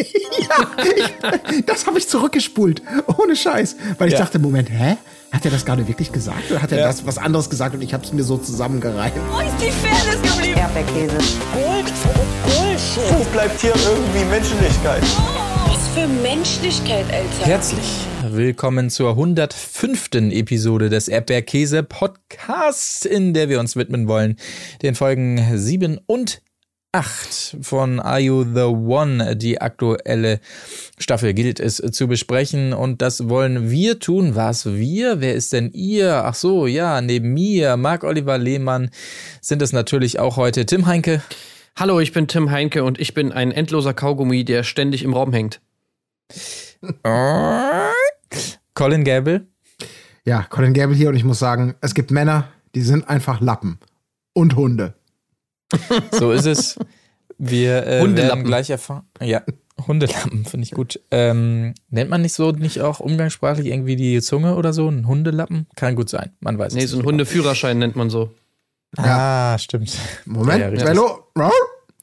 ja, 0.00 0.70
ich, 1.52 1.64
das 1.66 1.86
habe 1.86 1.98
ich 1.98 2.08
zurückgespult. 2.08 2.82
Ohne 3.18 3.36
Scheiß. 3.36 3.76
Weil 3.98 4.08
ich 4.08 4.14
Ja. 4.14 4.20
dachte, 4.20 4.38
Moment, 4.38 4.70
hä? 4.70 4.96
Hat 5.32 5.44
er 5.44 5.50
das 5.52 5.64
gerade 5.64 5.86
wirklich 5.86 6.10
gesagt? 6.10 6.50
Oder 6.50 6.60
hat 6.62 6.72
er 6.72 6.78
Ja. 6.80 6.86
das 6.88 7.06
was 7.06 7.16
anderes 7.18 7.48
gesagt 7.48 7.74
und 7.74 7.82
ich 7.82 7.94
habe 7.94 8.04
es 8.04 8.12
mir 8.12 8.24
so 8.24 8.36
zusammengereiht? 8.36 9.12
Wo 9.30 9.38
ist 9.40 9.54
die 9.60 9.70
Fairness 9.70 10.20
geblieben? 10.22 10.58
Erdbeerkäse. 10.58 11.16
Gold, 11.52 11.92
Bullshit. 12.44 13.18
Wo 13.18 13.24
bleibt 13.32 13.60
hier 13.60 13.72
irgendwie 13.74 14.24
Menschlichkeit? 14.28 15.02
Was 15.66 15.88
für 15.94 16.08
Menschlichkeit, 16.08 17.04
Alter. 17.12 17.46
Herzlich 17.46 17.84
willkommen 18.28 18.90
zur 18.90 19.10
105. 19.10 20.08
Episode 20.32 20.88
des 20.90 21.06
Erdbeerkäse 21.08 21.82
Podcasts, 21.84 23.04
in 23.04 23.32
der 23.32 23.48
wir 23.48 23.60
uns 23.60 23.76
widmen 23.76 24.08
wollen 24.08 24.36
den 24.82 24.94
Folgen 24.96 25.40
7 25.56 26.00
und 26.06 26.42
8 26.92 27.58
von 27.62 28.00
Are 28.00 28.18
You 28.18 28.42
the 28.42 28.62
One? 28.62 29.36
Die 29.36 29.60
aktuelle 29.60 30.40
Staffel 30.98 31.34
gilt 31.34 31.60
es 31.60 31.76
zu 31.76 32.08
besprechen 32.08 32.72
und 32.72 33.00
das 33.00 33.28
wollen 33.28 33.70
wir 33.70 34.00
tun. 34.00 34.34
Was 34.34 34.66
wir? 34.66 35.20
Wer 35.20 35.34
ist 35.34 35.52
denn 35.52 35.70
ihr? 35.70 36.24
Ach 36.24 36.34
so, 36.34 36.66
ja, 36.66 37.00
neben 37.00 37.32
mir, 37.32 37.76
Marc-Oliver 37.76 38.38
Lehmann, 38.38 38.90
sind 39.40 39.62
es 39.62 39.72
natürlich 39.72 40.18
auch 40.18 40.36
heute 40.36 40.66
Tim 40.66 40.86
Heinke. 40.86 41.22
Hallo, 41.76 42.00
ich 42.00 42.12
bin 42.12 42.26
Tim 42.26 42.50
Heinke 42.50 42.82
und 42.82 42.98
ich 42.98 43.14
bin 43.14 43.30
ein 43.30 43.52
endloser 43.52 43.94
Kaugummi, 43.94 44.44
der 44.44 44.64
ständig 44.64 45.04
im 45.04 45.14
Raum 45.14 45.32
hängt. 45.32 45.60
Colin 48.74 49.04
Gable. 49.04 49.46
Ja, 50.24 50.42
Colin 50.42 50.74
Gable 50.74 50.96
hier 50.96 51.10
und 51.10 51.16
ich 51.16 51.24
muss 51.24 51.38
sagen, 51.38 51.76
es 51.80 51.94
gibt 51.94 52.10
Männer, 52.10 52.48
die 52.74 52.82
sind 52.82 53.08
einfach 53.08 53.40
Lappen. 53.40 53.78
Und 54.32 54.56
Hunde. 54.56 54.94
So 56.12 56.32
ist 56.32 56.46
es. 56.46 56.76
Wir 57.38 57.86
äh, 57.86 58.00
Hundelappen. 58.00 58.44
gleich 58.44 58.68
erfahren. 58.70 59.04
Ja, 59.20 59.42
Hundelappen 59.86 60.44
finde 60.44 60.64
ich 60.64 60.72
gut. 60.72 61.00
Ähm, 61.10 61.74
nennt 61.88 62.10
man 62.10 62.20
nicht 62.22 62.34
so 62.34 62.50
nicht 62.52 62.80
auch 62.82 63.00
umgangssprachlich 63.00 63.66
irgendwie 63.66 63.96
die 63.96 64.20
Zunge 64.20 64.56
oder 64.56 64.72
so? 64.72 64.88
Ein 64.88 65.06
Hundelappen? 65.06 65.66
Kann 65.76 65.96
gut 65.96 66.10
sein. 66.10 66.32
Man 66.40 66.58
weiß 66.58 66.74
Nee, 66.74 66.84
es 66.84 66.90
so 66.90 66.98
ein. 66.98 67.04
Hundeführerschein 67.06 67.78
nennt 67.78 67.96
man 67.96 68.10
so. 68.10 68.30
Ah, 68.96 69.56
stimmt. 69.58 69.96
Moment, 70.26 70.78
Ja. 70.78 70.84
Bello. 70.84 71.28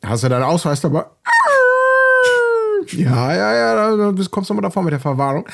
Hast 0.03 0.23
du 0.23 0.29
deinen 0.29 0.43
Ausweis 0.43 0.81
dabei? 0.81 1.05
Ja, 2.93 3.33
ja, 3.35 3.53
ja, 3.53 3.97
da 4.13 4.23
kommst 4.31 4.49
du 4.49 4.53
mal 4.53 4.61
davor 4.61 4.81
mit 4.83 4.93
der 4.93 4.99
Verwarnung. 4.99 5.45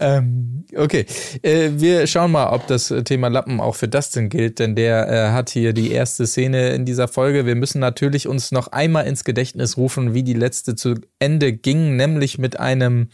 Ähm, 0.00 0.64
okay, 0.76 1.06
äh, 1.42 1.70
wir 1.74 2.06
schauen 2.06 2.30
mal, 2.30 2.50
ob 2.50 2.66
das 2.66 2.94
Thema 3.04 3.28
Lappen 3.28 3.60
auch 3.60 3.74
für 3.74 3.88
Dustin 3.88 4.28
gilt, 4.28 4.58
denn 4.58 4.76
der 4.76 5.08
äh, 5.08 5.32
hat 5.32 5.50
hier 5.50 5.72
die 5.72 5.90
erste 5.90 6.26
Szene 6.26 6.70
in 6.70 6.84
dieser 6.84 7.08
Folge. 7.08 7.46
Wir 7.46 7.56
müssen 7.56 7.80
natürlich 7.80 8.28
uns 8.28 8.52
noch 8.52 8.68
einmal 8.68 9.06
ins 9.06 9.24
Gedächtnis 9.24 9.76
rufen, 9.76 10.14
wie 10.14 10.22
die 10.22 10.34
letzte 10.34 10.76
zu 10.76 10.94
Ende 11.18 11.52
ging, 11.52 11.96
nämlich 11.96 12.38
mit 12.38 12.60
einem 12.60 13.08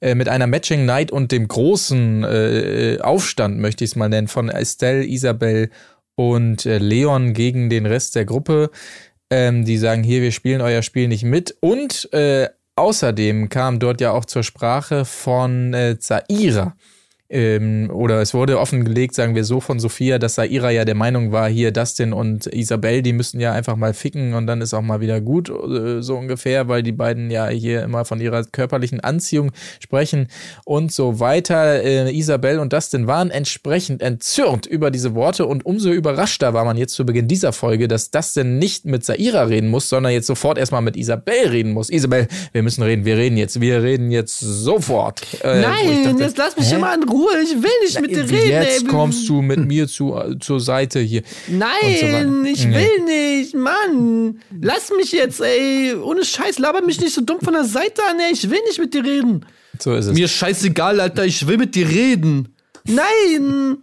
äh, 0.00 0.14
mit 0.14 0.28
einer 0.28 0.46
Matching 0.46 0.86
Night 0.86 1.10
und 1.10 1.30
dem 1.30 1.46
großen 1.46 2.24
äh, 2.24 2.98
Aufstand, 3.00 3.58
möchte 3.58 3.84
ich 3.84 3.90
es 3.90 3.96
mal 3.96 4.08
nennen, 4.08 4.28
von 4.28 4.48
Estelle, 4.48 5.04
Isabel 5.04 5.70
und 6.16 6.66
äh, 6.66 6.78
Leon 6.78 7.34
gegen 7.34 7.70
den 7.70 7.86
Rest 7.86 8.14
der 8.14 8.24
Gruppe. 8.24 8.70
Ähm, 9.30 9.64
die 9.64 9.78
sagen, 9.78 10.02
hier, 10.02 10.22
wir 10.22 10.32
spielen 10.32 10.60
euer 10.60 10.82
Spiel 10.82 11.06
nicht 11.06 11.22
mit. 11.22 11.56
Und 11.60 12.12
äh, 12.12 12.48
außerdem 12.80 13.48
kam 13.48 13.78
dort 13.78 14.00
ja 14.00 14.12
auch 14.12 14.24
zur 14.24 14.42
Sprache 14.42 15.04
von 15.04 15.74
äh, 15.74 15.98
Zaira. 15.98 16.74
Ähm, 17.32 17.90
oder 17.92 18.20
es 18.20 18.34
wurde 18.34 18.58
offengelegt, 18.58 19.14
sagen 19.14 19.36
wir 19.36 19.44
so, 19.44 19.60
von 19.60 19.78
Sophia, 19.78 20.18
dass 20.18 20.34
Saira 20.34 20.70
ja 20.70 20.84
der 20.84 20.96
Meinung 20.96 21.30
war, 21.30 21.48
hier 21.48 21.70
Dustin 21.70 22.12
und 22.12 22.46
Isabel, 22.46 23.02
die 23.02 23.12
müssen 23.12 23.38
ja 23.38 23.52
einfach 23.52 23.76
mal 23.76 23.94
ficken 23.94 24.34
und 24.34 24.48
dann 24.48 24.60
ist 24.60 24.74
auch 24.74 24.82
mal 24.82 25.00
wieder 25.00 25.20
gut, 25.20 25.48
äh, 25.48 26.02
so 26.02 26.16
ungefähr, 26.16 26.66
weil 26.66 26.82
die 26.82 26.90
beiden 26.90 27.30
ja 27.30 27.46
hier 27.46 27.84
immer 27.84 28.04
von 28.04 28.20
ihrer 28.20 28.42
körperlichen 28.42 28.98
Anziehung 28.98 29.52
sprechen 29.78 30.26
und 30.64 30.90
so 30.90 31.20
weiter. 31.20 31.84
Äh, 31.84 32.10
Isabel 32.12 32.58
und 32.58 32.72
Dustin 32.72 33.06
waren 33.06 33.30
entsprechend 33.30 34.02
entzürnt 34.02 34.66
über 34.66 34.90
diese 34.90 35.14
Worte 35.14 35.46
und 35.46 35.64
umso 35.64 35.90
überraschter 35.90 36.52
war 36.52 36.64
man 36.64 36.76
jetzt 36.76 36.94
zu 36.94 37.06
Beginn 37.06 37.28
dieser 37.28 37.52
Folge, 37.52 37.86
dass 37.86 38.10
Dustin 38.10 38.58
nicht 38.58 38.86
mit 38.86 39.04
Saira 39.04 39.44
reden 39.44 39.68
muss, 39.68 39.88
sondern 39.88 40.12
jetzt 40.12 40.26
sofort 40.26 40.58
erstmal 40.58 40.82
mit 40.82 40.96
Isabel 40.96 41.46
reden 41.48 41.74
muss. 41.74 41.90
Isabel, 41.90 42.26
wir 42.50 42.64
müssen 42.64 42.82
reden, 42.82 43.04
wir 43.04 43.16
reden 43.16 43.36
jetzt, 43.36 43.60
wir 43.60 43.84
reden 43.84 44.10
jetzt 44.10 44.40
sofort. 44.40 45.22
Äh, 45.44 45.60
ich 45.60 46.18
dachte, 46.18 46.34
lass 46.36 46.56
mich 46.56 46.72
hä? 46.72 46.78
mal 46.78 46.96
in 46.96 47.08
Ruhe. 47.08 47.19
Ich 47.42 47.50
will 47.62 47.70
nicht 47.82 48.00
mit 48.00 48.10
dir 48.10 48.18
Jetzt 48.24 48.32
reden. 48.32 48.52
ey. 48.62 48.84
kommst 48.84 49.28
du 49.28 49.42
mit 49.42 49.58
mir 49.66 49.88
zu, 49.88 50.14
zur 50.40 50.60
Seite 50.60 51.00
hier. 51.00 51.22
Nein, 51.48 51.70
so 51.82 52.44
ich 52.48 52.66
Nee. 52.66 52.74
will 52.74 53.04
nicht, 53.40 53.54
Mann. 53.54 54.40
Lass 54.60 54.90
mich 54.96 55.12
jetzt, 55.12 55.40
ey. 55.40 55.94
Ohne 55.94 56.24
Scheiß, 56.24 56.58
laber 56.58 56.82
mich 56.82 57.00
nicht 57.00 57.14
so 57.14 57.20
dumm 57.20 57.40
von 57.40 57.52
der 57.54 57.64
Seite 57.64 58.02
an, 58.10 58.18
ey. 58.20 58.32
Ich 58.32 58.48
will 58.50 58.60
nicht 58.66 58.78
mit 58.78 58.94
dir 58.94 59.04
reden. 59.04 59.46
So 59.78 59.94
ist 59.94 60.06
es. 60.06 60.12
Mir 60.14 60.26
ist 60.26 60.32
scheißegal, 60.32 61.00
Alter. 61.00 61.24
Ich 61.24 61.46
will 61.46 61.56
mit 61.56 61.74
dir 61.74 61.88
reden. 61.88 62.54
Nein. 62.84 63.78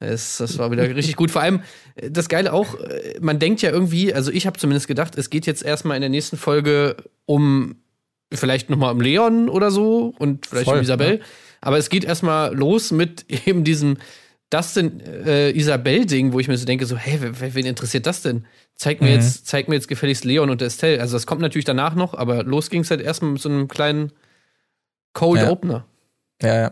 Es, 0.00 0.36
das 0.38 0.58
war 0.58 0.70
wieder 0.70 0.82
richtig 0.94 1.16
gut. 1.16 1.30
Vor 1.30 1.40
allem, 1.42 1.62
äh, 1.94 2.10
das 2.10 2.28
Geile 2.28 2.52
auch, 2.52 2.78
äh, 2.80 3.18
man 3.20 3.38
denkt 3.38 3.62
ja 3.62 3.70
irgendwie, 3.70 4.12
also 4.12 4.30
ich 4.30 4.46
habe 4.46 4.58
zumindest 4.58 4.86
gedacht, 4.86 5.16
es 5.16 5.30
geht 5.30 5.46
jetzt 5.46 5.64
erstmal 5.64 5.96
in 5.96 6.02
der 6.02 6.10
nächsten 6.10 6.36
Folge 6.36 6.96
um 7.26 7.76
vielleicht 8.32 8.68
nochmal 8.68 8.92
um 8.92 9.00
Leon 9.00 9.48
oder 9.48 9.70
so 9.70 10.12
und 10.18 10.46
vielleicht 10.46 10.64
Voll, 10.66 10.76
um 10.78 10.82
Isabel. 10.82 11.20
Aber 11.64 11.78
es 11.78 11.88
geht 11.88 12.04
erstmal 12.04 12.54
los 12.54 12.92
mit 12.92 13.24
eben 13.46 13.64
diesem 13.64 13.96
Dustin 14.50 15.00
äh, 15.00 15.50
Isabel-Ding, 15.50 16.32
wo 16.32 16.38
ich 16.38 16.46
mir 16.48 16.56
so 16.56 16.66
denke, 16.66 16.86
so, 16.86 16.96
hey, 16.96 17.18
wen 17.20 17.66
interessiert 17.66 18.06
das 18.06 18.22
denn? 18.22 18.46
Zeig 18.76 19.00
mir, 19.00 19.08
Mhm. 19.08 19.14
jetzt, 19.14 19.46
zeig 19.46 19.68
mir 19.68 19.74
jetzt 19.74 19.88
gefälligst 19.88 20.24
Leon 20.24 20.50
und 20.50 20.62
Estelle. 20.62 21.00
Also 21.00 21.14
das 21.16 21.26
kommt 21.26 21.40
natürlich 21.40 21.64
danach 21.64 21.94
noch, 21.94 22.14
aber 22.14 22.44
los 22.44 22.70
ging 22.70 22.82
es 22.82 22.90
halt 22.90 23.00
erstmal 23.00 23.32
mit 23.32 23.40
so 23.42 23.48
einem 23.48 23.66
kleinen 23.68 24.12
Cold 25.12 25.40
Ja. 25.40 25.50
Opener. 25.50 25.86
Ja, 26.42 26.54
ja, 26.62 26.70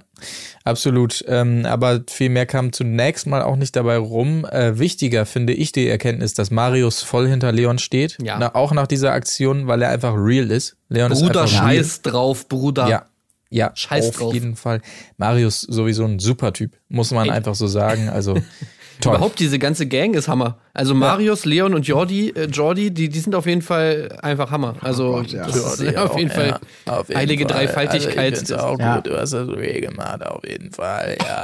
absolut. 0.64 1.24
Ähm, 1.28 1.64
aber 1.66 2.02
viel 2.10 2.28
mehr 2.28 2.46
kam 2.46 2.72
zunächst 2.72 3.26
mal 3.26 3.42
auch 3.42 3.56
nicht 3.56 3.74
dabei 3.76 3.96
rum. 3.96 4.44
Äh, 4.44 4.78
wichtiger 4.78 5.24
finde 5.24 5.52
ich 5.52 5.70
die 5.72 5.88
Erkenntnis, 5.88 6.34
dass 6.34 6.50
Marius 6.50 7.02
voll 7.02 7.28
hinter 7.28 7.52
Leon 7.52 7.78
steht. 7.78 8.18
Ja. 8.22 8.38
Na, 8.38 8.54
auch 8.54 8.72
nach 8.72 8.88
dieser 8.88 9.12
Aktion, 9.12 9.68
weil 9.68 9.80
er 9.82 9.90
einfach 9.90 10.14
real 10.16 10.50
ist. 10.50 10.76
Leon 10.88 11.12
Bruder, 11.12 11.44
ist 11.44 11.52
einfach 11.54 11.64
real. 11.66 11.76
scheiß 11.76 12.02
drauf, 12.02 12.48
Bruder. 12.48 12.88
Ja. 12.88 13.06
Ja, 13.52 13.70
Scheiß 13.74 14.08
auf 14.08 14.16
drauf. 14.16 14.34
jeden 14.34 14.56
Fall. 14.56 14.80
Marius 15.18 15.60
sowieso 15.60 16.04
ein 16.04 16.18
super 16.18 16.52
Typ, 16.52 16.72
muss 16.88 17.10
man 17.10 17.26
Ey. 17.26 17.32
einfach 17.32 17.54
so 17.54 17.66
sagen. 17.66 18.08
Also 18.08 18.34
toll. 19.00 19.14
Überhaupt 19.16 19.38
diese 19.40 19.58
ganze 19.58 19.86
Gang 19.86 20.14
ist 20.14 20.28
Hammer. 20.28 20.58
Also 20.74 20.94
Marius, 20.94 21.44
Leon 21.44 21.74
und 21.74 21.86
Jordi, 21.86 22.30
äh, 22.30 22.44
Jordi, 22.46 22.90
die, 22.92 23.08
die 23.08 23.18
sind 23.20 23.34
auf 23.34 23.46
jeden 23.46 23.62
Fall 23.62 24.18
einfach 24.22 24.50
Hammer. 24.50 24.76
Also 24.80 25.12
Gott, 25.12 25.32
ja. 25.32 25.44
das 25.46 25.56
ist 25.80 25.96
auf 25.96 26.16
jeden 26.18 26.30
Fall 26.30 26.58
Ja, 26.86 26.96
auf 27.00 27.08
jeden 27.08 27.18
heilige 27.20 27.44
Fall. 27.44 27.52
Dreifaltigkeit. 27.66 28.32
Also 28.32 28.42
ich 28.42 28.48
find's 28.48 28.52
auch 28.52 28.78
Ja. 28.78 28.96
gut, 28.96 29.06
du 29.06 29.18
hast 29.20 29.32
das 29.32 29.48
real 29.48 29.80
gemacht, 29.80 30.24
auf 30.26 30.42
jeden 30.48 30.72
Fall. 30.72 31.16
Ja. 31.20 31.42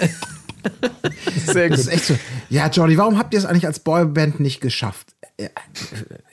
Sehr 1.46 1.68
Das 1.70 1.80
ist 1.80 1.88
echt 1.88 2.04
so. 2.04 2.18
Ja, 2.50 2.68
Jordi, 2.68 2.96
warum 2.98 3.18
habt 3.18 3.32
ihr 3.34 3.38
es 3.38 3.46
eigentlich 3.46 3.66
als 3.66 3.80
Boyband 3.80 4.40
nicht 4.40 4.60
geschafft? 4.60 5.08
Ja, 5.40 5.48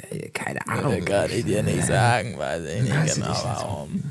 äh, 0.09 0.29
keine 0.29 0.67
Ahnung. 0.67 1.03
Kann 1.05 1.29
ich 1.31 1.45
dir 1.45 1.61
nicht 1.63 1.85
sagen, 1.85 2.37
weiß 2.37 2.63
ich 2.65 2.81
nicht 2.83 2.95
Weiß 2.95 3.07
ich 3.09 3.23
genau 3.23 3.29
nicht. 3.29 3.43
warum. 3.43 4.03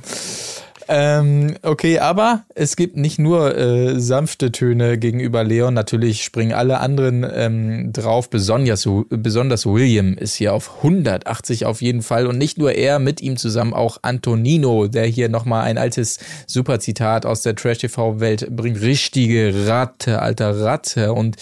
Ähm, 0.88 1.56
okay, 1.62 1.98
aber 1.98 2.44
es 2.54 2.76
gibt 2.76 2.96
nicht 2.96 3.18
nur 3.18 3.56
äh, 3.56 3.98
sanfte 4.00 4.52
Töne 4.52 4.98
gegenüber 4.98 5.42
Leon, 5.42 5.72
natürlich 5.72 6.24
springen 6.24 6.52
alle 6.52 6.80
anderen 6.80 7.26
ähm, 7.34 7.92
drauf. 7.92 8.28
Besonders, 8.28 8.88
besonders 9.08 9.66
William 9.66 10.14
ist 10.14 10.34
hier 10.34 10.52
auf 10.52 10.78
180 10.78 11.64
auf 11.64 11.80
jeden 11.80 12.02
Fall 12.02 12.26
und 12.26 12.36
nicht 12.36 12.58
nur 12.58 12.72
er, 12.72 12.98
mit 12.98 13.20
ihm 13.22 13.36
zusammen 13.36 13.72
auch 13.72 13.98
Antonino, 14.02 14.86
der 14.88 15.06
hier 15.06 15.28
nochmal 15.28 15.64
ein 15.64 15.78
altes 15.78 16.18
Superzitat 16.46 17.24
aus 17.24 17.42
der 17.42 17.54
Trash-TV-Welt 17.54 18.54
bringt. 18.54 18.80
Richtige 18.82 19.66
Ratte, 19.66 20.20
alter 20.20 20.60
Ratte 20.60 21.12
und 21.12 21.36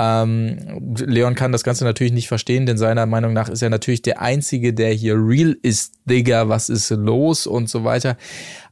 ähm, 0.00 0.94
Leon 0.96 1.34
kann 1.34 1.50
das 1.50 1.64
Ganze 1.64 1.84
natürlich 1.84 2.12
nicht 2.12 2.28
verstehen, 2.28 2.66
denn 2.66 2.78
seiner 2.78 3.04
Meinung 3.06 3.32
nach 3.32 3.48
ist 3.48 3.62
er 3.62 3.70
natürlich 3.70 4.02
der 4.02 4.22
Einzige, 4.22 4.72
der 4.72 4.92
hier 4.92 5.14
real 5.16 5.56
ist, 5.62 5.94
Digga, 6.04 6.48
was 6.48 6.68
ist 6.68 6.90
los 6.90 7.48
und 7.48 7.68
so 7.68 7.82
weiter. 7.82 8.16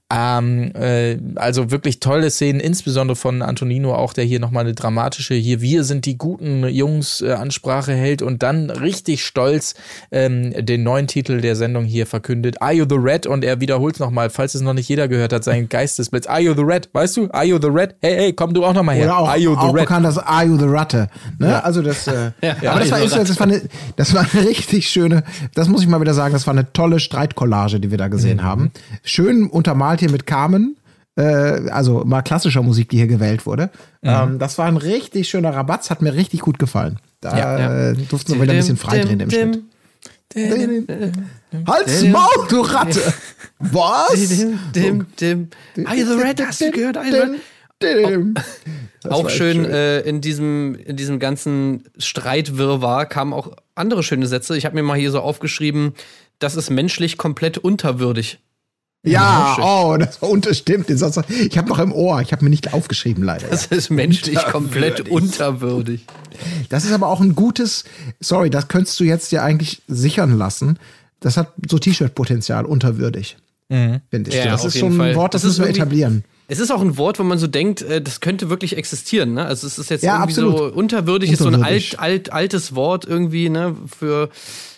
Ähm, 0.08 0.70
äh, 0.76 1.18
also 1.34 1.72
wirklich 1.72 1.98
tolle 1.98 2.30
Szenen, 2.30 2.60
insbesondere 2.60 3.16
von 3.16 3.42
Antonino 3.42 3.92
auch, 3.94 4.12
der 4.12 4.24
hier 4.24 4.38
nochmal 4.38 4.64
eine 4.64 4.72
dramatische, 4.74 5.34
hier 5.34 5.60
wir 5.60 5.82
sind 5.82 6.06
die 6.06 6.16
guten 6.16 6.62
Jungs 6.68 7.22
äh, 7.22 7.32
Ansprache 7.32 7.92
hält 7.92 8.22
und 8.22 8.44
dann 8.44 8.70
richtig 8.70 9.24
stolz 9.24 9.74
ähm, 10.12 10.52
den 10.64 10.84
neuen 10.84 11.08
Titel 11.08 11.40
der 11.40 11.56
Sendung 11.56 11.84
hier 11.84 12.06
verkündet. 12.06 12.62
Are 12.62 12.72
you 12.72 12.86
the 12.88 12.94
Red? 12.96 13.26
Und 13.26 13.44
er 13.44 13.60
wiederholt 13.60 13.94
es 13.96 14.00
nochmal, 14.00 14.30
falls 14.30 14.54
es 14.54 14.60
noch 14.60 14.74
nicht 14.74 14.88
jeder 14.88 15.08
gehört 15.08 15.32
hat, 15.32 15.42
sein 15.42 15.68
Geistesblitz. 15.68 16.28
Are 16.28 16.40
you 16.40 16.54
the 16.54 16.62
Red? 16.62 16.88
Weißt 16.92 17.16
du? 17.16 17.28
Are 17.32 17.44
you 17.44 17.58
the 17.60 17.66
Red? 17.68 17.96
Hey, 18.00 18.14
hey, 18.16 18.32
komm 18.32 18.54
du 18.54 18.64
auch 18.64 18.74
nochmal 18.74 18.94
her. 18.94 19.06
Oder 19.06 19.18
auch, 19.18 19.28
Are 19.28 19.38
you 19.38 19.50
the 19.54 19.56
auch 19.58 19.74
Red? 19.74 19.82
bekannt 19.86 20.06
als 20.06 20.18
Are 20.18 20.44
You 20.44 20.56
the 20.56 20.66
Ratte. 20.68 21.08
Ne? 21.40 21.64
Also 21.64 21.82
das, 21.82 22.06
äh, 22.06 22.30
Ja, 22.42 22.70
aber 22.70 22.78
das 22.80 22.90
war, 22.92 23.00
the 23.00 23.16
das, 23.16 23.40
war 23.40 23.46
eine, 23.48 23.62
das 23.96 24.14
war 24.14 24.24
eine 24.32 24.46
richtig 24.48 24.88
schöne, 24.88 25.24
das 25.54 25.68
muss 25.68 25.82
ich 25.82 25.88
mal 25.88 26.00
wieder 26.00 26.14
sagen, 26.14 26.32
das 26.32 26.46
war 26.46 26.54
eine 26.54 26.72
tolle 26.72 27.00
Streitcollage, 27.00 27.80
die 27.80 27.90
wir 27.90 27.98
da 27.98 28.06
Mhm. 28.06 28.10
gesehen 28.10 28.42
haben. 28.44 28.70
Schön 29.02 29.48
untermalt 29.48 29.95
hier 30.00 30.10
mit 30.10 30.26
Carmen, 30.26 30.76
äh, 31.16 31.22
also 31.70 32.04
mal 32.04 32.22
klassischer 32.22 32.62
Musik, 32.62 32.88
die 32.90 32.96
hier 32.98 33.06
gewählt 33.06 33.46
wurde. 33.46 33.70
Mhm. 34.02 34.08
Ähm, 34.10 34.38
das 34.38 34.58
war 34.58 34.66
ein 34.66 34.76
richtig 34.76 35.28
schöner 35.28 35.54
Rabatz, 35.54 35.90
hat 35.90 36.02
mir 36.02 36.14
richtig 36.14 36.40
gut 36.40 36.58
gefallen. 36.58 36.98
Da 37.20 37.38
Ja, 37.38 37.88
äh, 37.90 37.94
durften 37.94 38.34
wir 38.34 38.42
wieder 38.42 38.52
ein 38.52 38.58
bisschen 38.58 38.76
frei 38.76 39.00
drehen 39.00 39.20
im 39.20 39.30
Schnitt. 39.30 39.62
Halt's 41.66 42.02
Maul, 42.04 42.46
du 42.48 42.60
Ratte! 42.60 43.00
Was? 43.58 44.14
Dim, 44.74 45.06
dim, 45.18 45.48
dim. 45.76 45.86
You 45.94 46.04
the 46.04 46.20
Red? 46.22 46.46
Hast 46.46 46.60
du 46.60 46.70
gehört? 46.70 46.96
You 46.96 47.36
the 47.80 47.86
Red? 47.86 48.44
Auch 49.08 49.26
echt 49.28 49.36
schön, 49.36 49.64
Äh, 49.64 50.00
in, 50.00 50.20
diesem, 50.20 50.74
in 50.74 50.96
diesem 50.96 51.18
ganzen 51.18 51.84
Streitwirrwarr 51.96 53.06
kamen 53.06 53.32
auch 53.32 53.52
andere 53.74 54.02
schöne 54.02 54.26
Sätze. 54.26 54.56
Ich 54.56 54.66
habe 54.66 54.74
mir 54.74 54.82
mal 54.82 54.98
hier 54.98 55.10
so 55.10 55.20
aufgeschrieben, 55.20 55.94
das 56.38 56.56
ist 56.56 56.70
menschlich 56.70 57.16
komplett 57.16 57.56
unterwürdig. 57.58 58.40
Ja, 59.06 59.56
oh, 59.60 59.96
das 59.96 60.20
war 60.20 60.28
unterstimmt. 60.30 60.90
Ich 60.90 61.58
habe 61.58 61.68
noch 61.68 61.78
im 61.78 61.92
Ohr. 61.92 62.20
Ich 62.22 62.32
habe 62.32 62.44
mir 62.44 62.50
nicht 62.50 62.72
aufgeschrieben, 62.74 63.22
leider. 63.24 63.48
Das 63.48 63.66
ist 63.66 63.90
menschlich 63.90 64.38
komplett 64.46 65.08
Unterwürdig. 65.08 65.12
unterwürdig. 65.12 66.06
Das 66.68 66.84
ist 66.84 66.92
aber 66.92 67.08
auch 67.08 67.20
ein 67.20 67.34
gutes, 67.34 67.84
sorry, 68.20 68.50
das 68.50 68.68
könntest 68.68 68.98
du 69.00 69.04
jetzt 69.04 69.32
ja 69.32 69.42
eigentlich 69.42 69.82
sichern 69.86 70.36
lassen. 70.36 70.78
Das 71.20 71.36
hat 71.36 71.52
so 71.68 71.78
T-Shirt-Potenzial, 71.78 72.64
unterwürdig. 72.66 73.36
Finde 73.68 74.00
ich. 74.28 74.34
Ja, 74.34 74.52
das 74.52 74.60
auf 74.60 74.68
ist 74.68 74.74
jeden 74.76 74.90
so 74.90 74.94
ein 74.94 74.98
Fall. 74.98 75.14
Wort, 75.16 75.34
das, 75.34 75.42
Das 75.42 75.52
ist 75.52 75.58
müssen 75.58 75.68
wir 75.74 75.74
etablieren. 75.76 76.24
Es 76.48 76.60
ist 76.60 76.70
auch 76.70 76.80
ein 76.80 76.96
Wort, 76.98 77.18
wo 77.18 77.24
man 77.24 77.38
so 77.38 77.48
denkt, 77.48 77.82
äh, 77.82 78.00
das 78.00 78.20
könnte 78.20 78.48
wirklich 78.48 78.76
existieren. 78.76 79.34
Ne? 79.34 79.44
Also 79.44 79.66
es 79.66 79.78
ist 79.78 79.90
jetzt 79.90 80.04
Ja, 80.04 80.16
irgendwie 80.18 80.34
so 80.34 80.50
absolut. 80.50 80.74
unterwürdig, 80.74 81.32
ist 81.32 81.40
so 81.40 81.48
ein 81.48 81.54
Unterwürdig. 81.56 81.98
alt, 81.98 82.28
alt, 82.28 82.32
altes 82.32 82.74
Wort 82.76 83.04
irgendwie, 83.04 83.48
ne, 83.48 83.74
für, 83.98 84.28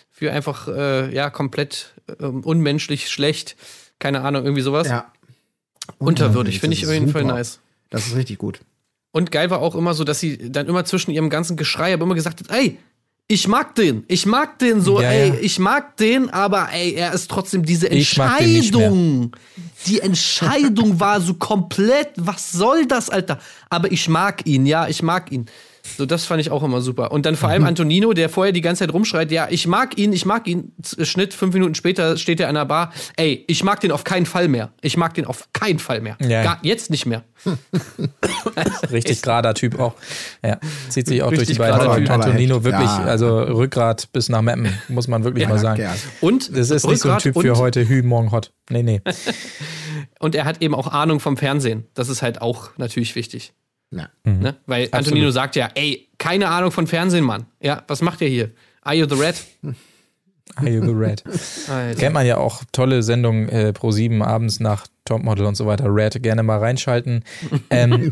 für 0.09 0.31
einfach, 0.31 0.67
äh, 0.67 1.13
ja, 1.13 1.29
komplett 1.29 1.93
ähm, 2.19 2.39
unmenschlich, 2.43 3.09
schlecht, 3.11 3.55
keine 3.99 4.21
Ahnung, 4.21 4.43
irgendwie 4.43 4.61
sowas. 4.61 4.87
Ja. 4.87 5.11
Unterwürdig, 5.97 6.59
finde 6.59 6.75
ich 6.75 6.85
auf 6.85 6.93
jeden 6.93 7.09
Fall 7.09 7.23
nice. 7.23 7.59
Das 7.89 8.07
ist 8.07 8.15
richtig 8.15 8.37
gut. 8.37 8.59
Und 9.11 9.31
geil 9.31 9.49
war 9.49 9.59
auch 9.59 9.75
immer 9.75 9.93
so, 9.93 10.03
dass 10.03 10.19
sie 10.19 10.51
dann 10.51 10.67
immer 10.67 10.85
zwischen 10.85 11.11
ihrem 11.11 11.29
ganzen 11.29 11.57
Geschrei 11.57 11.93
aber 11.93 12.03
immer 12.03 12.15
gesagt 12.15 12.41
hat, 12.41 12.51
ey, 12.55 12.77
ich 13.31 13.47
mag 13.47 13.75
den, 13.75 14.05
ich 14.07 14.25
mag 14.25 14.57
den 14.57 14.81
so, 14.81 14.99
Ja, 15.01 15.11
ey, 15.11 15.29
ja. 15.29 15.35
ich 15.41 15.59
mag 15.59 15.97
den, 15.97 16.31
aber 16.31 16.69
ey, 16.71 16.93
er 16.93 17.13
ist 17.13 17.29
trotzdem 17.29 17.63
diese. 17.63 17.89
Entscheidung. 17.89 19.35
Die 19.85 19.99
Entscheidung 19.99 20.99
war 20.99 21.21
so 21.21 21.35
komplett, 21.35 22.09
was 22.15 22.51
soll 22.51 22.87
das, 22.87 23.09
Alter? 23.09 23.39
Aber 23.69 23.91
ich 23.91 24.09
mag 24.09 24.45
ihn, 24.47 24.65
ja, 24.65 24.87
ich 24.87 25.03
mag 25.03 25.31
ihn. 25.31 25.45
So, 25.97 26.05
das 26.05 26.25
fand 26.25 26.39
ich 26.41 26.51
auch 26.51 26.63
immer 26.63 26.81
super. 26.81 27.11
Und 27.11 27.25
dann 27.25 27.35
vor 27.35 27.49
Mhm. 27.49 27.53
allem 27.53 27.63
Antonino, 27.65 28.13
der 28.13 28.29
vorher 28.29 28.51
die 28.53 28.61
ganze 28.61 28.85
Zeit 28.85 28.93
rumschreit, 28.93 29.31
ja, 29.31 29.47
ich 29.49 29.67
mag 29.67 29.97
ihn, 29.97 30.13
ich 30.13 30.25
mag 30.25 30.47
ihn. 30.47 30.71
Z- 30.81 31.05
Schnitt, 31.07 31.33
fünf 31.33 31.53
Minuten 31.53 31.75
später 31.75 32.17
steht 32.17 32.39
er 32.39 32.47
an 32.49 32.55
der 32.55 32.65
Bar, 32.65 32.93
ey, 33.17 33.43
ich 33.47 33.63
mag 33.63 33.79
den 33.81 33.91
auf 33.91 34.03
keinen 34.03 34.25
Fall 34.25 34.47
mehr. 34.47 34.71
Ich 34.81 34.95
mag 34.97 35.13
den 35.13 35.25
auf 35.25 35.49
keinen 35.53 35.79
Fall 35.79 36.01
mehr. 36.01 36.17
Ja. 36.21 36.43
Gar, 36.43 36.59
jetzt 36.63 36.89
nicht 36.89 37.05
mehr. 37.05 37.23
Richtig 38.91 39.21
gerader 39.21 39.53
Typ 39.53 39.79
auch. 39.79 39.93
Ja, 40.43 40.59
zieht 40.89 41.07
sich 41.07 41.21
auch 41.23 41.29
durch 41.29 41.41
die 41.47 41.53
Richtig 41.53 41.57
beiden. 41.59 41.79
Typ. 42.05 42.09
Antonino 42.09 42.63
wirklich. 42.63 42.89
Ja. 42.89 43.03
also 43.05 43.39
Rückgrat 43.39 44.11
bis 44.11 44.29
nach 44.29 44.41
Meppen, 44.41 44.73
muss 44.87 45.07
man 45.07 45.23
wirklich 45.23 45.47
mal 45.47 45.59
sagen. 45.59 45.77
gern. 45.77 45.95
Und 46.21 46.49
Das 46.55 46.69
ist 46.69 46.85
nicht 46.87 46.99
so 47.01 47.09
ein 47.09 47.15
Rückgrat 47.15 47.21
Typ 47.23 47.41
für 47.41 47.57
heute 47.57 47.87
Hü, 47.87 48.01
morgen 48.03 48.31
hot. 48.31 48.51
Nee, 48.69 48.83
nee. 48.83 49.01
Und 50.19 50.35
er 50.35 50.45
hat 50.45 50.61
eben 50.61 50.75
auch 50.75 50.87
Ahnung 50.87 51.19
vom 51.19 51.37
Fernsehen. 51.37 51.85
Das 51.93 52.09
ist 52.09 52.21
halt 52.21 52.41
auch 52.41 52.69
natürlich 52.77 53.15
wichtig. 53.15 53.53
Ja. 53.91 54.09
Ne? 54.23 54.55
Weil 54.67 54.87
Antonino 54.91 55.31
sagt 55.31 55.55
ja, 55.55 55.69
ey, 55.73 56.07
keine 56.17 56.49
Ahnung 56.49 56.71
von 56.71 56.85
Fernsehen, 56.85 57.23
Mann. 57.23 57.45
Ja, 57.61 57.83
was 57.87 58.01
macht 58.01 58.21
ihr 58.21 58.27
hier? 58.27 58.51
Are 58.81 58.95
you 58.95 59.07
the 59.07 59.15
Red? 59.15 59.35
Are 60.55 60.69
you 60.69 60.81
the 60.83 60.93
red? 60.93 61.23
Alter. 61.69 61.99
Kennt 61.99 62.13
man 62.13 62.25
ja 62.25 62.37
auch 62.37 62.63
tolle 62.71 63.03
Sendungen 63.03 63.49
äh, 63.49 63.73
pro 63.73 63.91
sieben 63.91 64.21
abends 64.21 64.59
nach 64.59 64.87
Topmodel 65.05 65.45
und 65.45 65.55
so 65.55 65.65
weiter. 65.65 65.85
Red 65.87 66.21
gerne 66.21 66.43
mal 66.43 66.59
reinschalten. 66.59 67.23
Ähm, 67.71 68.09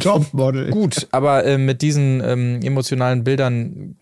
Topmodel. 0.00 0.70
Gut, 0.70 1.06
aber 1.12 1.44
äh, 1.44 1.58
mit 1.58 1.80
diesen 1.80 2.20
ähm, 2.24 2.60
emotionalen 2.62 3.22
Bildern 3.24 3.96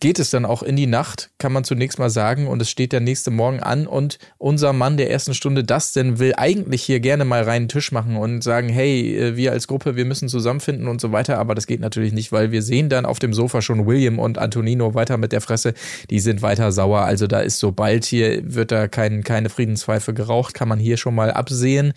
geht 0.00 0.18
es 0.18 0.30
dann 0.30 0.44
auch 0.44 0.62
in 0.62 0.76
die 0.76 0.86
Nacht, 0.86 1.30
kann 1.38 1.52
man 1.52 1.64
zunächst 1.64 1.98
mal 1.98 2.10
sagen. 2.10 2.48
Und 2.48 2.60
es 2.60 2.70
steht 2.70 2.92
der 2.92 3.00
nächste 3.00 3.30
Morgen 3.30 3.60
an 3.60 3.86
und 3.86 4.18
unser 4.38 4.72
Mann 4.72 4.96
der 4.96 5.10
ersten 5.10 5.34
Stunde, 5.34 5.62
Dustin, 5.64 6.18
will 6.18 6.34
eigentlich 6.36 6.82
hier 6.82 7.00
gerne 7.00 7.24
mal 7.24 7.42
reinen 7.42 7.68
Tisch 7.68 7.92
machen 7.92 8.16
und 8.16 8.42
sagen, 8.42 8.68
hey, 8.68 9.16
äh, 9.16 9.36
wir 9.36 9.52
als 9.52 9.68
Gruppe, 9.68 9.96
wir 9.96 10.04
müssen 10.04 10.28
zusammenfinden 10.28 10.88
und 10.88 11.00
so 11.00 11.12
weiter. 11.12 11.38
Aber 11.38 11.54
das 11.54 11.66
geht 11.66 11.80
natürlich 11.80 12.12
nicht, 12.12 12.32
weil 12.32 12.50
wir 12.50 12.62
sehen 12.62 12.88
dann 12.88 13.06
auf 13.06 13.18
dem 13.18 13.32
Sofa 13.32 13.62
schon 13.62 13.86
William 13.86 14.18
und 14.18 14.38
Antonino 14.38 14.94
weiter 14.94 15.18
mit 15.18 15.32
der 15.32 15.40
Fresse. 15.40 15.74
Die 16.10 16.20
sind 16.20 16.42
weiter 16.42 16.72
sauer. 16.72 17.02
Also 17.02 17.26
da 17.26 17.40
ist 17.40 17.58
sobald 17.58 18.04
hier 18.04 18.42
wird 18.44 18.72
da 18.72 18.88
kein, 18.88 19.22
keine 19.22 19.50
Friedenspfeife 19.50 20.14
geraucht, 20.14 20.54
kann 20.54 20.68
man 20.68 20.78
hier 20.78 20.96
schon 20.96 21.14
mal 21.14 21.30
absehen. 21.30 21.92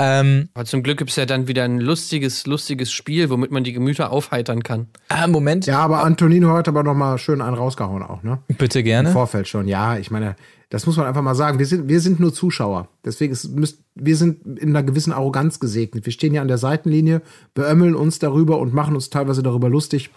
Ähm, 0.00 0.48
Aber 0.54 0.64
zum 0.64 0.82
Glück 0.82 0.98
gibt 0.98 1.10
es 1.10 1.16
ja 1.16 1.24
dann 1.24 1.46
wieder 1.46 1.62
ein 1.64 1.78
lustiges, 1.78 2.46
lustiges 2.46 2.90
Spiel, 2.90 3.30
womit 3.30 3.52
man 3.52 3.62
die 3.62 3.72
Gemüter 3.72 4.10
aufheitern 4.10 4.62
kann. 4.64 4.88
ah, 5.08 5.26
Moment, 5.28 5.66
Ja, 5.66 5.78
aber 5.78 6.02
Antonino 6.02 6.50
hat 6.52 6.66
aber 6.66 6.82
noch 6.82 6.94
mal 6.94 7.16
schön 7.18 7.40
einen 7.40 7.54
rausgehauen 7.56 8.02
auch, 8.02 8.22
ne? 8.24 8.38
bitte 8.58 8.80
Im 8.80 8.84
gerne. 8.84 9.10
Vorfeld 9.12 9.46
schon. 9.46 9.68
Ja, 9.68 9.96
ich 9.96 10.10
meine, 10.10 10.34
das 10.70 10.86
muss 10.86 10.96
man 10.96 11.06
einfach 11.06 11.22
mal 11.22 11.36
sagen. 11.36 11.60
Wir 11.60 11.66
sind, 11.66 11.88
wir 11.88 12.00
sind 12.00 12.18
nur 12.18 12.34
Zuschauer. 12.34 12.88
Deswegen 13.04 13.32
ist, 13.32 13.54
müsst, 13.54 13.82
wir 13.94 14.16
sind 14.16 14.58
in 14.58 14.70
einer 14.70 14.82
gewissen 14.82 15.12
Arroganz 15.12 15.60
gesegnet. 15.60 16.04
Wir 16.06 16.12
stehen 16.12 16.34
ja 16.34 16.42
an 16.42 16.48
der 16.48 16.58
Seitenlinie, 16.58 17.22
beömmeln 17.54 17.94
uns 17.94 18.18
darüber 18.18 18.58
und 18.58 18.74
machen 18.74 18.96
uns 18.96 19.10
teilweise 19.10 19.44
darüber 19.44 19.68
lustig 19.68 20.10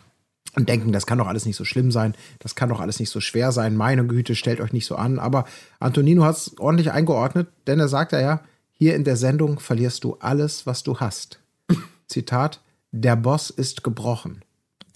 und 0.55 0.69
denken, 0.69 0.91
das 0.91 1.05
kann 1.05 1.19
doch 1.19 1.27
alles 1.27 1.45
nicht 1.45 1.55
so 1.55 1.65
schlimm 1.65 1.91
sein, 1.91 2.15
das 2.39 2.55
kann 2.55 2.69
doch 2.69 2.79
alles 2.79 2.99
nicht 2.99 3.11
so 3.11 3.19
schwer 3.21 3.51
sein. 3.51 3.75
Meine 3.75 4.07
Güte, 4.07 4.33
stellt 4.33 4.59
euch 4.59 4.73
nicht 4.73 4.87
so 4.87 4.95
an. 4.95 5.19
Aber 5.19 5.45
Antonino 5.79 6.23
hat 6.23 6.37
es 6.37 6.55
ordentlich 6.57 6.91
eingeordnet, 6.91 7.47
denn 7.67 7.79
er 7.79 7.89
sagt 7.89 8.11
ja, 8.13 8.19
ja, 8.19 8.39
hier 8.77 8.95
in 8.95 9.03
der 9.03 9.17
Sendung 9.17 9.59
verlierst 9.59 10.03
du 10.03 10.17
alles, 10.19 10.65
was 10.65 10.83
du 10.83 10.99
hast. 10.99 11.39
Zitat, 12.07 12.61
der 12.91 13.15
Boss 13.15 13.49
ist 13.49 13.83
gebrochen. 13.83 14.43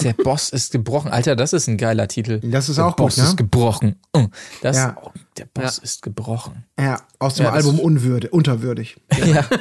Der 0.02 0.14
Boss 0.14 0.50
ist 0.50 0.72
gebrochen. 0.72 1.12
Alter, 1.12 1.36
das 1.36 1.54
ist 1.54 1.68
ein 1.68 1.78
geiler 1.78 2.08
Titel. 2.08 2.40
Das 2.44 2.70
ist 2.70 2.78
der 2.78 2.86
auch 2.88 2.96
gut, 2.96 3.06
Boss 3.08 3.18
ne? 3.18 3.24
ist 3.26 3.38
gebrochen. 3.38 3.96
Mm, 4.16 4.26
Das, 4.62 4.78
Ja. 4.78 4.98
oh, 5.00 5.12
der 5.38 5.46
Boss 5.46 5.78
Ja. 5.78 5.84
ist 5.84 6.02
gebrochen. 6.02 6.64
Ja, 6.80 7.00
aus 7.20 7.36
dem 7.36 7.46
Ja, 7.46 7.52
Album 7.52 7.80
Unwürde, 7.80 8.30
Unterwürdig. 8.30 8.98
Ja. 9.26 9.46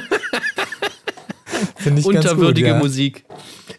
Finde 1.75 1.99
ich 1.99 2.05
Unterwürdige 2.07 2.67
ganz 2.69 2.79
gut, 2.79 2.87
Musik. 2.89 3.25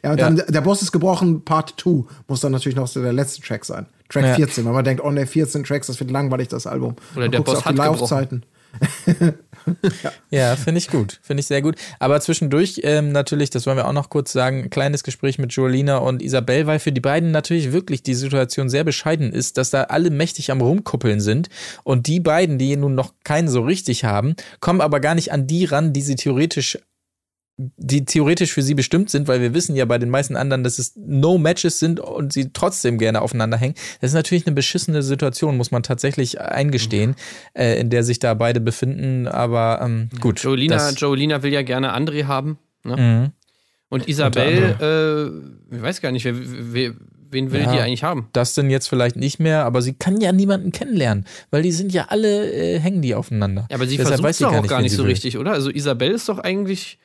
Ja, 0.04 0.12
und 0.12 0.20
dann 0.20 0.36
der 0.48 0.60
Boss 0.60 0.82
ist 0.82 0.92
gebrochen, 0.92 1.44
Part 1.44 1.74
2 1.80 2.04
muss 2.28 2.40
dann 2.40 2.52
natürlich 2.52 2.76
noch 2.76 2.86
so 2.88 3.02
der 3.02 3.12
letzte 3.12 3.40
Track 3.42 3.64
sein. 3.64 3.86
Track 4.08 4.24
Ja. 4.24 4.34
14, 4.34 4.64
weil 4.64 4.72
man 4.72 4.84
denkt, 4.84 5.02
oh 5.04 5.10
ne, 5.10 5.26
14 5.26 5.64
Tracks, 5.64 5.86
das 5.88 5.98
wird 6.00 6.10
langweilig, 6.10 6.48
das 6.48 6.66
Album. 6.66 6.96
Oder 7.14 7.24
Dann 7.24 7.32
der 7.32 7.40
Boss 7.40 7.56
auf 7.58 7.62
die 7.72 7.80
hat 7.80 7.92
gebrochen. 7.92 8.44
Ja, 10.02 10.12
ja 10.30 10.56
finde 10.56 10.78
ich 10.78 10.88
gut. 10.88 11.20
Finde 11.22 11.40
ich 11.40 11.46
sehr 11.46 11.62
gut. 11.62 11.76
Aber 11.98 12.20
zwischendurch 12.20 12.80
ähm, 12.84 13.12
natürlich, 13.12 13.50
das 13.50 13.66
wollen 13.66 13.76
wir 13.76 13.86
auch 13.86 13.92
noch 13.92 14.10
kurz 14.10 14.32
sagen, 14.32 14.64
ein 14.64 14.70
kleines 14.70 15.04
Gespräch 15.04 15.38
mit 15.38 15.52
Jolina 15.52 15.98
und 15.98 16.22
Isabel, 16.22 16.66
weil 16.66 16.78
für 16.78 16.92
die 16.92 17.00
beiden 17.00 17.30
natürlich 17.30 17.72
wirklich 17.72 18.02
die 18.02 18.14
Situation 18.14 18.68
sehr 18.68 18.84
bescheiden 18.84 19.32
ist, 19.32 19.58
dass 19.58 19.70
da 19.70 19.84
alle 19.84 20.10
mächtig 20.10 20.50
am 20.50 20.60
Rumkuppeln 20.60 21.20
sind 21.20 21.48
und 21.84 22.06
die 22.06 22.20
beiden, 22.20 22.58
die 22.58 22.76
nun 22.76 22.94
noch 22.94 23.12
keinen 23.24 23.48
so 23.48 23.62
richtig 23.62 24.04
haben, 24.04 24.34
kommen 24.60 24.80
aber 24.80 25.00
gar 25.00 25.14
nicht 25.14 25.32
an 25.32 25.46
die 25.46 25.64
ran, 25.64 25.92
die 25.92 26.02
sie 26.02 26.16
theoretisch 26.16 26.78
die 27.58 28.04
theoretisch 28.04 28.52
für 28.52 28.62
sie 28.62 28.74
bestimmt 28.74 29.10
sind, 29.10 29.28
weil 29.28 29.40
wir 29.40 29.52
wissen 29.54 29.76
ja 29.76 29.84
bei 29.84 29.98
den 29.98 30.08
meisten 30.10 30.36
anderen, 30.36 30.64
dass 30.64 30.78
es 30.78 30.94
No-Matches 30.96 31.78
sind 31.78 32.00
und 32.00 32.32
sie 32.32 32.50
trotzdem 32.52 32.98
gerne 32.98 33.20
aufeinander 33.20 33.56
hängen. 33.58 33.74
Das 34.00 34.10
ist 34.10 34.14
natürlich 34.14 34.46
eine 34.46 34.54
beschissene 34.54 35.02
Situation, 35.02 35.56
muss 35.56 35.70
man 35.70 35.82
tatsächlich 35.82 36.40
eingestehen, 36.40 37.14
äh, 37.54 37.78
in 37.78 37.90
der 37.90 38.04
sich 38.04 38.18
da 38.18 38.34
beide 38.34 38.60
befinden. 38.60 39.28
Aber 39.28 39.80
ähm, 39.82 40.08
gut. 40.20 40.42
Jolina, 40.42 40.90
Jolina 40.92 41.42
will 41.42 41.52
ja 41.52 41.62
gerne 41.62 41.94
André 41.94 42.24
haben. 42.24 42.58
Ne? 42.84 42.96
Mhm. 42.96 43.30
Und 43.90 44.08
Isabel, 44.08 44.76
äh, 45.70 45.76
ich 45.76 45.82
weiß 45.82 46.00
gar 46.00 46.10
nicht, 46.12 46.24
wer, 46.24 46.34
wer, 46.34 46.94
wen 47.30 47.52
will 47.52 47.60
Ja. 47.60 47.72
die 47.72 47.78
eigentlich 47.80 48.02
haben? 48.02 48.28
Das 48.32 48.54
denn 48.54 48.70
jetzt 48.70 48.88
vielleicht 48.88 49.16
nicht 49.16 49.38
mehr, 49.38 49.66
aber 49.66 49.82
sie 49.82 49.92
kann 49.92 50.20
ja 50.22 50.32
niemanden 50.32 50.72
kennenlernen, 50.72 51.26
weil 51.50 51.62
die 51.62 51.72
sind 51.72 51.92
ja 51.92 52.06
alle, 52.08 52.50
äh, 52.50 52.78
hängen 52.80 53.02
die 53.02 53.14
aufeinander. 53.14 53.66
Ja, 53.70 53.76
aber 53.76 53.86
sie 53.86 53.98
Deshalb 53.98 54.08
versucht 54.20 54.24
weiß 54.28 54.36
es 54.36 54.40
doch 54.40 54.54
auch 54.54 54.66
gar 54.66 54.80
nicht 54.80 54.92
sie 54.92 54.96
so 54.96 55.02
will. 55.04 55.10
richtig, 55.10 55.36
oder? 55.36 55.52
Also 55.52 55.70
Isabel 55.70 56.10
ist 56.12 56.28
doch 56.30 56.38
eigentlich 56.38 56.98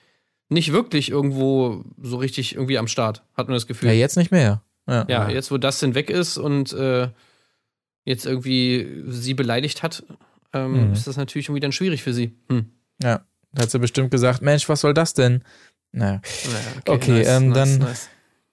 nicht 0.50 0.72
wirklich 0.72 1.10
irgendwo 1.12 1.84
so 2.02 2.18
richtig 2.18 2.56
irgendwie 2.56 2.78
am 2.78 2.88
Start, 2.88 3.24
hat 3.36 3.48
man 3.48 3.56
das 3.56 3.68
Gefühl. 3.68 3.90
Ja, 3.90 3.96
jetzt 3.96 4.18
nicht 4.18 4.32
mehr. 4.32 4.62
Ja. 4.88 5.06
Ja, 5.10 5.30
jetzt 5.30 5.52
wo 5.52 5.58
Dustin 5.58 5.96
weg 5.96 6.10
ist 6.10 6.38
und 6.38 6.72
äh, 6.74 7.10
jetzt 8.06 8.26
irgendwie 8.26 9.04
sie 9.08 9.34
beleidigt 9.34 9.84
hat, 9.84 10.04
ähm, 10.54 10.88
Mhm. 10.88 10.94
ist 10.94 11.08
das 11.08 11.18
natürlich 11.18 11.48
irgendwie 11.50 11.60
dann 11.60 11.74
schwierig 11.74 12.04
für 12.04 12.14
sie. 12.14 12.34
Hm. 12.50 12.66
ja. 13.04 13.22
Da 13.54 13.64
hat 13.64 13.72
sie 13.72 13.80
bestimmt 13.80 14.12
gesagt, 14.12 14.42
Mensch, 14.42 14.70
was 14.70 14.82
soll 14.82 14.94
das 14.94 15.14
denn? 15.14 15.44
Naja. 15.92 16.22
Naja, 16.46 16.60
Okay, 16.96 17.22
ähm, 17.24 17.54
dann- 17.54 17.86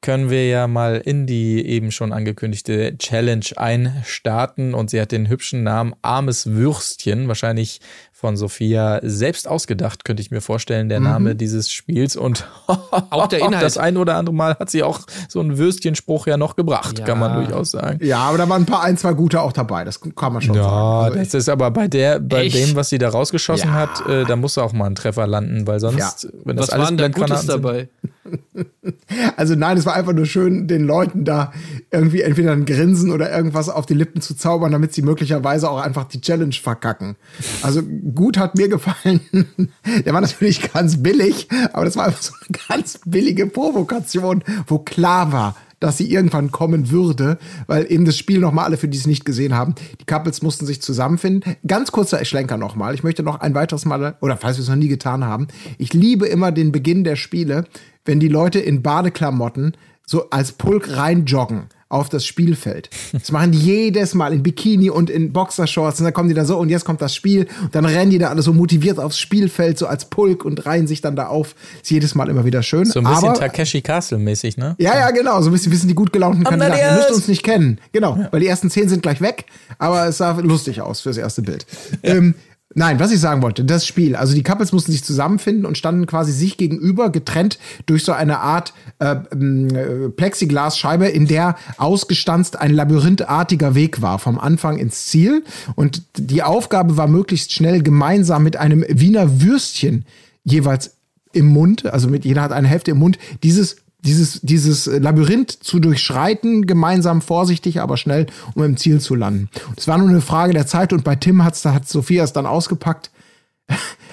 können 0.05 0.29
wir 0.29 0.47
ja 0.47 0.67
mal 0.69 0.97
in 1.03 1.27
die 1.27 1.67
eben 1.67 1.91
schon 1.91 2.13
angekündigte 2.13 2.99
Challenge 2.99 3.47
einstarten 3.57 4.75
und 4.75 4.91
sie 4.91 5.01
hat 5.01 5.13
den 5.13 5.31
hübschen 5.31 5.63
Namen 5.63 5.95
Armes 6.03 6.47
Würstchen, 6.47 7.27
wahrscheinlich 7.27 7.81
von 8.13 8.37
Sophia 8.37 9.01
selbst 9.03 9.49
ausgedacht, 9.49 10.05
könnte 10.05 10.21
ich 10.23 10.31
mir 10.31 10.43
vorstellen, 10.43 10.89
der 10.91 11.01
Name 11.01 11.35
dieses 11.35 11.71
Spiels 11.73 12.17
und 12.17 12.47
Auch 13.11 13.29
der 13.29 13.39
Inhalt. 13.47 13.63
das 13.63 13.79
ein 13.79 13.97
oder 13.97 14.17
andere 14.17 14.35
Mal 14.35 14.57
hat 14.59 14.69
sie 14.71 14.83
auch 14.83 15.01
so 15.29 15.41
einen 15.41 15.57
Würstchenspruch 15.57 16.27
ja 16.27 16.37
noch 16.37 16.55
gebracht, 16.55 16.99
Ja. 16.99 17.07
kann 17.07 17.19
man 17.19 17.35
durchaus 17.43 17.71
sagen. 17.71 17.99
Ja, 18.05 18.19
aber 18.19 18.37
da 18.39 18.49
waren 18.49 18.63
ein 18.63 18.67
paar, 18.67 18.83
ein, 18.83 18.97
zwei 18.99 19.15
gute 19.15 19.41
auch 19.41 19.53
dabei, 19.53 19.85
das 19.85 20.01
kann 20.01 20.33
man 20.35 20.43
schon 20.43 20.55
Ja, 20.55 20.63
sagen. 20.65 21.05
Also 21.07 21.19
das 21.19 21.35
ist 21.35 21.49
aber 21.49 21.71
bei 21.71 21.89
der, 21.89 22.21
bei 22.21 22.45
Echt? 22.45 22.57
dem, 22.57 22.77
was 22.77 22.91
sie 22.91 22.99
da 22.99 23.09
rausgeschossen 23.09 23.71
Ja. 23.71 23.75
hat, 23.75 24.07
äh, 24.07 24.25
da 24.27 24.37
muss 24.37 24.59
auch 24.59 24.73
mal 24.75 24.87
ein 24.87 24.95
Treffer 24.95 25.27
landen, 25.27 25.67
weil 25.67 25.81
sonst, 25.81 26.29
wenn 26.45 26.57
das 26.57 26.69
Was 26.69 26.75
alles 26.75 26.87
waren 26.89 26.97
da 26.99 27.09
Gutes 27.09 27.17
Blendgranaten 27.27 27.47
sind- 27.51 27.65
dabei? 27.65 27.89
Also 29.37 29.55
nein, 29.55 29.77
es 29.77 29.87
war 29.87 29.95
einfach 29.95 30.13
nur 30.13 30.27
schön, 30.27 30.67
den 30.67 30.85
Leuten 30.85 31.25
da 31.25 31.53
irgendwie 31.91 32.23
entweder 32.23 32.53
ein 32.53 32.65
Grinsen 32.65 33.11
oder 33.11 33.35
irgendwas 33.35 33.69
auf 33.69 33.87
die 33.87 33.95
Lippen 33.95 34.21
zu 34.21 34.35
zaubern, 34.35 34.73
damit 34.73 34.93
sie 34.93 35.03
möglicherweise 35.03 35.71
auch 35.71 35.81
einfach 35.81 36.05
die 36.05 36.21
Challenge 36.21 36.55
verkacken. 36.55 37.17
Also 37.63 37.83
gut 37.83 38.39
hat 38.39 38.57
mir 38.57 38.69
gefallen. 38.69 39.21
Der 40.05 40.13
war 40.13 40.21
natürlich 40.21 40.73
ganz 40.73 41.03
billig, 41.03 41.49
aber 41.73 41.85
das 41.85 41.97
war 41.97 42.07
einfach 42.07 42.23
so 42.23 42.33
eine 42.41 42.59
ganz 42.69 43.01
billige 43.05 43.47
Provokation, 43.47 44.43
wo 44.67 44.79
klar 44.79 45.33
war, 45.33 45.57
dass 45.81 45.99
sie 45.99 46.11
irgendwann 46.11 46.51
kommen 46.51 46.91
würde, 46.91 47.39
weil 47.67 47.91
eben 47.91 48.05
das 48.05 48.17
Spiel 48.17 48.41
nochmal 48.41 48.65
alle, 48.65 48.77
für 48.79 48.89
die 48.89 48.97
es 48.97 49.07
nicht 49.07 49.25
gesehen 49.25 49.55
haben, 49.55 49.75
die 50.01 50.07
Couples 50.07 50.41
mussten 50.41 50.65
sich 50.67 50.81
zusammenfinden. 50.81 51.57
Ganz 51.67 51.93
kurzer 51.93 52.25
Schlenker 52.25 52.57
nochmal. 52.57 52.95
Ich 52.95 53.03
möchte 53.03 53.23
noch 53.23 53.41
ein 53.41 53.55
weiteres 53.55 53.85
Mal, 53.85 54.17
oder 54.21 54.37
falls 54.37 54.57
wir 54.57 54.63
es 54.63 54.69
noch 54.69 54.77
nie 54.77 54.89
getan 54.89 55.25
haben, 55.25 55.49
ich 55.77 55.93
liebe 55.93 56.27
immer 56.27 56.53
den 56.53 56.73
Beginn 56.73 57.05
der 57.05 57.17
Spiele, 57.17 57.65
wenn 58.05 58.21
die 58.21 58.29
Leute 58.29 58.59
in 58.61 58.83
Badeklamotten 58.83 59.77
so 60.07 60.31
als 60.31 60.53
Pulk 60.53 60.97
reinjoggen 60.97 61.65
auf 61.89 62.09
das 62.09 62.27
Spielfeld. 62.27 62.91
Das 63.13 63.31
machen 63.31 63.53
die 63.53 63.59
jedes 63.59 64.15
Mal 64.15 64.33
in 64.33 64.43
Bikini 64.43 64.91
und 64.91 65.09
in 65.09 65.33
Boxershorts 65.33 66.01
und 66.01 66.05
dann 66.05 66.13
kommen 66.13 66.29
die 66.29 66.35
da 66.35 66.45
so 66.45 66.59
und 66.59 66.69
jetzt 66.69 66.85
kommt 66.85 67.01
das 67.01 67.15
Spiel 67.15 67.47
und 67.63 67.75
dann 67.75 67.85
rennen 67.85 68.11
die 68.11 68.19
da 68.19 68.31
alle 68.31 68.43
so 68.43 68.53
motiviert 68.53 68.99
aufs 68.99 69.19
Spielfeld 69.19 69.79
so 69.79 69.87
als 69.87 70.07
Pulk 70.07 70.45
und 70.45 70.67
reihen 70.67 70.89
sich 70.89 71.01
dann 71.01 71.15
da 71.15 71.29
auf. 71.29 71.55
Ist 71.83 71.91
jedes 71.91 72.15
Mal 72.17 72.29
immer 72.29 72.45
wieder 72.45 72.63
schön. 72.63 72.85
So 72.85 72.99
ein 72.99 73.05
bisschen 73.05 73.29
Aber 73.29 73.39
Takeshi 73.39 73.81
Castle 73.81 74.19
mäßig, 74.19 74.57
ne? 74.57 74.75
ja, 74.79 74.99
ja, 74.99 75.11
genau. 75.13 75.41
So 75.41 75.51
ein 75.51 75.53
bisschen 75.53 75.73
wissen 75.73 75.87
die 75.87 75.95
gut 75.95 76.13
gelaunten 76.13 76.43
Kandidaten. 76.43 76.81
Ihr 76.81 76.97
müsst 76.97 77.13
uns 77.13 77.29
nicht 77.29 77.45
kennen. 77.45 77.79
Genau, 77.93 78.19
weil 78.33 78.41
die 78.41 78.49
ersten 78.49 78.71
zehn 78.71 78.89
sind 78.89 79.03
gleich 79.03 79.21
weg, 79.21 79.45
aber 79.79 80.07
es 80.09 80.19
sah 80.19 80.33
lustig 80.41 80.81
aus 80.81 81.01
fürs 81.01 81.17
erste 81.17 81.43
Bild. 81.43 81.65
Ähm, 82.03 82.35
nein, 82.75 83.01
was 83.01 83.13
ich 83.13 83.21
sagen 83.21 83.43
wollte, 83.43 83.65
das 83.65 83.87
Spiel. 83.87 84.17
Also 84.17 84.35
die 84.35 84.43
Couples 84.43 84.73
mussten 84.73 84.93
sich 84.93 85.05
zusammenfinden 85.05 85.67
und 85.67 85.79
standen 85.79 86.07
quasi 86.07 86.33
sich 86.33 86.57
gegenüber, 86.57 87.11
getrennt 87.11 87.59
durch 87.87 88.05
so 88.05 88.13
eine 88.13 88.41
Art 88.41 88.75
äh, 88.99 89.15
äh, 89.15 90.09
Plexiglasscheibe, 90.11 91.07
in 91.07 91.27
der 91.27 91.57
ausgestanzt 91.79 92.59
ein 92.61 92.73
labyrinthartiger 92.73 93.75
Weg 93.75 94.03
war, 94.03 94.19
vom 94.19 94.39
Anfang 94.39 94.79
ins 94.79 95.07
Ziel. 95.07 95.45
Und 95.75 96.03
die 96.17 96.43
Aufgabe 96.43 96.97
war 96.97 97.07
möglichst 97.07 97.53
schnell 97.53 97.83
gemeinsam 97.83 98.43
mit 98.43 98.57
einem 98.57 98.85
Wiener 98.89 99.41
Würstchen 99.41 100.05
jeweils 100.45 100.97
im 101.33 101.47
Mund, 101.47 101.87
also 101.87 102.09
mit 102.09 102.25
jeder 102.25 102.43
hat 102.43 102.53
eine 102.53 102.69
Hälfte 102.69 102.93
im 102.93 102.99
Mund, 102.99 103.19
dieses 103.43 103.77
dieses, 104.05 104.41
dieses 104.43 104.87
Labyrinth 104.87 105.51
zu 105.51 105.81
durchschreiten, 105.81 106.67
gemeinsam 106.67 107.23
vorsichtig, 107.23 107.81
aber 107.81 107.97
schnell, 107.97 108.27
um 108.55 108.63
im 108.63 108.77
Ziel 108.77 109.01
zu 109.01 109.15
landen. 109.15 109.49
Es 109.77 109.89
war 109.89 109.99
nur 109.99 110.09
eine 110.09 110.21
Frage 110.21 110.53
der 110.53 110.67
Zeit 110.67 110.93
und 110.93 111.05
bei 111.05 111.17
Tim 111.17 111.43
hat's, 111.43 111.63
da 111.63 111.75
hat 111.75 111.89
Sophia 111.89 112.23
es 112.23 112.33
dann 112.33 112.47
ausgepackt, 112.47 113.11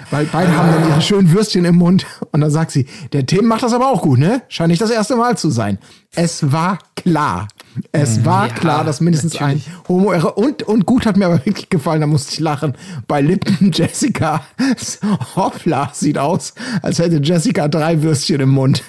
weil 0.09 0.25
beide 0.31 0.55
haben 0.55 0.71
dann 0.71 0.89
ihre 0.89 1.01
schönen 1.01 1.31
Würstchen 1.31 1.65
im 1.65 1.75
Mund 1.75 2.05
und 2.31 2.41
dann 2.41 2.51
sagt 2.51 2.71
sie, 2.71 2.85
der 3.13 3.25
Tim 3.25 3.45
macht 3.45 3.63
das 3.63 3.73
aber 3.73 3.89
auch 3.89 4.01
gut, 4.01 4.19
ne? 4.19 4.41
Scheint 4.49 4.69
nicht 4.69 4.81
das 4.81 4.91
erste 4.91 5.15
Mal 5.15 5.37
zu 5.37 5.49
sein. 5.49 5.77
Es 6.13 6.51
war 6.51 6.79
klar. 6.95 7.47
Es 7.93 8.25
war 8.25 8.47
Ja, 8.47 8.53
klar, 8.53 8.83
dass 8.83 8.99
mindestens 8.99 9.33
natürlich. 9.39 9.67
ein 9.67 9.73
Homo 9.87 10.11
und 10.35 10.63
und 10.63 10.85
gut 10.85 11.05
hat 11.05 11.15
mir 11.15 11.25
aber 11.27 11.45
wirklich 11.45 11.69
gefallen, 11.69 12.01
da 12.01 12.07
musste 12.07 12.33
ich 12.33 12.39
lachen. 12.41 12.75
Bei 13.07 13.21
Lippen 13.21 13.71
Jessica 13.73 14.43
Hoppla 15.37 15.91
sieht 15.93 16.17
aus, 16.17 16.53
als 16.81 16.99
hätte 16.99 17.21
Jessica 17.23 17.69
drei 17.69 18.01
Würstchen 18.03 18.41
im 18.41 18.49
Mund. 18.49 18.83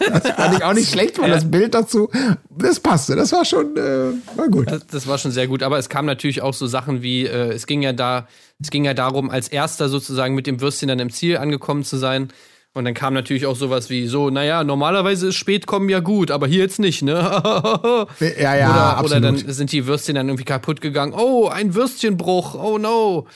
Das 0.00 0.28
fand 0.28 0.56
ich 0.56 0.64
auch 0.64 0.74
nicht 0.74 0.90
schlecht, 0.90 1.20
weil 1.20 1.30
das 1.30 1.48
Bild 1.48 1.74
dazu, 1.74 2.08
das 2.50 2.80
passte. 2.80 3.14
Das 3.14 3.32
war 3.32 3.44
schon, 3.44 3.76
äh, 3.76 4.12
war 4.36 4.48
gut. 4.48 4.70
Das, 4.70 4.86
das 4.88 5.06
war 5.06 5.18
schon 5.18 5.30
sehr 5.30 5.46
gut, 5.46 5.62
aber 5.62 5.78
es 5.78 5.88
kam 5.88 6.04
natürlich 6.06 6.42
auch 6.42 6.54
so 6.54 6.66
Sachen 6.66 7.02
wie, 7.02 7.24
äh, 7.26 7.52
es 7.52 7.66
ging 7.66 7.82
ja 7.82 7.92
da, 7.92 8.26
es 8.62 8.70
ging 8.70 8.84
ja 8.84 8.94
darum, 8.94 9.30
als 9.30 9.48
erster 9.48 9.88
sozusagen 9.88 10.34
mit 10.34 10.46
dem 10.46 10.60
Würstchen 10.60 10.88
dann 10.88 10.98
im 10.98 11.10
Ziel 11.10 11.38
angekommen 11.38 11.84
zu 11.84 11.96
sein. 11.96 12.28
Und 12.74 12.86
dann 12.86 12.94
kam 12.94 13.12
natürlich 13.12 13.44
auch 13.44 13.56
sowas 13.56 13.90
wie 13.90 14.06
so, 14.06 14.30
naja, 14.30 14.64
normalerweise 14.64 15.28
ist 15.28 15.36
Spätkommen 15.36 15.90
ja 15.90 16.00
gut, 16.00 16.30
aber 16.30 16.46
hier 16.46 16.60
jetzt 16.60 16.78
nicht, 16.78 17.02
ne? 17.02 17.14
Ja, 18.40 18.54
ja, 18.56 18.70
oder, 18.70 18.96
absolut. 18.96 19.10
oder 19.10 19.20
dann 19.20 19.52
sind 19.52 19.72
die 19.72 19.86
Würstchen 19.86 20.14
dann 20.14 20.28
irgendwie 20.28 20.44
kaputt 20.44 20.80
gegangen. 20.80 21.12
Oh, 21.14 21.48
ein 21.48 21.74
Würstchenbruch, 21.74 22.54
oh 22.54 22.78
no. 22.78 23.26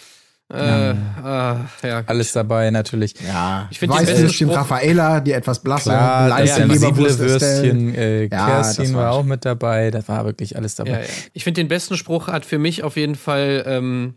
Äh, 0.49 0.90
äh, 0.90 0.95
ja, 1.25 2.04
Alles 2.06 2.33
dabei 2.33 2.71
natürlich. 2.71 3.14
ja, 3.26 3.66
Ich 3.71 3.80
find 3.80 3.92
den 3.92 4.06
besten 4.06 4.50
Raffaella, 4.50 5.18
die 5.18 5.33
etwas 5.33 5.59
blasse, 5.61 5.90
Klar, 5.90 6.28
leise 6.28 6.61
ja, 6.61 6.97
Würstchen, 6.97 7.95
äh, 7.97 8.23
Ja, 8.26 8.47
Kerstin 8.47 8.95
war 8.95 9.06
war 9.06 9.12
auch 9.12 9.25
mit 9.25 9.45
dabei. 9.45 9.90
Das 9.90 10.09
war 10.09 10.25
wirklich 10.25 10.56
alles 10.56 10.76
dabei. 10.76 10.90
Ja, 10.90 11.00
ja. 11.00 11.06
Ich 11.33 11.42
finde, 11.42 11.61
den 11.61 11.68
besten 11.68 11.97
Spruch 11.97 12.28
hat 12.28 12.47
für 12.47 12.59
mich 12.59 12.85
auf 12.85 12.97
jeden 12.97 13.16
Fall 13.16 13.64
ähm, 13.66 14.14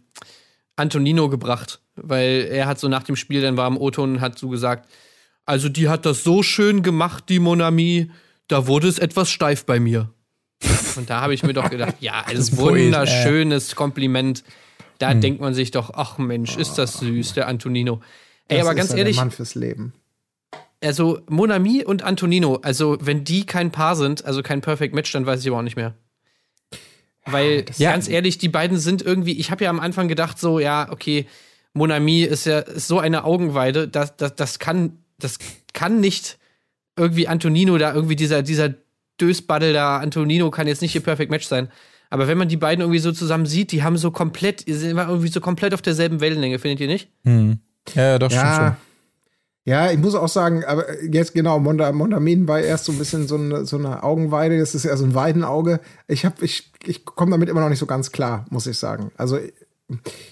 Antonino 0.79 1.29
gebracht, 1.29 1.81
weil 1.95 2.47
er 2.51 2.65
hat 2.65 2.79
so 2.79 2.87
nach 2.87 3.03
dem 3.03 3.15
Spiel, 3.15 3.41
dann 3.41 3.57
war 3.57 3.65
am 3.65 3.77
O-Ton 3.77 4.13
und 4.15 4.21
hat 4.21 4.39
so 4.39 4.49
gesagt, 4.49 4.89
also 5.45 5.69
die 5.69 5.89
hat 5.89 6.05
das 6.05 6.23
so 6.23 6.43
schön 6.43 6.83
gemacht, 6.83 7.25
die 7.29 7.39
Monami, 7.39 8.11
da 8.47 8.67
wurde 8.67 8.87
es 8.87 8.99
etwas 8.99 9.29
steif 9.29 9.65
bei 9.65 9.79
mir. 9.79 10.09
Und 10.95 11.09
da 11.09 11.21
habe 11.21 11.33
ich 11.33 11.43
mir 11.43 11.53
doch 11.53 11.69
gedacht, 11.69 11.95
ja, 11.99 12.21
ein 12.25 12.37
wunderschönes 12.57 13.75
Kompliment. 13.75 14.43
Da 14.97 15.13
denkt 15.13 15.39
man 15.39 15.53
sich 15.53 15.71
doch, 15.71 15.91
ach 15.93 16.17
Mensch, 16.17 16.57
ist 16.57 16.77
das 16.77 16.99
süß, 16.99 17.33
der 17.33 17.47
Antonino. 17.47 18.01
Ey, 18.49 18.57
Das 18.57 18.67
aber 18.67 18.71
ist 18.71 18.77
ganz 18.77 18.93
ehrlich, 18.93 19.15
Der 19.15 19.23
Mann 19.25 19.31
fürs 19.31 19.55
Leben. 19.55 19.93
also 20.83 21.19
Monami 21.29 21.85
und 21.85 22.03
Antonino, 22.03 22.55
also 22.63 22.97
wenn 22.99 23.23
die 23.23 23.45
kein 23.45 23.71
Paar 23.71 23.95
sind, 23.95 24.25
also 24.25 24.41
kein 24.43 24.59
Perfect 24.61 24.93
Match, 24.93 25.11
dann 25.13 25.25
weiß 25.25 25.41
ich 25.41 25.47
aber 25.47 25.59
auch 25.59 25.63
nicht 25.63 25.77
mehr. 25.77 25.93
Weil, 27.31 27.65
Ja. 27.77 27.91
ganz 27.91 28.07
ehrlich, 28.07 28.37
die 28.37 28.49
beiden 28.49 28.77
sind 28.77 29.01
irgendwie, 29.01 29.33
ich 29.39 29.51
habe 29.51 29.63
ja 29.63 29.69
am 29.69 29.79
Anfang 29.79 30.07
gedacht, 30.07 30.39
so, 30.39 30.59
ja, 30.59 30.87
okay, 30.91 31.25
Monami 31.73 32.21
ist 32.23 32.45
ja 32.45 32.59
ist 32.59 32.87
so 32.87 32.99
eine 32.99 33.23
Augenweide, 33.23 33.87
das, 33.87 34.15
das, 34.17 34.35
das 34.35 34.59
kann, 34.59 34.99
das 35.19 35.37
kann 35.73 35.99
nicht 35.99 36.37
irgendwie 36.97 37.27
Antonino 37.27 37.77
da, 37.77 37.93
irgendwie 37.93 38.15
dieser, 38.15 38.41
dieser 38.41 38.73
Dösbaddel 39.21 39.73
da, 39.73 39.97
Antonino 39.97 40.49
kann 40.51 40.67
jetzt 40.67 40.81
nicht 40.81 40.95
ihr 40.95 41.01
Perfect 41.01 41.31
Match 41.31 41.45
sein. 41.47 41.69
Aber 42.09 42.27
wenn 42.27 42.37
man 42.39 42.47
die 42.49 42.57
beiden 42.57 42.81
irgendwie 42.81 42.99
so 42.99 43.11
zusammen 43.11 43.45
sieht, 43.45 43.71
die 43.71 43.83
haben 43.83 43.97
so 43.97 44.09
komplett, 44.11 44.67
die 44.67 44.73
sind 44.73 44.89
immer 44.89 45.07
irgendwie 45.07 45.27
so 45.27 45.39
komplett 45.41 45.73
auf 45.73 45.81
derselben 45.81 46.21
Wellenlänge, 46.21 46.57
findet 46.57 46.79
ihr 46.79 46.87
nicht? 46.87 47.09
Hm. 47.23 47.59
Ja, 47.93 48.03
ja, 48.03 48.19
doch, 48.19 48.29
stimmt 48.31 48.43
Ja. 48.43 48.55
schon. 48.55 48.88
Ja, 49.69 49.91
ich 49.91 49.99
muss 49.99 50.15
auch 50.15 50.27
sagen, 50.27 50.63
aber 50.65 50.85
jetzt 51.03 51.35
genau, 51.35 51.59
Monda, 51.59 51.91
Mondamin 51.91 52.47
war 52.47 52.59
erst 52.59 52.85
so 52.85 52.91
ein 52.91 52.97
bisschen 52.97 53.27
so 53.27 53.35
eine, 53.35 53.65
so 53.65 53.77
eine 53.77 54.01
Augenweide, 54.01 54.57
das 54.57 54.73
ist 54.73 54.85
eher 54.85 54.97
so 54.97 55.05
ein 55.05 55.13
Weidenauge. 55.13 55.79
Ich 56.07 56.25
hab, 56.25 56.41
ich, 56.41 56.71
ich 56.85 57.05
komme 57.05 57.31
damit 57.31 57.49
immer 57.49 57.61
noch 57.61 57.69
nicht 57.69 57.77
so 57.77 57.85
ganz 57.85 58.11
klar, 58.11 58.45
muss 58.49 58.65
ich 58.65 58.79
sagen. 58.79 59.11
Also, 59.15 59.37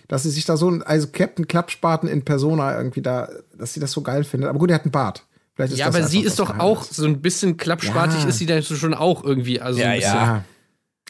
dass 0.08 0.24
sie 0.24 0.32
sich 0.32 0.46
da 0.46 0.58
so, 0.58 0.70
also 0.86 1.08
Captain 1.12 1.48
Klappspaten 1.48 2.10
in 2.10 2.24
Persona 2.24 2.76
irgendwie 2.78 3.04
da, 3.04 3.30
dass 3.56 3.74
sie 3.74 3.80
das 3.80 3.92
so 3.92 4.02
geil 4.02 4.24
findet. 4.24 4.50
Aber 4.50 4.58
gut, 4.58 4.72
er 4.72 4.76
hat 4.76 4.86
einen 4.86 4.92
Bart. 4.92 5.24
Vielleicht 5.56 5.74
ist 5.74 5.80
Ja, 5.80 5.88
das 5.88 5.96
aber 5.96 6.08
sie 6.08 6.22
ist 6.22 6.40
doch 6.40 6.48
Geheimnis. 6.54 6.66
auch 6.66 6.84
so 6.84 7.06
ein 7.06 7.22
bisschen 7.22 7.58
klappspatig, 7.58 8.24
Ja. 8.24 8.30
ist 8.30 8.38
sie 8.40 8.46
dann 8.48 8.64
schon 8.64 8.94
auch 8.96 9.24
irgendwie. 9.24 9.62
Also 9.62 9.80
Ja, 9.80 9.90
ein 9.90 10.00
bisschen. 10.00 10.14
Ja. 10.16 10.44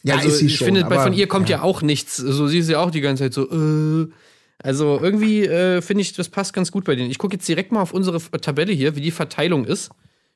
Ja, 0.03 0.15
also 0.15 0.27
ist 0.29 0.37
sie 0.39 0.45
ich 0.47 0.55
schon, 0.57 0.65
finde, 0.65 0.81
bei, 0.85 0.95
aber- 0.95 1.03
von 1.03 1.13
ihr 1.13 1.27
kommt 1.27 1.47
ja. 1.49 1.61
auch 1.61 1.81
nichts. 1.81 2.17
So 2.17 2.47
sie 2.47 2.59
ist 2.59 2.69
ja 2.69 2.79
auch 2.79 2.91
die 2.91 3.01
ganze 3.01 3.23
Zeit 3.23 3.33
so. 3.33 3.49
Äh. 3.49 4.09
Also 4.59 4.99
irgendwie 5.01 5.45
äh, 5.45 5.81
finde 5.81 6.01
ich, 6.01 6.13
das 6.13 6.29
passt 6.29 6.53
ganz 6.53 6.71
gut 6.71 6.85
bei 6.85 6.95
denen. 6.95 7.11
Ich 7.11 7.19
gucke 7.19 7.35
jetzt 7.35 7.47
direkt 7.47 7.71
mal 7.71 7.81
auf 7.81 7.93
unsere 7.93 8.19
Tabelle 8.41 8.73
hier, 8.73 8.95
wie 8.95 9.01
die 9.01 9.11
Verteilung 9.11 9.65
ist. 9.65 9.91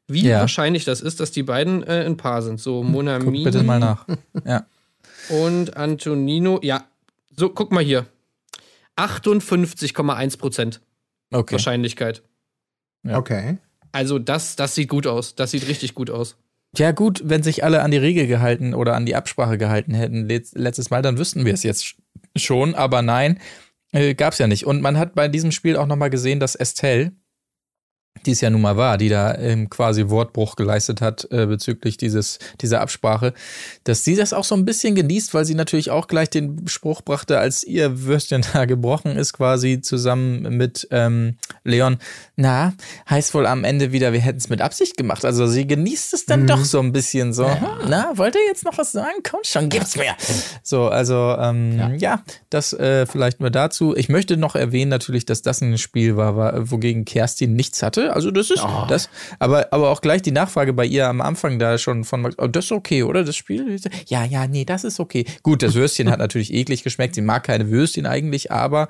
Wie 0.08 0.28
Ja. 0.28 0.40
wahrscheinlich 0.42 0.84
das 0.86 1.02
ist, 1.02 1.20
dass 1.20 1.32
die 1.32 1.44
beiden 1.44 1.84
äh, 1.84 2.04
ein 2.06 2.18
Paar 2.18 2.42
sind. 2.42 2.60
So 2.60 2.82
Guck 2.82 2.90
Monami 2.92 3.44
bitte 3.44 3.64
mal 3.64 3.80
nach. 3.80 4.06
Ja. 4.46 4.66
und 5.30 5.76
Antonino. 5.78 6.60
Ja, 6.64 6.86
so 7.36 7.50
guck 7.50 7.72
mal 7.72 7.84
hier. 7.84 8.06
58,1 8.98 10.38
Prozent 10.38 10.82
Okay. 11.34 11.54
Wahrscheinlichkeit. 11.54 12.24
Okay. 13.10 13.58
Also 13.94 14.20
das, 14.20 14.56
das 14.58 14.76
sieht 14.76 14.90
gut 14.90 15.08
aus. 15.08 15.34
Das 15.36 15.52
sieht 15.52 15.68
richtig 15.68 15.96
gut 15.96 16.10
aus. 16.10 16.36
Ja, 16.78 16.92
gut, 16.92 17.22
wenn 17.24 17.42
sich 17.42 17.64
alle 17.64 17.82
an 17.84 17.92
die 17.92 17.98
Regel 17.98 18.28
gehalten 18.28 18.74
oder 18.74 18.96
an 18.96 19.06
die 19.06 19.16
Absprache 19.16 19.58
gehalten 19.58 19.94
hätten 19.94 20.28
letz- 20.30 20.52
letztes 20.58 20.90
Mal, 20.90 21.02
dann 21.02 21.18
wüssten 21.18 21.46
wir 21.46 21.54
es 21.54 21.64
jetzt 21.64 21.84
sch- 21.84 21.96
schon, 22.36 22.76
aber 22.76 23.02
nein, 23.02 23.40
äh, 23.92 24.14
gab's 24.14 24.38
ja 24.38 24.48
nicht. 24.48 24.66
Und 24.66 24.82
man 24.82 24.98
hat 24.98 25.16
bei 25.16 25.28
diesem 25.28 25.52
Spiel 25.52 25.78
auch 25.78 25.88
nochmal 25.88 26.10
gesehen, 26.10 26.40
dass 26.40 26.56
Estelle, 26.56 27.14
die 28.26 28.32
es 28.32 28.42
ja 28.42 28.50
nun 28.50 28.62
mal 28.62 28.78
war, 28.78 28.98
die 28.98 29.10
da 29.10 29.36
ähm, 29.36 29.70
quasi 29.70 30.10
Wortbruch 30.10 30.56
geleistet 30.56 31.02
hat 31.02 31.28
äh, 31.32 31.46
bezüglich 31.46 31.98
dieses, 31.98 32.40
dieser 32.62 32.82
Absprache, 32.82 33.34
dass 33.84 34.04
sie 34.04 34.16
das 34.16 34.34
auch 34.34 34.44
so 34.44 34.56
ein 34.56 34.66
bisschen 34.66 34.96
genießt, 34.96 35.34
weil 35.34 35.46
sie 35.46 35.56
natürlich 35.56 35.90
auch 35.90 36.08
gleich 36.08 36.30
den 36.30 36.68
Spruch 36.68 37.02
brachte, 37.02 37.40
als 37.40 37.64
ihr 37.64 38.04
Würstchen 38.04 38.44
da 38.54 38.66
gebrochen 38.66 39.16
ist, 39.18 39.34
quasi 39.34 39.82
zusammen 39.82 40.58
mit 40.58 40.88
ähm, 40.92 41.38
Leon, 41.64 41.98
na, 42.36 42.74
heißt 43.10 43.34
wohl 43.34 43.46
am 43.46 43.64
Ende 43.64 43.92
wieder, 43.92 44.14
wir 44.14 44.20
hätten 44.20 44.38
es 44.38 44.50
mit 44.50 44.62
Absicht 44.62 44.98
gemacht. 44.98 45.26
Also 45.26 45.48
sie 45.48 45.66
genießt 45.66 46.14
es 46.14 46.26
dann 46.26 46.48
doch 46.48 46.64
so 46.64 46.80
ein 46.80 46.92
bisschen 46.92 47.34
so. 47.34 47.48
hm, 47.50 47.90
Na, 47.90 48.12
wollt 48.16 48.36
ihr 48.36 48.46
jetzt 48.48 48.66
noch 48.66 48.78
was 48.78 48.92
sagen? 48.92 49.20
Komm 49.28 49.42
schon, 49.44 49.70
gibt's 49.70 49.96
mir. 49.96 50.16
So, 50.64 50.88
also 50.88 51.36
ähm, 51.40 51.98
ja. 51.98 52.24
das 52.50 52.74
äh, 52.74 53.06
vielleicht 53.06 53.40
nur 53.40 53.50
dazu. 53.50 53.96
Ich 53.96 54.10
möchte 54.10 54.38
noch 54.38 54.56
erwähnen 54.56 54.90
natürlich, 54.90 55.26
dass 55.26 55.42
das 55.42 55.62
ein 55.62 55.78
Spiel 55.78 56.18
war, 56.18 56.36
war 56.36 56.72
wogegen 56.72 57.06
Kerstin 57.06 57.54
nichts 57.54 57.82
hatte. 57.82 58.01
Du? 58.02 58.14
Also 58.14 58.32
das 58.32 58.50
ist 58.50 58.64
das. 58.88 59.10
Aber, 59.40 59.68
aber 59.72 59.90
auch 59.90 60.02
gleich 60.02 60.22
die 60.22 60.32
Nachfrage 60.32 60.74
bei 60.74 60.86
ihr 60.86 61.08
am 61.08 61.22
Anfang 61.22 61.60
da 61.60 61.78
schon 61.78 62.04
von 62.04 62.22
Max, 62.22 62.36
oh, 62.38 62.48
das 62.48 62.66
ist 62.66 62.72
okay, 62.72 63.04
oder? 63.04 63.24
Das 63.24 63.36
Spiel? 63.36 63.80
Ja, 64.08 64.26
ja, 64.26 64.48
nee, 64.48 64.66
das 64.66 64.84
ist 64.84 65.00
okay. 65.00 65.26
Gut, 65.44 65.64
das 65.64 65.76
Würstchen 65.76 66.10
hat 66.12 66.20
natürlich 66.20 66.54
eklig 66.54 66.84
geschmeckt. 66.84 67.16
Sie 67.16 67.22
mag 67.22 67.44
keine 67.44 67.70
Würstchen 67.70 68.06
eigentlich, 68.06 68.52
aber 68.52 68.88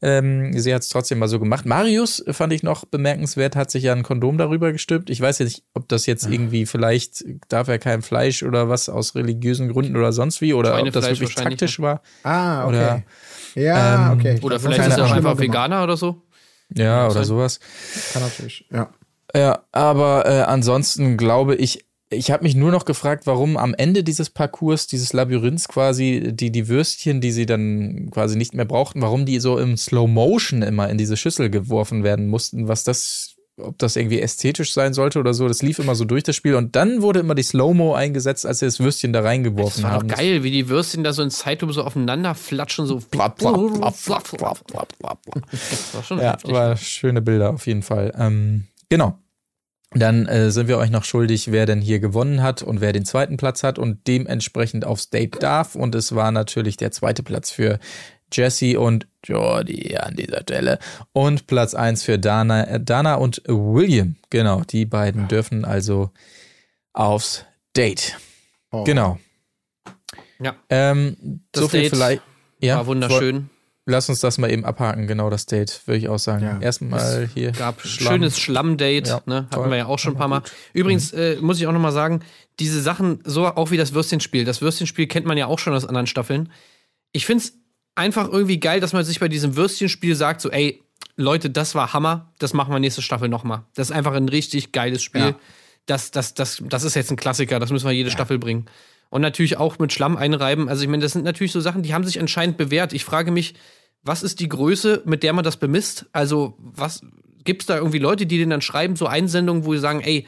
ähm, 0.00 0.58
sie 0.58 0.74
hat 0.74 0.82
es 0.82 0.88
trotzdem 0.88 1.18
mal 1.18 1.28
so 1.28 1.38
gemacht. 1.38 1.66
Marius 1.66 2.24
fand 2.30 2.52
ich 2.52 2.62
noch 2.62 2.84
bemerkenswert, 2.84 3.56
hat 3.56 3.70
sich 3.70 3.84
ja 3.84 3.92
ein 3.92 4.02
Kondom 4.02 4.38
darüber 4.38 4.72
gestülpt. 4.72 5.10
Ich 5.10 5.20
weiß 5.20 5.38
jetzt 5.40 5.48
nicht, 5.48 5.62
ob 5.74 5.88
das 5.88 6.06
jetzt 6.06 6.26
irgendwie 6.28 6.66
vielleicht 6.66 7.24
darf 7.48 7.68
er 7.68 7.78
kein 7.78 8.02
Fleisch 8.02 8.42
oder 8.42 8.68
was 8.68 8.88
aus 8.88 9.14
religiösen 9.14 9.68
Gründen 9.68 9.96
oder 9.96 10.12
sonst 10.12 10.40
wie 10.40 10.54
oder 10.54 10.70
ob 10.78 10.84
das 10.92 11.04
Schweinefleisch 11.04 11.20
wirklich 11.20 11.34
taktisch 11.36 11.80
war. 11.80 12.02
Ah, 12.22 12.64
okay. 12.66 12.68
Oder- 12.76 13.02
ja, 13.54 14.12
Ähm, 14.12 14.18
okay. 14.18 14.38
Oder 14.42 14.58
vielleicht 14.60 14.86
ist 14.88 14.96
er 14.96 15.04
auch 15.04 15.10
einfach 15.10 15.36
gemacht. 15.36 15.38
Veganer 15.40 15.82
oder 15.84 15.96
so. 15.96 16.22
Ja, 16.76 17.06
oder 17.06 17.14
sein. 17.14 17.24
sowas. 17.24 17.60
Kann 18.12 18.22
natürlich, 18.22 18.66
ja. 18.70 18.90
Ja, 19.34 19.64
aber 19.72 20.26
äh, 20.26 20.42
ansonsten 20.42 21.16
glaube 21.16 21.54
ich, 21.54 21.84
ich 22.12 22.30
habe 22.30 22.44
mich 22.44 22.54
nur 22.54 22.70
noch 22.70 22.84
gefragt, 22.84 23.26
warum 23.26 23.56
am 23.56 23.74
Ende 23.74 24.04
dieses 24.04 24.30
Parcours, 24.30 24.86
dieses 24.86 25.12
Labyrinths 25.12 25.68
quasi, 25.68 26.30
die, 26.32 26.52
die 26.52 26.68
Würstchen, 26.68 27.20
die 27.20 27.32
sie 27.32 27.46
dann 27.46 28.10
quasi 28.10 28.36
nicht 28.36 28.54
mehr 28.54 28.64
brauchten, 28.64 29.00
warum 29.00 29.24
die 29.24 29.40
so 29.40 29.58
im 29.58 29.76
Slow 29.76 30.06
Motion 30.06 30.62
immer 30.62 30.88
in 30.90 30.98
diese 30.98 31.16
Schüssel 31.16 31.50
geworfen 31.50 32.04
werden 32.04 32.28
mussten, 32.28 32.68
was 32.68 32.84
das, 32.84 33.31
ob 33.60 33.78
das 33.78 33.96
irgendwie 33.96 34.20
ästhetisch 34.20 34.72
sein 34.72 34.94
sollte 34.94 35.18
oder 35.18 35.34
so, 35.34 35.46
das 35.46 35.62
lief 35.62 35.78
immer 35.78 35.94
so 35.94 36.04
durch 36.04 36.22
das 36.22 36.34
Spiel 36.36 36.54
und 36.54 36.74
dann 36.74 37.02
wurde 37.02 37.20
immer 37.20 37.34
die 37.34 37.42
Slow-Mo 37.42 37.94
eingesetzt, 37.94 38.46
als 38.46 38.60
sie 38.60 38.66
das 38.66 38.80
Würstchen 38.80 39.12
da 39.12 39.20
reingeworfen 39.20 39.82
Das 39.82 39.90
war 39.90 39.90
haben. 39.98 40.08
doch 40.08 40.16
geil, 40.16 40.42
wie 40.42 40.50
die 40.50 40.68
Würstchen 40.68 41.04
da 41.04 41.12
so 41.12 41.22
in 41.22 41.30
Zeitlupe 41.30 41.72
so 41.72 41.82
aufeinander 41.84 42.34
flatschen, 42.34 42.86
so 42.86 42.98
plapp, 42.98 43.36
plapp, 43.38 43.54
plapp, 43.74 43.94
plapp, 44.04 44.24
plapp, 44.36 44.66
plapp, 44.66 44.98
plapp. 44.98 45.18
Das 45.50 45.94
war 45.94 46.02
schon 46.02 46.18
Ja, 46.18 46.32
heftig. 46.32 46.52
war 46.52 46.76
schöne 46.76 47.20
Bilder 47.20 47.50
auf 47.50 47.66
jeden 47.66 47.82
Fall. 47.82 48.12
Ähm, 48.18 48.64
genau. 48.88 49.18
Dann 49.94 50.24
äh, 50.26 50.50
sind 50.50 50.68
wir 50.68 50.78
euch 50.78 50.88
noch 50.90 51.04
schuldig, 51.04 51.52
wer 51.52 51.66
denn 51.66 51.82
hier 51.82 52.00
gewonnen 52.00 52.42
hat 52.42 52.62
und 52.62 52.80
wer 52.80 52.94
den 52.94 53.04
zweiten 53.04 53.36
Platz 53.36 53.62
hat 53.62 53.78
und 53.78 54.06
dementsprechend 54.06 54.86
aufs 54.86 55.10
Date 55.10 55.42
darf. 55.42 55.74
Und 55.74 55.94
es 55.94 56.14
war 56.14 56.32
natürlich 56.32 56.78
der 56.78 56.92
zweite 56.92 57.22
Platz 57.22 57.50
für 57.50 57.78
Jesse 58.32 58.78
und 58.80 59.06
Jordi 59.24 59.96
an 59.96 60.16
dieser 60.16 60.40
Stelle. 60.42 60.78
Und 61.12 61.46
Platz 61.46 61.74
eins 61.74 62.02
für 62.02 62.18
Dana, 62.18 62.64
äh, 62.66 62.80
Dana 62.80 63.14
und 63.16 63.42
William. 63.46 64.16
Genau, 64.30 64.62
die 64.62 64.84
beiden 64.86 65.28
dürfen 65.28 65.64
also 65.64 66.10
aufs 66.92 67.44
Date. 67.76 68.16
Oh. 68.70 68.84
Genau. 68.84 69.18
Ja. 70.40 70.56
Ähm, 70.70 71.16
Das 71.52 71.62
so 71.62 71.68
viel 71.68 71.82
Date 71.82 71.90
vielleicht. 71.90 72.22
Ja, 72.60 72.76
war 72.76 72.86
wunderschön. 72.86 73.48
Lass 73.84 74.08
uns 74.08 74.20
das 74.20 74.38
mal 74.38 74.48
eben 74.50 74.64
abhaken, 74.64 75.08
genau 75.08 75.28
das 75.28 75.46
Date, 75.46 75.80
würde 75.86 75.98
ich 75.98 76.08
auch 76.08 76.18
sagen. 76.20 76.44
Ja. 76.44 76.58
Erstmal 76.60 77.28
hier. 77.34 77.50
gab 77.50 77.80
Schlamm. 77.80 78.12
schönes 78.14 78.38
Schlammdate, 78.38 79.08
Ja, 79.08 79.22
ne? 79.26 79.34
Hatten 79.36 79.50
toll. 79.50 79.70
wir 79.70 79.76
ja 79.76 79.86
auch 79.86 79.98
schon 79.98 80.14
ein 80.14 80.18
paar 80.18 80.28
Mal. 80.28 80.42
Übrigens 80.72 81.12
äh, 81.12 81.36
muss 81.40 81.58
ich 81.58 81.66
auch 81.66 81.72
noch 81.72 81.80
mal 81.80 81.90
sagen, 81.90 82.20
diese 82.60 82.80
Sachen, 82.80 83.20
so 83.24 83.44
auch 83.46 83.72
wie 83.72 83.76
das 83.76 83.92
Würstchenspiel. 83.92 84.44
Das 84.44 84.62
Würstchenspiel 84.62 85.08
kennt 85.08 85.26
man 85.26 85.36
ja 85.36 85.46
auch 85.46 85.58
schon 85.58 85.74
aus 85.74 85.84
anderen 85.84 86.06
Staffeln. 86.06 86.52
Ich 87.10 87.26
find's 87.26 87.54
einfach 87.94 88.28
irgendwie 88.30 88.60
geil, 88.60 88.80
dass 88.80 88.92
man 88.92 89.04
sich 89.04 89.20
bei 89.20 89.28
diesem 89.28 89.56
Würstchenspiel 89.56 90.14
sagt, 90.14 90.40
so, 90.40 90.50
ey, 90.50 90.82
Leute, 91.16 91.50
das 91.50 91.74
war 91.74 91.92
Hammer, 91.92 92.32
das 92.38 92.54
machen 92.54 92.72
wir 92.72 92.78
nächste 92.78 93.02
Staffel 93.02 93.28
noch 93.28 93.44
mal. 93.44 93.66
Das 93.74 93.90
ist 93.90 93.96
einfach 93.96 94.14
ein 94.14 94.28
richtig 94.28 94.72
geiles 94.72 95.02
Spiel. 95.02 95.20
Ja. 95.20 95.38
Das, 95.86 96.10
das, 96.10 96.34
das, 96.34 96.62
das 96.64 96.84
ist 96.84 96.94
jetzt 96.94 97.10
ein 97.10 97.16
Klassiker, 97.16 97.58
das 97.58 97.70
müssen 97.70 97.86
wir 97.86 97.92
jede 97.92 98.10
Staffel 98.10 98.38
bringen. 98.38 98.66
Und 99.10 99.20
natürlich 99.20 99.58
auch 99.58 99.78
mit 99.78 99.92
Schlamm 99.92 100.16
einreiben. 100.16 100.68
Also 100.68 100.82
ich 100.82 100.88
meine, 100.88 101.02
das 101.02 101.12
sind 101.12 101.24
natürlich 101.24 101.52
so 101.52 101.60
Sachen, 101.60 101.82
die 101.82 101.92
haben 101.92 102.04
sich 102.04 102.18
anscheinend 102.18 102.56
bewährt. 102.56 102.92
Ich 102.92 103.04
frage 103.04 103.30
mich, 103.30 103.54
was 104.02 104.22
ist 104.22 104.40
die 104.40 104.48
Größe, 104.48 105.02
mit 105.04 105.22
der 105.22 105.32
man 105.32 105.44
das 105.44 105.58
bemisst? 105.58 106.06
Also, 106.12 106.56
was 106.58 107.02
gibt's 107.44 107.66
da 107.66 107.76
irgendwie 107.76 107.98
Leute, 107.98 108.26
die 108.26 108.38
denen 108.38 108.50
dann 108.50 108.62
schreiben, 108.62 108.96
so 108.96 109.06
Einsendungen, 109.06 109.64
wo 109.64 109.74
sie 109.74 109.80
sagen, 109.80 110.00
ey, 110.00 110.26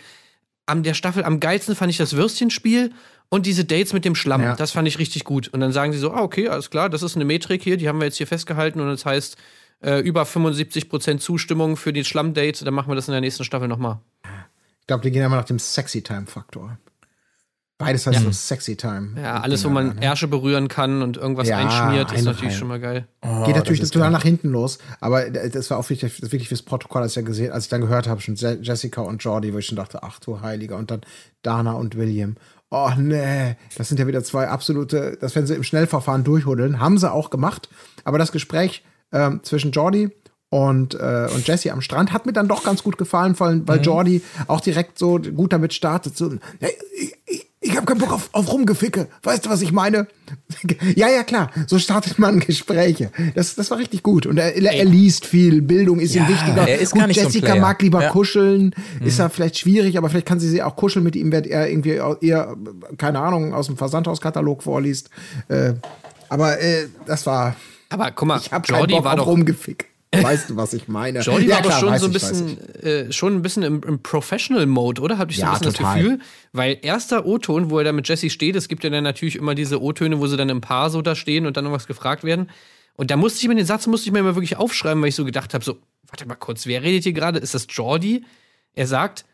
an 0.66 0.82
der 0.82 0.94
Staffel 0.94 1.24
am 1.24 1.40
geilsten 1.40 1.76
fand 1.76 1.90
ich 1.90 1.96
das 1.96 2.16
Würstchenspiel 2.16 2.92
und 3.28 3.46
diese 3.46 3.64
Dates 3.64 3.92
mit 3.92 4.04
dem 4.04 4.14
Schlamm. 4.14 4.42
Ja. 4.42 4.54
Das 4.56 4.70
fand 4.70 4.86
ich 4.88 4.98
richtig 4.98 5.24
gut. 5.24 5.48
Und 5.48 5.60
dann 5.60 5.72
sagen 5.72 5.92
sie 5.92 5.98
so, 5.98 6.12
ah, 6.12 6.22
okay, 6.22 6.48
alles 6.48 6.70
klar, 6.70 6.88
das 6.90 7.02
ist 7.02 7.16
eine 7.16 7.24
Metrik 7.24 7.62
hier, 7.62 7.76
die 7.76 7.88
haben 7.88 7.98
wir 7.98 8.04
jetzt 8.06 8.16
hier 8.18 8.26
festgehalten 8.26 8.80
und 8.80 8.86
das 8.88 9.04
heißt, 9.04 9.36
äh, 9.82 9.98
über 10.00 10.22
75% 10.22 11.18
Zustimmung 11.18 11.76
für 11.76 11.92
die 11.92 12.04
Schlamm-Date, 12.04 12.64
dann 12.66 12.74
machen 12.74 12.90
wir 12.90 12.94
das 12.94 13.08
in 13.08 13.12
der 13.12 13.20
nächsten 13.20 13.44
Staffel 13.44 13.68
nochmal. 13.68 13.98
Ich 14.80 14.86
glaube, 14.86 15.02
die 15.02 15.10
gehen 15.10 15.24
immer 15.24 15.36
nach 15.36 15.44
dem 15.44 15.58
Sexy-Time-Faktor. 15.58 16.78
Beides 17.76 18.06
heißt 18.06 18.20
so 18.20 18.30
Sexy-Time. 18.30 19.20
Ja, 19.20 19.40
alles, 19.40 19.64
wo 19.64 19.68
man 19.68 19.98
Ärsche 19.98 20.28
berühren 20.28 20.68
kann 20.68 21.02
und 21.02 21.16
irgendwas 21.16 21.48
Ja, 21.48 21.58
einschmiert, 21.58 22.12
ist 22.12 22.24
natürlich 22.24 22.52
Reihe. 22.52 22.58
schon 22.58 22.68
mal 22.68 22.78
geil. 22.78 23.08
Geht 23.46 23.56
natürlich 23.56 23.80
total 23.90 24.12
nach 24.12 24.22
hinten 24.22 24.50
los, 24.50 24.78
aber 25.00 25.28
das 25.28 25.70
war 25.70 25.78
auch 25.78 25.90
wirklich, 25.90 26.12
das 26.20 26.30
wirklich 26.30 26.48
fürs 26.48 26.62
Protokoll, 26.62 27.02
als 27.02 27.12
ich, 27.12 27.16
ja 27.16 27.22
gesehen, 27.22 27.50
als 27.52 27.64
ich 27.64 27.70
dann 27.70 27.80
gehört 27.80 28.06
habe, 28.06 28.20
schon 28.20 28.36
Je- 28.36 28.58
Jessica 28.62 29.00
und 29.00 29.24
Jordi, 29.24 29.52
wo 29.52 29.58
ich 29.58 29.66
schon 29.66 29.74
dachte, 29.76 30.04
ach 30.04 30.20
du 30.20 30.40
Heiliger, 30.40 30.76
und 30.76 30.92
dann 30.92 31.00
Dana 31.42 31.72
und 31.72 31.96
William. 31.96 32.36
Oh 32.70 32.90
nee, 32.96 33.56
das 33.76 33.88
sind 33.88 33.98
ja 34.00 34.06
wieder 34.06 34.24
zwei 34.24 34.48
absolute, 34.48 35.16
das 35.20 35.34
werden 35.34 35.46
sie 35.46 35.54
im 35.54 35.62
Schnellverfahren 35.62 36.24
durchhudeln, 36.24 36.80
haben 36.80 36.98
sie 36.98 37.10
auch 37.10 37.30
gemacht, 37.30 37.68
aber 38.04 38.18
das 38.18 38.32
Gespräch 38.32 38.84
ähm, 39.12 39.40
zwischen 39.44 39.70
Jordi 39.70 40.10
und, 40.54 40.94
äh, 40.94 41.26
und 41.34 41.48
Jesse 41.48 41.72
am 41.72 41.80
Strand 41.80 42.12
hat 42.12 42.26
mir 42.26 42.32
dann 42.32 42.46
doch 42.46 42.62
ganz 42.62 42.84
gut 42.84 42.96
gefallen, 42.96 43.34
vor 43.34 43.48
allem, 43.48 43.66
weil 43.66 43.80
Jordi 43.80 44.22
auch 44.46 44.60
direkt 44.60 45.00
so 45.00 45.18
gut 45.18 45.52
damit 45.52 45.74
startet. 45.74 46.16
So, 46.16 46.32
hey, 46.60 46.72
ich, 46.96 47.16
ich, 47.26 47.46
ich 47.60 47.76
habe 47.76 47.86
keinen 47.86 47.98
Bock 47.98 48.12
auf, 48.12 48.28
auf 48.30 48.52
Rumgeficke. 48.52 49.08
Weißt 49.24 49.46
du, 49.46 49.50
was 49.50 49.62
ich 49.62 49.72
meine? 49.72 50.06
ja, 50.94 51.08
ja, 51.08 51.24
klar. 51.24 51.50
So 51.66 51.80
startet 51.80 52.20
man 52.20 52.38
Gespräche. 52.38 53.10
Das, 53.34 53.56
das 53.56 53.72
war 53.72 53.78
richtig 53.78 54.04
gut. 54.04 54.26
Und 54.26 54.38
er, 54.38 54.54
er 54.54 54.84
liest 54.84 55.26
viel. 55.26 55.60
Bildung 55.60 55.98
ist 55.98 56.14
ihm 56.14 56.22
Ja, 56.22 56.28
wichtiger. 56.28 56.68
er 56.68 56.78
ist 56.78 56.92
gut, 56.92 57.00
gar 57.00 57.06
nicht 57.08 57.18
so 57.18 57.26
Jessica 57.26 57.46
Player. 57.46 57.60
mag 57.60 57.82
lieber 57.82 58.02
Ja. 58.02 58.10
kuscheln. 58.10 58.76
Ist 59.04 59.18
ja 59.18 59.28
vielleicht 59.30 59.58
schwierig, 59.58 59.98
aber 59.98 60.08
vielleicht 60.08 60.26
kann 60.28 60.38
sie 60.38 60.48
sie 60.48 60.62
auch 60.62 60.76
kuscheln 60.76 61.02
mit 61.04 61.16
ihm, 61.16 61.32
wenn 61.32 61.42
er 61.44 61.68
irgendwie 61.68 61.98
eher, 62.20 62.54
keine 62.96 63.18
Ahnung, 63.18 63.54
aus 63.54 63.66
dem 63.66 63.76
Versandhauskatalog 63.76 64.62
vorliest. 64.62 65.10
Äh, 65.48 65.72
aber 66.28 66.60
äh, 66.60 66.86
das 67.06 67.26
war. 67.26 67.56
Aber 67.88 68.12
guck 68.12 68.28
mal, 68.28 68.38
Ich 68.40 68.52
hab 68.52 68.68
Jordi 68.68 69.02
war 69.02 69.16
doch 69.16 69.26
Rumgefick. 69.26 69.86
Weißt 70.22 70.50
du, 70.50 70.56
was 70.56 70.72
ich 70.72 70.88
meine? 70.88 71.20
Jordi 71.20 71.46
Ja, 71.46 71.56
war 71.56 71.62
doch 71.62 71.68
klar, 71.70 71.80
schon 71.80 71.90
weiß 71.90 72.00
so 72.00 72.06
ein 72.06 72.12
bisschen, 72.12 72.74
äh, 72.82 73.12
schon 73.12 73.34
ein 73.34 73.42
bisschen 73.42 73.62
im, 73.62 73.82
im 73.82 74.02
Professional-Mode, 74.02 75.00
oder? 75.02 75.18
Habe 75.18 75.30
ich 75.30 75.38
so 75.38 75.42
Ja, 75.42 75.52
ein 75.52 75.58
bisschen 75.60 75.74
total. 75.74 75.94
das 75.96 76.02
Gefühl? 76.02 76.18
Weil 76.52 76.78
erster 76.82 77.26
O-Ton, 77.26 77.70
wo 77.70 77.78
er 77.78 77.84
da 77.84 77.92
mit 77.92 78.08
Jesse 78.08 78.30
steht, 78.30 78.56
es 78.56 78.68
gibt 78.68 78.84
ja 78.84 78.90
dann 78.90 79.04
natürlich 79.04 79.36
immer 79.36 79.54
diese 79.54 79.82
O-Töne, 79.82 80.20
wo 80.20 80.26
sie 80.26 80.36
dann 80.36 80.48
im 80.48 80.60
Paar 80.60 80.90
so 80.90 81.02
da 81.02 81.14
stehen 81.14 81.46
und 81.46 81.56
dann 81.56 81.64
irgendwas 81.64 81.86
gefragt 81.86 82.24
werden. 82.24 82.50
Und 82.96 83.10
da 83.10 83.16
musste 83.16 83.40
ich 83.42 83.48
mir 83.48 83.54
den 83.56 83.66
Satz 83.66 83.86
musste 83.86 84.08
ich 84.08 84.12
mir 84.12 84.20
immer 84.20 84.36
wirklich 84.36 84.56
aufschreiben, 84.56 85.02
weil 85.02 85.08
ich 85.08 85.16
so 85.16 85.24
gedacht 85.24 85.52
habe: 85.54 85.64
so, 85.64 85.78
warte 86.06 86.26
mal 86.26 86.36
kurz, 86.36 86.66
wer 86.66 86.82
redet 86.82 87.02
hier 87.02 87.12
gerade? 87.12 87.38
Ist 87.40 87.54
das 87.54 87.66
Jordi? 87.68 88.24
Er 88.74 88.86
sagt, 88.86 89.24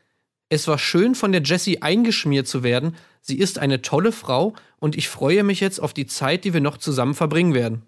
es 0.48 0.66
war 0.66 0.78
schön, 0.78 1.14
von 1.14 1.32
der 1.32 1.42
Jessie 1.42 1.82
eingeschmiert 1.82 2.48
zu 2.48 2.62
werden. 2.62 2.96
Sie 3.20 3.38
ist 3.38 3.58
eine 3.58 3.82
tolle 3.82 4.12
Frau 4.12 4.54
und 4.78 4.96
ich 4.96 5.08
freue 5.08 5.44
mich 5.44 5.60
jetzt 5.60 5.78
auf 5.78 5.92
die 5.92 6.06
Zeit, 6.06 6.44
die 6.44 6.54
wir 6.54 6.60
noch 6.60 6.78
zusammen 6.78 7.14
verbringen 7.14 7.54
werden. 7.54 7.82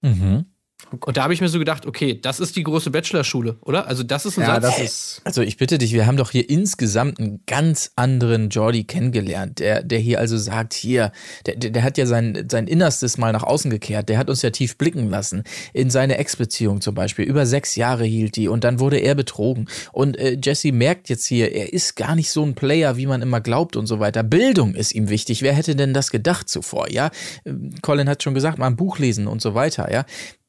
Mhm. 0.00 0.46
Und 1.04 1.16
da 1.16 1.22
habe 1.22 1.34
ich 1.34 1.40
mir 1.40 1.48
so 1.48 1.58
gedacht, 1.58 1.86
okay, 1.86 2.18
das 2.20 2.40
ist 2.40 2.56
die 2.56 2.62
große 2.62 2.90
Bachelorschule, 2.90 3.56
oder? 3.62 3.86
Also 3.86 4.02
das 4.02 4.26
ist 4.26 4.38
ein 4.38 4.42
Ja, 4.42 4.60
Satz. 4.60 4.76
das 4.76 4.78
ist. 4.78 5.20
Also 5.24 5.42
ich 5.42 5.56
bitte 5.56 5.78
dich, 5.78 5.92
wir 5.92 6.06
haben 6.06 6.16
doch 6.16 6.30
hier 6.30 6.48
insgesamt 6.48 7.18
einen 7.18 7.40
ganz 7.46 7.92
anderen 7.96 8.48
Jordi 8.48 8.84
kennengelernt, 8.84 9.58
der, 9.58 9.82
der 9.82 9.98
hier 9.98 10.18
also 10.18 10.36
sagt, 10.38 10.74
hier, 10.74 11.12
der, 11.46 11.56
der, 11.56 11.82
hat 11.82 11.98
ja 11.98 12.06
sein, 12.06 12.46
sein 12.50 12.66
Innerstes 12.66 13.18
mal 13.18 13.32
nach 13.32 13.42
außen 13.42 13.70
gekehrt, 13.70 14.08
der 14.08 14.18
hat 14.18 14.30
uns 14.30 14.42
ja 14.42 14.50
tief 14.50 14.78
blicken 14.78 15.10
lassen. 15.10 15.42
In 15.72 15.90
seine 15.90 16.18
Ex-Beziehung 16.18 16.80
zum 16.80 16.94
Beispiel, 16.94 17.24
über 17.24 17.46
sechs 17.46 17.76
Jahre 17.76 18.04
hielt 18.04 18.36
die 18.36 18.48
und 18.48 18.64
dann 18.64 18.80
wurde 18.80 18.98
er 18.98 19.14
betrogen. 19.14 19.68
Und 19.92 20.16
äh, 20.18 20.38
Jesse 20.42 20.72
merkt 20.72 21.08
jetzt 21.08 21.26
hier, 21.26 21.52
er 21.52 21.72
ist 21.72 21.96
gar 21.96 22.14
nicht 22.14 22.30
so 22.30 22.44
ein 22.44 22.54
Player, 22.54 22.96
wie 22.96 23.06
man 23.06 23.22
immer 23.22 23.40
glaubt 23.40 23.76
und 23.76 23.86
so 23.86 24.00
weiter. 24.00 24.22
Bildung 24.22 24.74
ist 24.74 24.94
ihm 24.94 25.08
wichtig. 25.08 25.42
Wer 25.42 25.52
hätte 25.52 25.76
denn 25.76 25.94
das 25.94 26.10
gedacht 26.10 26.48
zuvor, 26.48 26.90
ja? 26.90 27.10
Ähm, 27.44 27.74
Colin 27.82 28.08
hat 28.08 28.22
schon 28.22 28.34
gesagt, 28.34 28.58
mal 28.58 28.66
ein 28.66 28.76
Buch 28.76 28.98
lesen 28.98 29.26
und 29.26 29.42
so 29.42 29.54
weiter, 29.54 29.92
ja? 29.92 30.04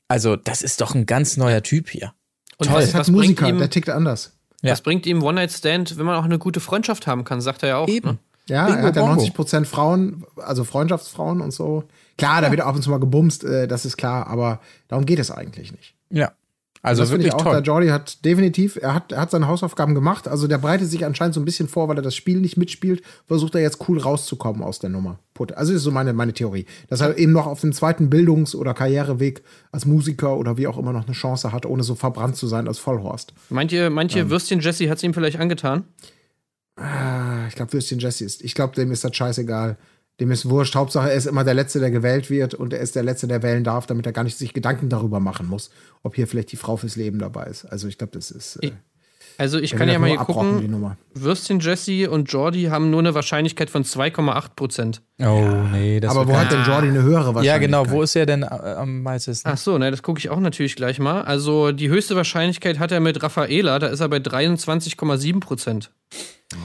Also 0.10 0.36
das 0.36 0.62
ist 0.62 0.82
doch 0.82 0.93
ein 0.93 1.06
ganz 1.06 1.38
neuer 1.38 1.63
Typ 1.63 1.89
hier. 1.89 2.13
Und 2.58 2.67
Toll. 2.67 2.82
Das 2.82 2.93
hat 2.93 3.02
was, 3.02 3.10
Musiker, 3.10 3.48
ihm, 3.48 3.60
der 3.60 3.69
tickt 3.69 3.89
anders. 3.89 4.34
Ja. 4.62 4.74
was 4.74 4.82
bringt 4.82 5.06
ihm 5.06 5.24
One-Night-Stand, 5.24 5.98
wenn 5.98 6.06
man 6.06 6.17
auch 6.17 6.26
eine 6.26 6.38
gute 6.38 6.60
Freundschaft 6.60 7.08
haben 7.08 7.24
kann, 7.24 7.39
sagt 7.39 7.63
er 7.63 7.69
ja 7.69 7.78
auch. 7.78 7.88
Eben. 7.88 8.10
Ne? 8.10 8.17
Ja, 8.50 8.65
Bingo 8.65 8.80
er 8.80 8.88
hat 8.88 8.95
ja 8.95 9.02
Bongo. 9.04 9.15
90 9.15 9.34
Prozent 9.34 9.67
Frauen, 9.67 10.26
also 10.36 10.63
Freundschaftsfrauen 10.65 11.39
und 11.39 11.52
so. 11.52 11.86
Klar, 12.17 12.41
da 12.41 12.52
wird 12.52 12.60
ab 12.62 12.76
und 12.76 12.82
zu 12.82 12.89
mal 12.89 13.00
gebumst, 13.00 13.45
äh, 13.45 13.67
das 13.67 13.86
ist 13.86 13.95
klar, 13.95 14.28
aber 14.28 14.60
darum 14.89 15.06
geht 15.06 15.19
es 15.19 15.32
eigentlich 15.32 15.72
nicht. 15.72 15.93
Ja. 16.10 16.32
Also 16.82 17.02
das 17.02 17.10
finde 17.10 17.26
wirklich 17.26 17.34
ich 17.36 17.39
auch, 17.39 17.44
toll. 17.44 17.54
der 17.56 17.62
Jordi 17.63 17.88
hat 17.88 18.24
definitiv, 18.24 18.78
er 18.82 18.94
hat, 18.94 19.12
er 19.12 19.20
hat 19.22 19.32
seine 19.32 19.48
Hausaufgaben 19.48 19.96
gemacht, 19.96 20.28
also 20.30 20.48
der 20.48 20.58
breitet 20.60 20.89
sich 20.89 21.06
anscheinend 21.06 21.34
so 21.36 21.42
ein 21.42 21.46
bisschen 21.46 21.68
vor, 21.68 21.89
weil 21.89 21.98
er 21.98 22.02
das 22.02 22.15
Spiel 22.15 22.39
nicht 22.39 22.56
mitspielt, 22.56 23.04
versucht 23.28 23.54
er 23.56 23.62
jetzt 23.62 23.89
cool 23.89 24.00
rauszukommen 24.00 24.63
aus 24.63 24.80
der 24.80 24.89
Nummer. 24.89 25.20
Put- 25.34 25.52
Also 25.54 25.74
ist 25.74 25.84
so 25.84 25.92
meine, 25.92 26.13
meine 26.13 26.32
Theorie. 26.34 26.65
Dass 26.88 27.02
er 27.02 27.18
eben 27.18 27.34
noch 27.34 27.48
auf 27.48 27.60
dem 27.60 27.74
zweiten 27.74 28.10
Bildungs- 28.10 28.56
oder 28.56 28.74
Karriereweg 28.74 29.42
als 29.74 29.86
Musiker 29.86 30.38
oder 30.38 30.56
wie 30.58 30.68
auch 30.68 30.78
immer 30.78 30.94
noch 30.94 31.06
eine 31.06 31.13
Chance 31.13 31.52
hat, 31.52 31.65
ohne 31.65 31.84
so 31.84 31.96
verbrannt 31.96 32.38
zu 32.38 32.48
sein 32.48 32.68
als 32.68 32.80
Vollhorst. 32.80 33.34
Manche, 33.50 33.89
manche 33.89 34.30
Würstchen 34.30 34.62
Jesse 34.62 34.89
hat 34.89 34.98
es 34.98 35.04
ihm 35.04 35.13
vielleicht 35.13 35.38
angetan. 35.39 35.84
Ah, 36.78 37.46
ich 37.50 37.56
glaube, 37.56 37.74
Würstchen 37.74 38.00
Jesse 38.00 38.24
ist, 38.24 38.42
ich 38.42 38.56
glaube, 38.56 38.74
dem 38.76 38.92
ist 38.92 39.04
das 39.04 39.15
scheißegal. 39.15 39.78
Dem 40.19 40.32
ist 40.32 40.49
wurscht. 40.49 40.75
Hauptsache, 40.75 41.10
er 41.10 41.15
ist 41.15 41.27
immer 41.27 41.43
der 41.43 41.53
Letzte, 41.53 41.79
der 41.79 41.91
gewählt 41.91 42.29
wird 42.29 42.53
und 42.53 42.73
er 42.73 42.79
ist 42.79 42.95
der 42.95 43.03
Letzte, 43.03 43.27
der 43.27 43.41
wählen 43.41 43.63
darf, 43.63 43.86
damit 43.86 44.05
er 44.05 44.12
gar 44.12 44.23
nicht 44.23 44.38
sich 44.38 44.53
Gedanken 44.53 44.89
darüber 44.89 45.19
machen 45.19 45.47
muss, 45.47 45.69
ob 46.03 46.15
hier 46.15 46.27
vielleicht 46.27 46.51
die 46.51 46.58
Frau 46.58 46.75
fürs 46.77 46.95
Leben 46.95 47.19
dabei 47.19 47.45
ist. 47.45 47.65
Also 47.65 47.88
ich 47.88 47.97
glaube, 47.97 48.12
das 48.13 48.32
ist. 48.32 48.58
Äh, 48.62 48.71
Also 49.38 49.58
ich 49.58 49.71
kann 49.71 49.88
ja 49.88 49.97
mal 49.97 50.10
hier 50.10 50.17
gucken. 50.17 50.69
Nummer. 50.69 50.97
Würstchen 51.13 51.62
Jesse 51.62 52.10
und 52.10 52.29
Jordi 52.29 52.63
haben 52.63 52.89
nur 52.89 52.99
eine 52.99 53.13
Wahrscheinlichkeit 53.15 53.69
von 53.69 53.86
2,8 53.86 54.55
Prozent. 54.58 55.01
Oh, 55.21 55.41
nee, 55.71 56.01
das 56.01 56.12
Aber 56.12 56.27
wo 56.27 56.36
hat 56.38 56.51
denn 56.51 56.65
Jordi 56.65 56.89
eine 56.89 57.03
höhere 57.03 57.34
Wahrscheinlichkeit? 57.34 57.45
Ja, 57.45 57.58
genau, 57.58 57.89
wo 57.89 58.01
ist 58.01 58.17
er 58.17 58.25
denn 58.25 58.43
äh, 58.43 58.47
am 58.47 59.01
meisten? 59.01 59.34
Ach 59.45 59.58
so, 59.58 59.77
ne, 59.77 59.89
das 59.91 60.03
gucke 60.03 60.19
ich 60.19 60.29
auch 60.29 60.41
natürlich 60.41 60.75
gleich 60.75 60.99
mal. 60.99 61.21
Also 61.21 61.71
die 61.71 61.88
höchste 61.88 62.17
Wahrscheinlichkeit 62.17 62.79
hat 62.79 62.91
er 62.91 62.99
mit 62.99 63.23
Raffaela, 63.23 63.79
da 63.79 63.88
ist 63.88 64.01
er 64.01 64.10
bei 64.10 64.17
23,7 64.17 65.39
Prozent. 65.39 65.91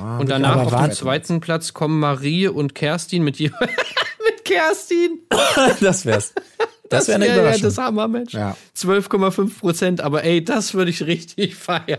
Ah, 0.01 0.19
Und 0.19 0.31
danach 0.31 0.57
auf 0.57 0.69
dem 0.69 0.79
warte. 0.79 0.95
zweiten 0.97 1.41
Platz 1.41 1.75
kommen 1.75 2.01
Marie 2.01 2.49
und 2.49 2.75
Kerstin 2.75 3.23
mit 3.23 3.37
je 3.39 3.51
mit 3.61 4.45
Kerstin. 4.45 5.21
das 5.81 6.07
wär's. 6.07 6.33
Das 6.89 7.09
wäre 7.09 7.17
eine 7.17 7.27
wär 7.27 7.35
Überraschung. 7.35 7.63
Ja, 7.63 7.69
das 7.69 7.79
Hammer, 7.79 8.09
Mensch. 8.09 8.33
Ja. 8.35 8.57
12,5 8.77 9.59
Prozent, 9.59 10.01
aber 10.01 10.25
ey, 10.25 10.45
das 10.45 10.75
würde 10.75 10.91
ich 10.91 11.05
richtig 11.07 11.55
feiern. 11.57 11.99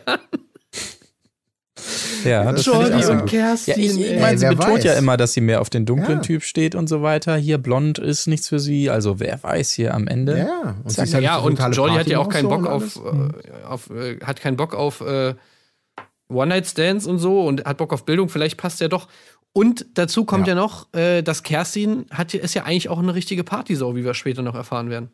ja, 2.24 2.52
das 2.52 2.62
ich 2.62 2.68
Jordi 2.68 3.04
auch 3.06 3.10
und 3.10 3.20
gut. 3.22 3.30
Kerstin. 3.30 3.74
Ja, 3.76 3.80
ich, 3.80 4.00
ich 4.14 4.20
meine, 4.20 4.38
sie 4.38 4.48
betont 4.48 4.84
ja 4.84 4.92
weiß. 4.94 5.00
immer, 5.00 5.18
dass 5.18 5.34
sie 5.34 5.42
mehr 5.42 5.62
auf 5.62 5.70
den 5.70 5.86
dunklen 5.86 6.18
Ja. 6.20 6.24
Typ 6.24 6.44
steht 6.44 6.74
und 6.76 6.88
so 6.88 7.02
weiter. 7.02 7.36
Hier 7.36 7.58
blond 7.58 8.00
ist 8.00 8.28
nichts 8.28 8.48
für 8.50 8.60
sie. 8.60 8.90
Also 8.90 9.20
wer 9.20 9.42
weiß 9.44 9.72
hier 9.74 9.94
am 9.94 10.08
Ende. 10.08 10.38
Ja, 10.40 10.76
und 10.84 10.90
sie 10.90 10.96
Sag 10.96 11.06
ist 11.08 11.14
halt 11.14 11.24
ja, 11.24 11.38
und 11.38 11.60
Jordi 11.76 11.96
hat 11.96 12.08
ja 12.08 12.20
auch 12.20 12.30
keinen 12.30 12.50
Bock 12.50 12.64
so 12.64 12.70
auf, 12.70 12.96
äh, 12.96 13.66
auf 13.68 13.90
äh, 13.92 14.20
hat 14.24 14.40
keinen 14.40 14.58
Bock 14.58 14.74
auf 14.74 15.02
äh, 15.02 15.36
One-Night-Stands 16.30 17.06
und 17.06 17.20
so 17.20 17.42
und 17.46 17.66
hat 17.66 17.78
Bock 17.78 17.94
auf 17.94 18.06
Bildung, 18.06 18.30
vielleicht 18.30 18.58
passt 18.58 18.82
er 18.82 18.90
doch. 18.90 19.08
Und 19.54 19.86
dazu 19.94 20.26
kommt 20.26 20.48
ja, 20.48 20.54
Ja. 20.56 20.62
noch, 20.62 20.94
äh, 20.94 21.22
dass 21.22 21.44
Kerstin 21.44 22.06
hat, 22.12 22.34
ja- 22.34 22.42
ist 22.42 22.54
ja 22.56 22.64
eigentlich 22.64 22.90
auch 22.90 23.00
eine 23.00 23.16
richtige 23.16 23.44
Partysau, 23.44 23.96
wie 23.96 24.04
wir 24.04 24.14
später 24.14 24.42
noch 24.42 24.56
erfahren 24.56 24.90
werden. 24.90 25.10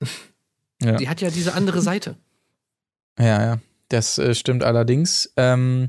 Ja. 0.82 0.96
Die 0.96 1.08
hat 1.08 1.20
ja 1.20 1.30
diese 1.30 1.54
andere 1.54 1.80
Seite. 1.80 2.16
Ja, 3.18 3.42
ja, 3.42 3.58
das 3.88 4.18
äh, 4.18 4.34
stimmt 4.34 4.64
allerdings. 4.64 5.32
Ähm, 5.36 5.88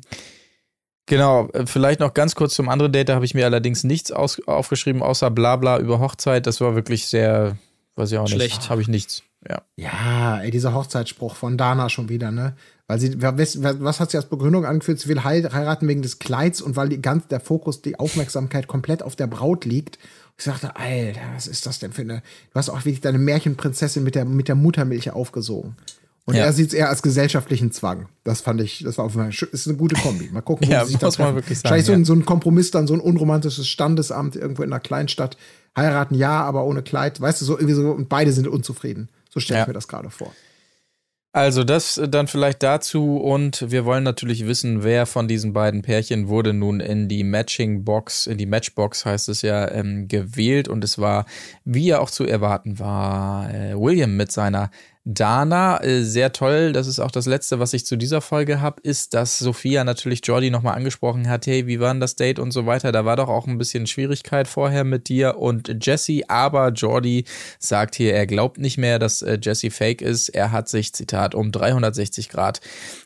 genau, 1.08 1.50
vielleicht 1.65 2.00
noch 2.00 2.13
ganz 2.13 2.36
kurz 2.36 2.54
zum 2.54 2.70
anderen 2.70 2.91
Date. 2.94 3.10
Da 3.10 3.15
habe 3.15 3.26
ich 3.26 3.34
mir 3.34 3.46
allerdings 3.46 3.84
nichts 3.84 4.12
aus 4.12 4.39
aufgeschrieben, 4.48 5.02
außer 5.02 5.32
Blabla 5.32 5.80
über 5.80 6.00
Hochzeit. 6.00 6.46
Das 6.48 6.62
war 6.62 6.76
wirklich 6.76 7.08
sehr, 7.08 7.58
weiß 7.96 8.12
ich 8.12 8.18
auch 8.20 8.24
nicht. 8.26 8.34
Schlecht. 8.36 8.70
Habe 8.70 8.82
ich 8.82 8.88
nichts. 8.88 9.24
Ja. 9.50 9.63
Ja, 9.76 10.39
ey, 10.41 10.52
dieser 10.52 10.74
Hochzeitsspruch 10.74 11.36
von 11.36 11.58
Dana 11.58 11.89
schon 11.89 12.08
wieder, 12.10 12.32
ne? 12.32 12.56
Weil 12.88 13.00
sie, 13.00 13.19
was, 13.21 14.00
hat 14.00 14.12
sie 14.12 14.17
als 14.17 14.28
Begründung 14.28 14.63
angeführt? 14.65 15.00
Sie 15.00 15.10
will 15.10 15.24
hei- 15.24 15.41
heiraten 15.41 15.88
wegen 15.88 16.04
des 16.04 16.19
Kleids 16.19 16.62
und 16.62 16.76
weil 16.76 16.89
die 16.89 17.02
ganz, 17.02 17.28
der 17.28 17.39
Fokus, 17.39 17.82
die 17.82 17.98
Aufmerksamkeit 18.00 18.67
komplett 18.67 19.02
auf 19.02 19.15
der 19.15 19.26
Braut 19.28 19.65
liegt. 19.65 19.98
Ich 20.38 20.43
sagte, 20.43 20.76
Alter, 20.76 21.21
was 21.34 21.48
ist 21.48 21.65
das 21.65 21.80
denn 21.80 21.93
für 21.93 22.02
eine, 22.04 22.17
du 22.52 22.56
hast 22.56 22.69
auch 22.69 22.78
wirklich 22.86 23.02
deine 23.02 23.17
Märchenprinzessin 23.17 24.04
mit 24.04 24.13
der, 24.13 24.26
mit 24.26 24.48
der 24.48 24.56
Muttermilch 24.56 25.10
aufgesogen. 25.12 25.76
Und 26.26 26.36
Ja. 26.36 26.43
er 26.45 26.54
sieht 26.54 26.67
es 26.69 26.74
eher 26.74 26.89
als 26.89 27.02
gesellschaftlichen 27.02 27.71
Zwang. 27.71 28.08
Das 28.24 28.41
fand 28.41 28.60
ich, 28.62 28.84
das 28.84 28.98
war 28.98 29.06
auf 29.06 29.15
jeden 29.15 29.32
Fall, 29.32 29.50
ist 29.52 29.67
eine 29.67 29.78
gute 29.78 29.95
Kombi. 29.95 30.30
Mal 30.32 30.41
gucken, 30.41 30.67
wo 30.67 30.71
Ja, 30.71 30.84
sie 30.86 30.91
sich 30.91 31.00
da 31.00 31.08
muss 31.08 31.17
man 31.17 31.28
treffen. 31.28 31.36
wirklich 31.38 31.58
sagen, 31.60 31.63
Wahrscheinlich 31.65 31.86
so, 31.86 31.91
ja. 31.91 31.98
ein, 32.00 32.06
so 32.06 32.13
ein 32.13 32.26
Kompromiss 32.26 32.69
dann, 32.71 32.86
so 32.88 32.93
ein 32.93 33.00
unromantisches 33.00 33.67
Standesamt 33.67 34.36
irgendwo 34.36 34.62
in 34.63 34.71
einer 34.74 34.80
Kleinstadt. 34.80 35.38
Heiraten 35.78 36.15
ja, 36.15 36.41
aber 36.43 36.65
ohne 36.65 36.82
Kleid. 36.84 37.19
Weißt 37.21 37.41
du, 37.41 37.45
so 37.45 37.58
irgendwie 37.58 37.74
so, 37.76 37.89
und 37.91 38.10
beide 38.10 38.32
sind 38.32 38.48
unzufrieden. 38.48 39.10
So 39.32 39.39
stelle 39.39 39.60
Ja. 39.60 39.63
ich 39.63 39.67
mir 39.67 39.74
das 39.74 39.88
gerade 39.88 40.10
vor. 40.10 40.32
Also 41.36 41.65
das 41.65 41.98
äh, 41.98 42.08
dann 42.08 42.28
vielleicht 42.28 42.63
dazu 42.63 43.17
und 43.17 43.69
wir 43.69 43.84
wollen 43.84 44.06
natürlich 44.06 44.48
wissen, 44.48 44.86
wer 44.86 45.06
von 45.06 45.28
diesen 45.28 45.52
beiden 45.52 45.82
Pärchen 45.82 46.30
wurde 46.30 46.54
nun 46.54 46.80
in 46.80 47.10
die 47.10 47.26
Matching 47.26 47.84
Box, 47.84 48.26
in 48.26 48.38
die 48.38 48.45
Matchbox 48.45 49.06
heißt 49.06 49.28
es 49.28 49.41
ja, 49.41 49.69
ähm, 49.69 50.08
gewählt. 50.08 50.69
Und 50.69 50.82
es 50.86 50.98
war, 50.98 51.26
wie 51.65 51.88
ja 51.88 52.00
auch 52.00 52.10
zu 52.10 52.24
erwarten 52.24 52.80
war, 52.80 53.54
äh, 53.54 53.74
William 53.78 54.15
mit 54.15 54.32
seiner 54.32 54.71
Dana. 55.06 55.82
Äh, 55.84 56.02
sehr 56.04 56.34
toll, 56.34 56.74
das 56.74 56.88
ist 56.88 57.00
auch 57.00 57.12
das 57.12 57.26
Letzte, 57.28 57.60
was 57.60 57.74
ich 57.74 57.86
zu 57.86 57.96
dieser 57.96 58.22
Folge 58.22 58.60
habe, 58.60 58.82
ist, 58.82 59.13
dass 59.13 59.38
Sophia 59.39 59.84
natürlich 59.84 60.22
Jordi 60.26 60.50
nochmal 60.50 60.76
angesprochen 60.76 61.30
hat, 61.30 61.46
hey, 61.46 61.68
wie 61.68 61.80
war 61.80 61.94
denn 61.94 62.00
das 62.00 62.15
Date 62.15 62.39
und 62.39 62.52
so 62.52 62.65
weiter. 62.65 62.91
Da 62.91 63.06
war 63.06 63.15
doch 63.15 63.30
auch 63.30 63.46
ein 63.48 63.58
bisschen 63.60 63.86
Schwierigkeit 63.88 64.48
vorher 64.48 64.84
mit 64.84 65.08
dir 65.08 65.38
und 65.38 65.86
Jesse, 65.86 66.24
aber 66.28 66.70
Jordi 66.70 67.26
sagt 67.60 67.96
hier, 67.96 68.13
er 68.15 68.26
glaubt 68.26 68.58
nicht 68.58 68.78
mehr, 68.78 68.98
dass 69.00 69.22
äh, 69.22 69.38
Jesse 69.41 69.70
fake 69.70 70.02
ist. 70.02 70.30
Er 70.30 70.52
hat 70.52 70.68
sich, 70.70 70.91
Zitat, 70.94 71.36
um 71.36 71.52
360 71.52 72.30
Grad 72.30 72.62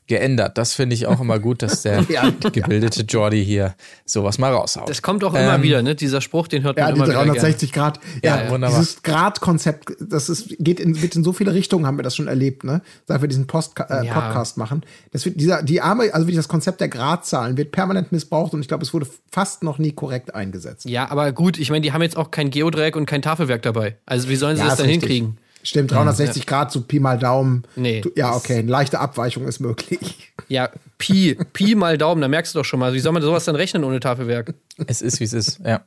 geändert. 0.07 0.57
Das 0.57 0.73
finde 0.73 0.95
ich 0.95 1.05
auch 1.05 1.19
immer 1.19 1.37
gut, 1.39 1.61
dass 1.61 1.81
der 1.83 2.01
Ja. 2.09 2.31
gebildete 2.51 3.03
Jordi 3.03 3.43
hier 3.45 3.75
sowas 4.05 4.37
mal 4.39 4.51
raushaut. 4.53 4.89
Das 4.89 5.01
kommt 5.01 5.23
auch 5.23 5.33
immer 5.33 5.55
Ähm, 5.55 5.63
wieder, 5.63 5.81
ne? 5.83 5.95
Dieser 5.95 6.21
Spruch, 6.21 6.47
den 6.47 6.63
hört 6.63 6.77
man 6.77 6.85
Ja, 6.87 6.91
die 6.91 6.97
immer 6.97 7.07
wieder. 7.07 7.17
360 7.25 7.73
Grad. 7.73 7.99
Ja, 8.23 8.43
Ja, 8.45 8.49
wunderbar. 8.49 8.79
dieses 8.79 9.03
Grad-Konzept, 9.03 9.91
das 9.99 10.29
ist, 10.29 10.55
geht 10.59 10.79
in, 10.79 11.01
wird 11.01 11.15
in 11.15 11.23
so 11.23 11.33
viele 11.33 11.53
Richtungen, 11.53 11.85
haben 11.89 11.97
wir 11.97 12.03
das 12.03 12.15
schon 12.15 12.27
erlebt, 12.27 12.63
ne? 12.63 12.81
Seit 13.05 13.19
wir 13.21 13.27
diesen 13.27 13.47
Post, 13.47 13.73
äh, 13.79 14.05
Ja. 14.05 14.13
Podcast 14.13 14.55
machen. 14.57 14.83
Das 15.11 15.25
wird, 15.25 15.41
dieser, 15.41 15.61
die 15.63 15.81
arme, 15.81 16.03
also 16.13 16.27
wirklich 16.27 16.37
das 16.37 16.47
Konzept 16.47 16.79
der 16.79 16.87
Gradzahlen 16.87 17.57
wird 17.57 17.71
permanent 17.73 18.11
missbraucht 18.13 18.53
und 18.53 18.61
ich 18.61 18.67
glaube, 18.69 18.83
es 18.83 18.93
wurde 18.93 19.07
fast 19.31 19.63
noch 19.63 19.77
nie 19.79 19.91
korrekt 19.91 20.33
eingesetzt. 20.33 20.85
Ja, 20.87 21.11
aber 21.11 21.31
gut, 21.33 21.59
ich 21.59 21.69
meine, 21.69 21.81
die 21.81 21.91
haben 21.91 22.01
jetzt 22.01 22.15
auch 22.15 22.31
kein 22.31 22.49
Geodreieck 22.51 22.95
und 22.95 23.05
kein 23.05 23.21
Tafelwerk 23.21 23.63
dabei. 23.63 23.97
Also 24.05 24.29
wie 24.29 24.35
sollen 24.37 24.55
sie 24.55 24.63
das 24.63 24.73
ist 24.73 24.79
dann 24.79 24.85
richtig. 24.85 25.09
hinkriegen? 25.09 25.37
Stimmt, 25.61 25.91
360 25.91 26.45
Grad, 26.45 26.71
so 26.71 26.79
Pi 26.81 27.01
mal 27.01 27.19
Daumen. 27.19 27.63
Nee. 27.75 27.99
Du, 27.99 28.11
ja, 28.15 28.33
okay, 28.33 28.59
eine 28.59 28.71
leichte 28.71 28.97
Abweichung 28.99 29.45
ist 29.47 29.59
möglich. 29.59 30.31
Ja, 30.47 30.69
Pi, 30.97 31.37
Pi 31.53 31.75
mal 31.75 31.99
Daumen, 31.99 32.21
da 32.21 32.27
merkst 32.27 32.55
du 32.55 32.59
doch 32.59 32.65
schon 32.65 32.79
mal. 32.79 32.93
Wie 32.95 32.99
soll 32.99 33.11
man 33.11 33.21
sowas 33.21 33.45
dann 33.45 33.55
rechnen 33.55 33.83
ohne 33.83 33.99
Tafelwerk? 33.99 34.55
Es 34.87 35.03
ist, 35.03 35.19
wie 35.19 35.25
es 35.25 35.33
ist, 35.33 35.59
ja. 35.63 35.81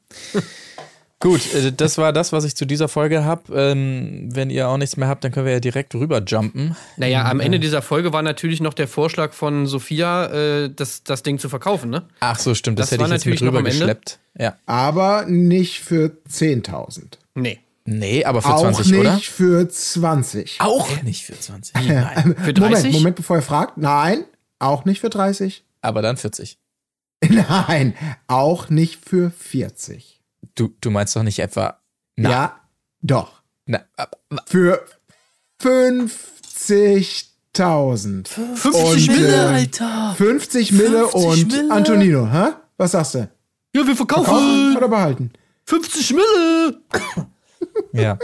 Gut, 1.22 1.54
äh, 1.54 1.70
das 1.72 1.98
war 1.98 2.12
das, 2.12 2.32
was 2.32 2.44
ich 2.44 2.56
zu 2.56 2.66
dieser 2.66 2.88
Folge 2.88 3.24
habe. 3.24 3.42
Ähm, 3.54 4.28
wenn 4.32 4.50
ihr 4.50 4.68
auch 4.68 4.76
nichts 4.76 4.96
mehr 4.96 5.06
habt, 5.06 5.22
dann 5.22 5.30
können 5.30 5.46
wir 5.46 5.52
ja 5.52 5.60
direkt 5.60 5.94
rüberjumpen. 5.94 6.76
Naja, 6.96 7.26
am 7.26 7.38
Ende 7.38 7.60
dieser 7.60 7.80
Folge 7.80 8.12
war 8.12 8.22
natürlich 8.22 8.60
noch 8.60 8.74
der 8.74 8.88
Vorschlag 8.88 9.32
von 9.32 9.66
Sophia, 9.66 10.26
äh, 10.64 10.70
das, 10.74 11.04
das 11.04 11.22
Ding 11.22 11.38
zu 11.38 11.48
verkaufen, 11.48 11.90
ne? 11.90 12.02
Ach 12.18 12.40
so, 12.40 12.56
stimmt, 12.56 12.80
das, 12.80 12.86
Das 12.86 12.92
hätte 12.98 13.02
war 13.02 13.16
ich 13.16 13.24
jetzt 13.24 13.26
mit 13.26 13.40
rübergeschleppt. 13.40 14.18
Ja. 14.36 14.56
Aber 14.66 15.24
nicht 15.28 15.78
für 15.78 16.10
10.000. 16.28 17.18
Nee. 17.36 17.60
Nee, 17.84 18.24
aber 18.24 18.42
für 18.42 18.54
Auch 18.54 18.60
20, 18.62 18.86
nicht 18.86 19.00
oder? 19.00 19.18
für 19.18 19.68
20. 19.68 20.60
Auch 20.60 21.02
nicht 21.02 21.24
für 21.24 21.38
20. 21.38 21.74
Ähm, 21.76 22.36
Für 22.36 22.52
30? 22.52 22.60
Moment, 22.60 22.92
Moment, 22.92 23.16
bevor 23.16 23.36
ihr 23.36 23.42
fragt. 23.42 23.76
Nein, 23.78 24.24
auch 24.58 24.84
nicht 24.84 25.00
für 25.00 25.10
30. 25.10 25.64
Aber 25.82 26.02
dann 26.02 26.16
40. 26.16 26.58
Nein, 27.28 27.94
auch 28.26 28.70
nicht 28.70 29.04
für 29.04 29.30
40. 29.30 30.21
Du, 30.54 30.68
du 30.80 30.90
meinst 30.90 31.14
doch 31.16 31.22
nicht 31.22 31.38
etwa. 31.38 31.78
Na, 32.16 32.30
Ja, 32.30 32.60
doch. 33.00 33.42
na, 33.66 33.80
Für 34.46 34.84
50.000. 35.62 38.28
50 38.28 39.08
Und, 39.08 39.16
Mille, 39.16 39.34
äh, 39.34 39.38
Alter! 39.38 40.14
50 40.16 40.72
Mille 40.72 41.08
50 41.08 41.14
und 41.24 41.52
Mille? 41.52 41.70
Antonino, 41.72 42.30
hä? 42.30 42.48
Was 42.76 42.92
sagst 42.92 43.14
du? 43.14 43.18
Ja, 43.74 43.74
wir 43.74 43.84
Kaufen 43.94 43.96
verkaufen! 43.96 44.76
oder 44.76 44.88
behalten? 44.88 45.32
50 45.66 46.14
Mille! 46.14 46.80
Ja. 47.92 48.18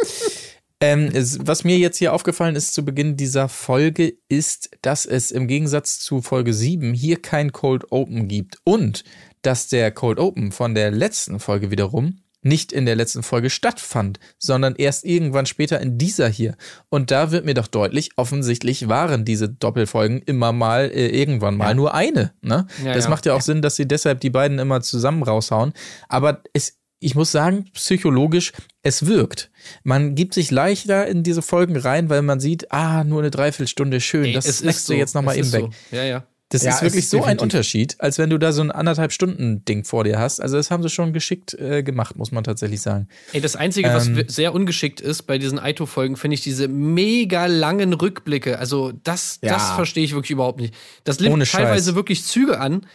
Ähm, 0.80 1.10
es, 1.12 1.38
was 1.46 1.62
mir 1.62 1.78
jetzt 1.78 1.96
hier 1.98 2.12
aufgefallen 2.12 2.56
ist 2.56 2.74
zu 2.74 2.84
Beginn 2.84 3.16
dieser 3.16 3.48
Folge, 3.48 4.14
ist, 4.28 4.70
dass 4.82 5.06
es 5.06 5.30
im 5.30 5.46
Gegensatz 5.46 6.00
zu 6.00 6.22
Folge 6.22 6.52
7 6.52 6.92
hier 6.92 7.22
kein 7.22 7.52
Cold 7.52 7.92
Open 7.92 8.26
gibt 8.28 8.58
und 8.64 9.04
dass 9.42 9.68
der 9.68 9.90
Cold 9.90 10.18
Open 10.18 10.52
von 10.52 10.74
der 10.74 10.90
letzten 10.90 11.40
Folge 11.40 11.70
wiederum 11.70 12.20
nicht 12.42 12.72
in 12.72 12.86
der 12.86 12.96
letzten 12.96 13.22
Folge 13.22 13.50
stattfand, 13.50 14.20
sondern 14.38 14.76
erst 14.76 15.04
irgendwann 15.04 15.46
später 15.46 15.80
in 15.80 15.98
dieser 15.98 16.28
hier. 16.28 16.56
Und 16.88 17.10
da 17.10 17.30
wird 17.30 17.44
mir 17.44 17.54
doch 17.54 17.66
deutlich, 17.66 18.10
offensichtlich 18.16 18.88
waren 18.88 19.24
diese 19.24 19.48
Doppelfolgen 19.48 20.22
immer 20.22 20.52
mal, 20.52 20.90
äh, 20.90 21.08
irgendwann 21.08 21.56
mal 21.56 21.74
nur 21.74 21.94
eine. 21.94 22.32
Ne? 22.40 22.66
Ja, 22.84 22.94
das 22.94 23.04
ja. 23.04 23.10
macht 23.10 23.26
ja 23.26 23.34
auch 23.34 23.40
Sinn, 23.40 23.62
dass 23.62 23.76
sie 23.76 23.88
deshalb 23.88 24.20
die 24.20 24.30
beiden 24.30 24.58
immer 24.58 24.80
zusammen 24.82 25.22
raushauen. 25.24 25.72
Aber 26.08 26.42
es, 26.52 26.78
ich 27.00 27.14
muss 27.14 27.32
sagen, 27.32 27.66
psychologisch, 27.74 28.52
es 28.82 29.06
wirkt. 29.06 29.50
Man 29.82 30.14
gibt 30.14 30.34
sich 30.34 30.50
leichter 30.50 31.06
in 31.06 31.24
diese 31.24 31.42
Folgen 31.42 31.76
rein, 31.76 32.08
weil 32.08 32.22
man 32.22 32.38
sieht, 32.38 32.70
ah, 32.72 33.02
nur 33.02 33.20
eine 33.20 33.30
Dreiviertelstunde, 33.30 34.00
schön, 34.00 34.26
Ey, 34.26 34.32
das 34.32 34.46
du 34.46 34.72
so. 34.72 34.94
jetzt 34.94 35.14
nochmal 35.14 35.36
eben 35.36 35.46
ist 35.46 35.52
weg. 35.52 35.64
So. 35.90 35.96
Ja, 35.96 36.04
ja. 36.04 36.26
Das 36.50 36.62
Ja, 36.62 36.70
ist 36.70 36.80
wirklich 36.82 37.04
ist 37.04 37.10
so 37.10 37.18
ein 37.18 37.22
definitiv. 37.36 37.42
Unterschied, 37.42 37.96
als 37.98 38.16
wenn 38.16 38.30
du 38.30 38.38
da 38.38 38.52
so 38.52 38.62
ein 38.62 38.70
anderthalb 38.70 39.12
Stunden 39.12 39.66
Ding 39.66 39.84
vor 39.84 40.04
dir 40.04 40.18
hast. 40.18 40.40
Also 40.40 40.56
das 40.56 40.70
haben 40.70 40.82
sie 40.82 40.88
schon 40.88 41.12
geschickt 41.12 41.52
äh, 41.54 41.82
gemacht, 41.82 42.16
muss 42.16 42.32
man 42.32 42.42
tatsächlich 42.42 42.80
sagen. 42.80 43.06
Ey, 43.34 43.42
das 43.42 43.54
Einzige, 43.54 43.88
was 43.90 44.06
Ähm. 44.06 44.16
w- 44.16 44.24
sehr 44.28 44.54
ungeschickt 44.54 45.00
ist 45.02 45.24
bei 45.24 45.36
diesen 45.36 45.58
Aito-Folgen, 45.58 46.16
finde 46.16 46.36
ich 46.36 46.40
diese 46.42 46.66
mega 46.66 47.44
langen 47.46 47.92
Rückblicke. 47.92 48.58
Also, 48.58 48.92
das, 49.04 49.40
Ja. 49.42 49.52
das 49.52 49.72
verstehe 49.72 50.04
ich 50.04 50.14
wirklich 50.14 50.30
überhaupt 50.30 50.58
nicht. 50.58 50.72
Das 51.04 51.20
nimmt 51.20 51.34
Ohne 51.34 51.44
Scheiß. 51.44 51.60
teilweise 51.64 51.94
wirklich 51.94 52.24
Züge 52.24 52.58
an. 52.58 52.86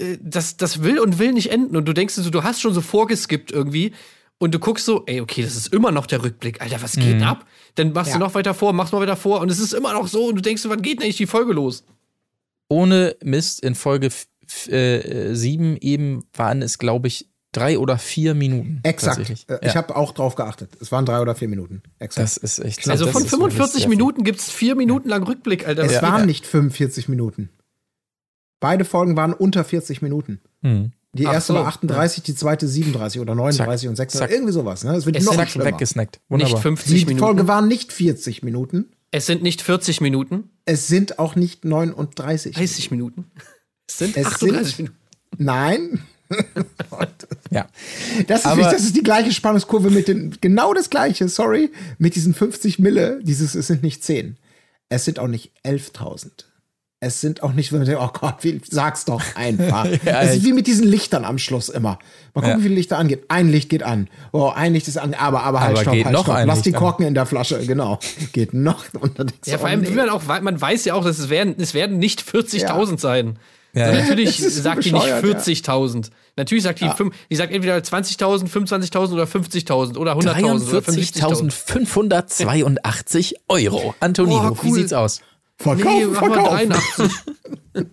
äh, 0.00 0.18
Das, 0.20 0.56
das 0.56 0.82
will 0.82 0.98
und 0.98 1.20
will 1.20 1.32
nicht 1.32 1.52
enden. 1.52 1.76
Und 1.76 1.84
du 1.86 1.92
denkst 1.92 2.14
so, 2.14 2.28
du 2.30 2.42
hast 2.42 2.60
schon 2.60 2.74
so 2.74 2.80
vorgeskippt 2.80 3.52
irgendwie. 3.52 3.92
Und 4.40 4.54
du 4.54 4.58
guckst 4.58 4.84
so, 4.86 5.04
ey, 5.06 5.20
okay, 5.20 5.42
das 5.42 5.54
ist 5.56 5.72
immer 5.72 5.92
noch 5.92 6.06
der 6.06 6.22
Rückblick. 6.24 6.60
Alter, 6.60 6.82
was 6.82 6.94
geht 6.96 7.22
ab? 7.22 7.46
Dann 7.76 7.92
machst 7.92 8.10
du 8.10 8.14
Ja. 8.14 8.18
noch 8.18 8.34
weiter 8.34 8.54
vor, 8.54 8.72
machst 8.72 8.92
noch 8.92 9.00
weiter 9.00 9.16
vor. 9.16 9.40
Und 9.40 9.50
es 9.50 9.60
ist 9.60 9.72
immer 9.72 9.92
noch 9.92 10.08
so. 10.08 10.26
Und 10.26 10.34
du 10.34 10.42
denkst 10.42 10.62
so, 10.62 10.68
wann 10.70 10.82
geht 10.82 10.98
denn 10.98 11.04
eigentlich 11.04 11.16
die 11.16 11.26
Folge 11.26 11.52
los? 11.52 11.84
Ohne 12.68 13.16
Mist, 13.22 13.60
in 13.60 13.74
Folge 13.74 14.10
7 14.46 15.76
eben 15.80 16.24
waren 16.34 16.62
es, 16.62 16.78
glaube 16.78 17.08
ich, 17.08 17.28
drei 17.52 17.78
oder 17.78 17.98
vier 17.98 18.34
Minuten. 18.34 18.80
Exakt. 18.82 19.30
Äh, 19.30 19.34
Ja, 19.48 19.58
Ich 19.62 19.76
habe 19.76 19.96
auch 19.96 20.12
drauf 20.12 20.34
geachtet. 20.34 20.70
Es 20.80 20.92
waren 20.92 21.06
drei 21.06 21.20
oder 21.20 21.34
vier 21.34 21.48
Minuten. 21.48 21.82
Exakt. 21.98 22.24
das 22.26 22.36
ist 22.36 22.58
echt. 22.58 22.88
Also 22.88 23.06
das 23.06 23.12
von 23.12 23.24
ist 23.24 23.32
wirklich 23.32 23.54
45 23.54 23.80
sehr 23.82 23.88
Minuten 23.88 24.22
gibt's 24.24 24.50
vier 24.50 24.74
Minuten 24.74 25.08
lang 25.08 25.22
Rückblick, 25.22 25.66
Alter. 25.66 25.84
es 25.84 25.94
Was 25.94 26.02
waren 26.02 26.26
nicht 26.26 26.46
45 26.46 27.08
Minuten. 27.08 27.50
Beide 28.60 28.84
Folgen 28.84 29.16
waren 29.16 29.32
unter 29.34 29.64
40 29.64 30.02
Minuten. 30.02 30.40
Die 31.14 31.26
Ach 31.26 31.32
erste 31.32 31.52
so. 31.54 31.58
war 31.60 31.66
38, 31.66 32.22
die 32.22 32.34
zweite 32.34 32.68
37 32.68 33.20
oder 33.20 33.34
39 33.34 33.88
und 33.88 33.96
36, 33.96 34.18
zack. 34.28 34.30
irgendwie 34.36 34.52
sowas. 34.52 34.84
Ne? 34.84 34.94
Es 34.94 35.06
wird 35.06 35.16
Es 35.16 35.24
noch 35.24 35.34
zack. 35.36 35.56
Weggesnackt. 35.64 36.16
Nicht 36.16 36.30
Wunderbar. 36.30 36.60
50 36.60 36.92
Die 37.00 37.04
Minuten. 37.06 37.18
Folge 37.24 37.48
waren 37.48 37.66
nicht 37.68 37.92
40 37.92 38.42
Minuten. 38.42 38.90
Es 39.10 39.26
sind 39.26 39.42
nicht 39.42 39.62
40 39.62 40.00
Minuten, 40.00 40.50
Es 40.66 40.86
sind 40.88 41.18
auch 41.18 41.34
nicht 41.34 41.64
39. 41.64 42.54
30 42.54 42.90
Minuten. 42.90 43.30
Es 43.88 43.98
sind 43.98 44.16
Es 44.16 44.26
38 44.26 44.76
sind- 44.76 44.78
Minuten. 44.78 44.98
Nein. 45.38 46.02
Ja. 47.50 47.66
Das 48.26 48.40
ist, 48.40 48.46
Aber- 48.46 48.56
nicht, 48.60 48.72
das 48.72 48.84
ist 48.84 48.94
die 48.96 49.02
gleiche 49.02 49.32
Spannungskurve 49.32 49.88
mit 49.90 50.08
den, 50.08 50.36
genau 50.42 50.74
das 50.74 50.90
gleiche, 50.90 51.26
sorry, 51.30 51.70
mit 51.96 52.14
diesen 52.16 52.34
50 52.34 52.78
Mille, 52.78 53.20
dieses, 53.22 53.54
es 53.54 53.66
sind 53.68 53.82
nicht 53.82 54.04
10. 54.04 54.36
Es 54.90 55.06
sind 55.06 55.18
auch 55.18 55.26
nicht 55.28 55.52
11.000. 55.64 56.44
Es 57.00 57.20
sind 57.20 57.44
auch 57.44 57.52
nicht, 57.52 57.70
wenn 57.70 57.78
man 57.78 57.86
denkt, 57.86 58.02
oh 58.02 58.10
Gott, 58.12 58.36
wie, 58.42 58.60
sag's 58.68 59.04
doch 59.04 59.22
einfach. 59.36 59.86
Ja, 60.04 60.22
es 60.22 60.36
ist 60.38 60.44
wie 60.44 60.52
mit 60.52 60.66
diesen 60.66 60.84
Lichtern 60.86 61.24
am 61.24 61.38
Schluss 61.38 61.68
immer. 61.68 61.90
Mal 62.34 62.40
gucken, 62.40 62.48
Ja. 62.50 62.58
wie 62.58 62.62
viele 62.62 62.74
Lichter 62.74 62.98
angeht. 62.98 63.24
Ein 63.28 63.48
Licht 63.50 63.68
geht 63.68 63.84
an. 63.84 64.08
Oh, 64.32 64.48
ein 64.52 64.72
Licht 64.72 64.88
ist 64.88 64.98
an, 64.98 65.14
aber, 65.14 65.44
aber 65.44 65.60
halt, 65.60 65.70
Aber 65.72 65.82
stopp, 65.82 65.94
geht 65.94 66.06
halt, 66.06 66.12
noch 66.12 66.24
stopp. 66.24 66.34
ein 66.34 66.48
Lass 66.48 66.62
die 66.62 66.70
Licht 66.70 66.76
an. 66.76 66.82
Korken 66.82 67.06
in 67.06 67.14
der 67.14 67.26
Flasche, 67.26 67.64
genau. 67.66 68.00
Geht 68.32 68.52
noch. 68.52 68.84
Du, 68.92 69.26
Ja, 69.46 69.58
vor 69.58 69.66
oh, 69.66 69.70
allem, 69.70 69.82
nee. 69.82 69.90
wie 69.90 69.94
man 69.94 70.08
auch, 70.10 70.22
man 70.42 70.60
weiß 70.60 70.84
ja 70.86 70.94
auch, 70.94 71.04
dass 71.04 71.20
es 71.20 71.28
werden, 71.30 71.54
es 71.58 71.72
werden 71.72 71.98
nicht 71.98 72.20
40.000 72.22 72.98
sein. 72.98 73.38
Ja, 73.74 73.84
Also 73.84 73.98
ja. 73.98 74.04
natürlich 74.08 74.36
sagt 74.40 74.84
die 74.84 74.90
nicht 74.92 75.00
bescheuert, 75.04 75.24
ja. 75.24 75.52
40.000. 75.74 76.10
Natürlich 76.36 76.64
sagt 76.64 76.80
die, 76.80 76.88
fünf, 76.88 77.14
die 77.30 77.36
sagt 77.36 77.52
entweder 77.52 77.76
20.000, 77.76 78.48
25.000 78.50 79.12
oder 79.12 79.24
50.000 79.24 79.96
oder 79.98 80.14
100.000 80.16 80.68
oder 80.68 80.78
50.000. 80.80 81.52
43.582 81.52 83.34
Euro. 83.48 83.94
Antonino, 84.00 84.48
Oh, 84.50 84.56
wie 84.64 84.68
cool. 84.68 84.74
sieht's 84.74 84.92
aus? 84.92 85.20
Verkaufen, 85.60 86.10
Nee, 86.10 86.14
verkaufen. 86.14 86.70
83. 86.70 87.10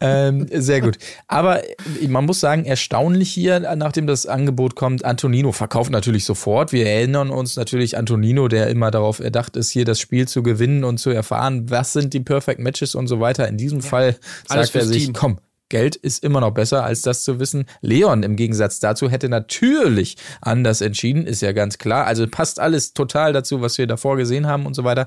Ähm, 0.00 0.46
sehr 0.52 0.80
gut. 0.80 0.96
Aber 1.26 1.60
man 2.06 2.24
muss 2.24 2.38
sagen, 2.40 2.64
erstaunlich 2.64 3.30
hier, 3.30 3.58
nachdem 3.76 4.06
das 4.06 4.26
Angebot 4.26 4.76
kommt, 4.76 5.04
Antonino 5.04 5.50
verkauft 5.52 5.90
natürlich 5.90 6.24
sofort. 6.24 6.72
Wir 6.72 6.86
erinnern 6.86 7.30
uns 7.30 7.56
natürlich 7.56 7.96
Antonino, 7.96 8.46
der 8.48 8.68
immer 8.68 8.90
darauf 8.90 9.18
erdacht 9.18 9.56
ist, 9.56 9.70
hier 9.70 9.84
das 9.84 9.98
Spiel 9.98 10.28
zu 10.28 10.42
gewinnen 10.42 10.84
und 10.84 10.98
zu 10.98 11.10
erfahren, 11.10 11.68
was 11.70 11.92
sind 11.92 12.14
die 12.14 12.20
Perfect 12.20 12.60
Matches 12.60 12.94
und 12.94 13.08
so 13.08 13.18
weiter. 13.20 13.48
In 13.48 13.56
diesem 13.56 13.80
Fall 13.80 14.16
Alles 14.48 14.68
sagt 14.68 14.76
er 14.76 14.86
sich, 14.86 15.06
Team. 15.06 15.14
komm, 15.14 15.38
Geld 15.68 15.96
ist 15.96 16.24
immer 16.24 16.40
noch 16.40 16.52
besser, 16.52 16.84
als 16.84 17.02
das 17.02 17.24
zu 17.24 17.40
wissen. 17.40 17.66
Leon 17.80 18.22
im 18.22 18.36
Gegensatz 18.36 18.80
dazu 18.80 19.10
hätte 19.10 19.28
natürlich 19.28 20.16
anders 20.40 20.80
entschieden, 20.80 21.26
ist 21.26 21.42
ja 21.42 21.52
ganz 21.52 21.78
klar. 21.78 22.06
Also 22.06 22.26
passt 22.26 22.58
alles 22.60 22.94
total 22.94 23.32
dazu, 23.32 23.60
was 23.60 23.76
wir 23.78 23.86
davor 23.86 24.16
gesehen 24.16 24.46
haben 24.46 24.66
und 24.66 24.74
so 24.74 24.84
weiter. 24.84 25.06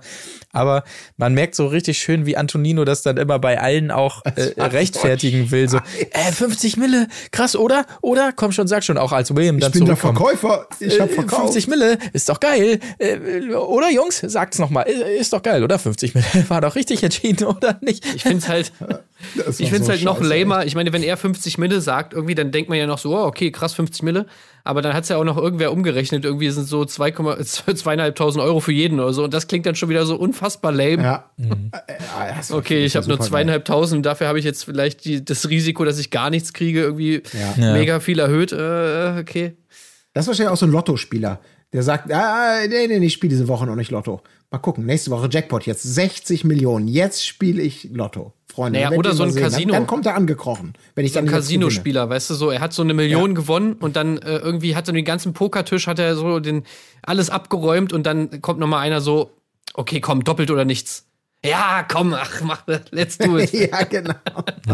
Aber 0.52 0.84
man 1.18 1.34
merkt 1.34 1.56
so 1.56 1.68
richtig 1.68 1.98
schön, 1.98 2.26
wie 2.26 2.38
Antonino 2.38 2.86
das 2.86 3.02
dann 3.02 3.18
immer 3.18 3.40
bei 3.40 3.60
allen 3.60 3.92
auch 3.92 4.22
äh, 4.36 4.62
rechtfertigen 4.62 5.52
will. 5.52 5.68
So, 5.70 5.78
äh, 6.12 6.32
50 6.32 6.78
Mille, 6.78 7.08
krass, 7.32 7.56
oder? 7.56 7.86
Oder? 8.02 8.32
Komm 8.36 8.52
schon, 8.52 8.68
sag 8.68 8.84
schon, 8.84 8.98
auch 8.98 9.12
als 9.12 9.36
William 9.36 9.58
Ich 9.58 9.64
dann 9.64 9.72
bin 9.72 9.86
der. 9.86 9.96
Verkäufer. 9.96 10.68
Ich 10.80 11.00
hab 11.00 11.10
Äh, 11.10 11.14
verkauft. 11.14 11.54
50 11.54 11.68
Mille, 11.68 11.98
ist 12.14 12.30
doch 12.30 12.40
geil. 12.40 12.80
Äh, 13.00 13.54
oder 13.56 13.90
Jungs, 13.92 14.22
sagt's 14.26 14.60
nochmal, 14.60 14.86
ist 14.88 15.34
doch 15.34 15.42
geil, 15.42 15.64
oder? 15.64 15.80
50 15.80 16.16
Mille, 16.16 16.26
war 16.50 16.62
doch 16.62 16.76
richtig 16.76 17.04
entschieden, 17.04 17.46
oder 17.46 17.78
nicht? 17.82 18.06
Ich 18.16 18.24
finde 18.24 18.38
es 18.40 18.48
halt, 18.48 18.72
Das 19.36 19.60
ich 19.60 19.66
war 19.68 19.72
find's 19.74 19.88
so 19.88 19.94
halt 19.94 20.04
noch 20.04 20.18
scheiße, 20.20 20.30
lamer. 20.40 20.66
Ich 20.66 20.76
meine, 20.76 20.92
wenn 20.94 21.04
er 21.04 21.18
50 21.18 21.58
Mille 21.58 21.82
sagt, 21.82 22.14
irgendwie, 22.14 22.36
dann 22.36 22.52
denkt 22.52 22.70
man 22.70 22.78
ja 22.78 22.88
noch 22.88 22.98
so, 22.98 23.16
oh, 23.18 23.24
okay, 23.26 23.52
krass, 23.52 23.74
50 23.74 24.04
Mille. 24.04 24.26
Aber 24.64 24.82
dann 24.82 24.94
hat's 24.94 25.10
ja 25.10 25.18
auch 25.18 25.24
noch 25.24 25.38
irgendwer 25.38 25.72
umgerechnet. 25.72 26.24
Irgendwie 26.26 26.50
sind 26.52 26.68
so 26.68 26.82
2,5 26.82 27.76
zweieinhalbtausend 27.76 28.44
Euro 28.44 28.60
für 28.60 28.72
jeden 28.72 29.00
oder 29.00 29.14
so. 29.14 29.24
Und 29.24 29.34
das 29.34 29.48
klingt 29.48 29.66
dann 29.66 29.76
schon 29.76 29.90
wieder 29.90 30.06
so 30.06 30.16
unfassbar 30.16 30.72
lame. 30.72 31.02
Ja. 31.04 31.32
Mhm. 31.38 31.72
Äh, 31.88 31.94
äh, 31.94 32.54
Okay, 32.54 32.86
ich 32.86 32.96
habe 32.96 33.08
nur 33.08 33.16
super 33.18 33.24
geil. 33.24 33.30
zweieinhalbtausend, 33.30 34.06
dafür 34.06 34.28
habe 34.28 34.40
ich 34.40 34.46
jetzt 34.46 34.66
vielleicht 34.66 35.06
die, 35.06 35.24
das 35.26 35.50
Risiko, 35.50 35.84
dass 35.86 35.98
ich 36.00 36.12
gar 36.12 36.30
nichts 36.30 36.54
kriege, 36.54 36.82
irgendwie 36.82 37.24
Ja. 37.58 37.74
mega 37.74 38.00
viel 38.00 38.20
erhöht. 38.20 38.52
Äh, 38.52 39.20
okay. 39.20 39.56
Das 40.14 40.26
ist 40.26 40.28
wahrscheinlich 40.28 40.52
auch 40.52 40.58
so 40.58 40.66
ein 40.66 40.72
Lottospieler, 40.72 41.40
der 41.74 41.84
sagt, 41.84 42.12
ah, 42.12 42.58
nee, 42.68 42.88
nee, 42.88 43.00
nee, 43.00 43.06
ich 43.06 43.14
spiele 43.14 43.30
diese 43.30 43.48
Woche 43.48 43.66
noch 43.66 43.76
nicht 43.76 43.92
Lotto. 43.92 44.22
Mal 44.52 44.60
gucken, 44.60 44.86
nächste 44.86 45.12
Woche 45.12 45.30
Jackpot 45.32 45.66
jetzt 45.66 45.82
60 45.82 46.44
Millionen. 46.44 46.90
Jetzt 46.90 47.26
spiele 47.26 47.62
ich 47.62 47.90
Lotto. 47.94 48.34
Freunde, 48.52 48.82
Naja, 48.82 48.98
oder 48.98 49.14
so 49.14 49.24
ein 49.24 49.32
sehen. 49.32 49.44
Casino. 49.44 49.72
Dann, 49.72 49.84
dann 49.84 49.88
kommt 49.88 50.06
er 50.06 50.16
angekrochen, 50.16 50.74
wenn 50.94 51.06
ich 51.06 51.14
So 51.14 51.20
ein 51.20 51.26
dann 51.26 51.28
gewinne. 51.28 51.42
Casino-Spieler, 51.42 52.10
weißt 52.10 52.32
du, 52.32 52.34
so, 52.34 52.50
er 52.52 52.60
hat 52.60 52.74
so 52.74 52.82
eine 52.82 52.94
Million 52.94 53.34
gewonnen 53.34 53.74
und 53.80 53.96
dann 53.96 54.18
äh, 54.18 54.40
irgendwie 54.40 54.76
hat 54.76 54.90
er 54.90 54.94
den 54.94 55.06
ganzen 55.06 55.32
Pokertisch, 55.32 55.88
hat 55.88 56.00
er 56.00 56.18
so 56.18 56.42
den, 56.42 56.64
alles 57.02 57.30
abgeräumt 57.30 57.94
und 57.94 58.06
dann 58.06 58.42
kommt 58.42 58.60
noch 58.60 58.68
mal 58.68 58.82
einer 58.82 59.00
so, 59.00 59.32
okay, 59.74 60.02
komm, 60.02 60.26
doppelt 60.26 60.52
oder 60.52 60.66
nichts. 60.66 61.06
Ja, 61.46 61.86
komm, 61.90 62.14
ach, 62.14 62.42
mach, 62.42 62.64
let's 62.92 63.18
do 63.18 63.38
it. 63.38 63.54
ja, 63.72 63.84
genau. 63.84 64.14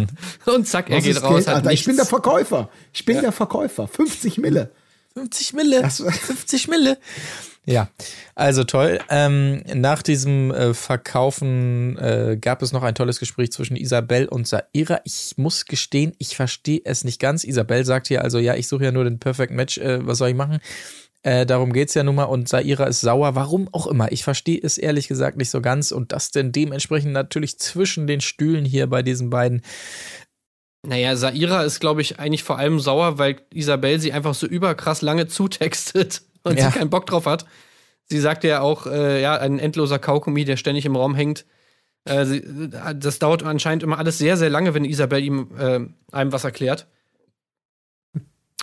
Und 0.47 0.67
zack, 0.67 0.89
er 0.89 0.97
Was 0.97 1.03
geht 1.05 1.23
raus, 1.23 1.45
Geld. 1.45 1.71
Ich 1.71 1.85
bin 1.85 1.95
der 1.95 2.05
Verkäufer. 2.05 2.69
Ich 2.91 3.05
bin 3.05 3.21
der 3.21 3.31
Verkäufer. 3.31 3.87
50 3.87 4.37
Mille. 4.39 4.71
50 5.17 5.53
Mille. 5.53 5.81
Das- 5.81 5.97
50 5.97 6.67
Mille. 6.67 6.97
Ja, 7.65 7.89
also 8.33 8.63
toll. 8.63 8.99
Ähm, 9.09 9.61
nach 9.73 10.01
diesem 10.01 10.51
äh, 10.51 10.73
Verkaufen 10.73 11.97
äh, 11.97 12.37
gab 12.39 12.61
es 12.61 12.71
noch 12.71 12.83
ein 12.83 12.95
tolles 12.95 13.19
Gespräch 13.19 13.51
zwischen 13.51 13.75
Isabel 13.75 14.27
und 14.27 14.47
Saira. 14.47 15.01
Ich 15.03 15.33
muss 15.35 15.65
gestehen, 15.65 16.13
ich 16.17 16.37
verstehe 16.37 16.79
es 16.85 17.03
nicht 17.03 17.19
ganz. 17.19 17.43
Isabel 17.43 17.83
sagt 17.83 18.07
hier 18.07 18.23
also, 18.23 18.37
ja, 18.39 18.55
ich 18.55 18.67
suche 18.69 18.85
ja 18.85 18.91
nur 18.93 19.03
den 19.03 19.19
Perfect 19.19 19.51
Match, 19.51 19.77
äh, 19.79 20.05
was 20.05 20.19
soll 20.19 20.29
ich 20.29 20.35
machen? 20.35 20.59
Äh, 21.23 21.45
darum 21.45 21.73
geht's 21.73 21.93
ja 21.93 22.03
nun 22.03 22.15
mal 22.15 22.23
und 22.23 22.47
Saira 22.47 22.85
ist 22.85 23.01
sauer, 23.01 23.35
warum 23.35 23.67
auch 23.73 23.87
immer. 23.87 24.13
Ich 24.13 24.23
verstehe 24.23 24.59
es 24.63 24.77
ehrlich 24.77 25.09
gesagt 25.09 25.35
nicht 25.35 25.49
so 25.49 25.59
ganz 25.59 25.91
und 25.91 26.13
das 26.13 26.31
denn 26.31 26.53
dementsprechend 26.53 27.11
natürlich 27.11 27.59
zwischen 27.59 28.07
den 28.07 28.21
Stühlen 28.21 28.63
hier 28.63 28.87
bei 28.87 29.01
diesen 29.01 29.29
beiden. 29.29 29.61
Naja, 30.87 31.17
Saira 31.17 31.63
ist, 31.63 31.81
glaube 31.81 32.01
ich, 32.01 32.17
eigentlich 32.17 32.43
vor 32.43 32.57
allem 32.57 32.79
sauer, 32.79 33.17
weil 33.17 33.41
Isabel 33.53 33.99
sie 33.99 34.13
einfach 34.13 34.33
so 34.33 34.47
überkrass 34.47 35.01
lange 35.01 35.27
zutextet 35.27 36.21
und 36.43 36.57
Ja. 36.57 36.71
sie 36.71 36.77
keinen 36.77 36.89
Bock 36.89 37.05
drauf 37.05 37.25
hat. 37.25 37.45
Sie 38.05 38.19
sagt 38.21 38.45
ja 38.45 38.61
auch, 38.61 38.87
äh, 38.87 39.21
ja, 39.21 39.35
ein 39.37 39.59
endloser 39.59 39.99
Kaugummi, 39.99 40.45
der 40.45 40.55
ständig 40.55 40.85
im 40.85 40.95
Raum 40.95 41.13
hängt. 41.13 41.45
Äh, 42.05 42.25
sie, 42.25 42.69
das 42.95 43.19
dauert 43.19 43.43
anscheinend 43.43 43.83
immer 43.83 43.97
alles 43.97 44.17
sehr, 44.17 44.37
sehr 44.37 44.49
lange, 44.49 44.73
wenn 44.73 44.85
Isabel 44.85 45.21
ihm 45.21 45.49
äh, 45.59 45.81
einem 46.15 46.31
was 46.31 46.45
erklärt. 46.45 46.87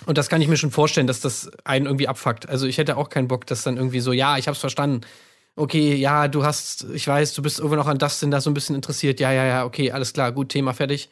Und 0.07 0.17
das 0.17 0.27
kann 0.29 0.41
ich 0.41 0.47
mir 0.47 0.57
schon 0.57 0.71
vorstellen, 0.71 1.05
dass 1.07 1.19
das 1.21 1.51
einen 1.63 1.85
irgendwie 1.85 2.07
abfuckt. 2.07 2.49
Also 2.49 2.65
ich 2.65 2.79
hätte 2.79 2.97
auch 2.97 3.09
keinen 3.09 3.27
Bock, 3.27 3.45
dass 3.45 3.61
dann 3.61 3.77
irgendwie 3.77 3.99
so, 3.99 4.13
ja, 4.13 4.37
ich 4.39 4.47
hab's 4.47 4.59
verstanden. 4.59 5.01
Okay, 5.55 5.93
ja, 5.95 6.27
du 6.27 6.43
hast, 6.43 6.85
ich 6.93 7.07
weiß, 7.07 7.33
du 7.35 7.43
bist 7.43 7.59
irgendwo 7.59 7.75
noch 7.75 7.87
an 7.87 7.99
Dustin 7.99 8.31
da 8.31 8.41
so 8.41 8.49
ein 8.49 8.55
bisschen 8.55 8.75
interessiert. 8.75 9.19
Ja, 9.19 9.31
ja, 9.31 9.45
ja, 9.45 9.63
okay, 9.65 9.91
alles 9.91 10.11
klar, 10.13 10.31
gut, 10.31 10.49
Thema 10.49 10.73
fertig. 10.73 11.09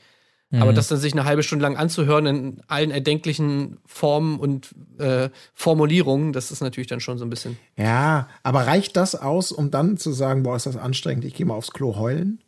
Aber 0.61 0.73
das 0.73 0.87
dann 0.87 0.99
sich 0.99 1.13
eine 1.13 1.25
halbe 1.25 1.41
Stunde 1.41 1.63
lang 1.63 1.77
anzuhören 1.77 2.25
in 2.25 2.61
allen 2.67 2.91
erdenklichen 2.91 3.77
Formen 3.85 4.39
und 4.39 4.69
äh, 4.99 5.29
Formulierungen, 5.53 6.31
das 6.31 6.51
ist 6.51 6.61
natürlich 6.61 6.87
dann 6.87 6.99
schon 6.99 7.17
so 7.17 7.25
ein 7.25 7.29
bisschen. 7.29 7.57
Ja, 7.75 8.27
aber 8.43 8.67
reicht 8.67 8.95
das 8.95 9.15
aus, 9.15 9.51
um 9.51 9.71
dann 9.71 9.97
zu 9.97 10.11
sagen, 10.11 10.43
boah, 10.43 10.55
ist 10.55 10.65
das 10.65 10.77
anstrengend, 10.77 11.25
ich 11.25 11.33
gehe 11.33 11.45
mal 11.45 11.55
aufs 11.55 11.71
Klo 11.71 11.95
heulen? 11.95 12.39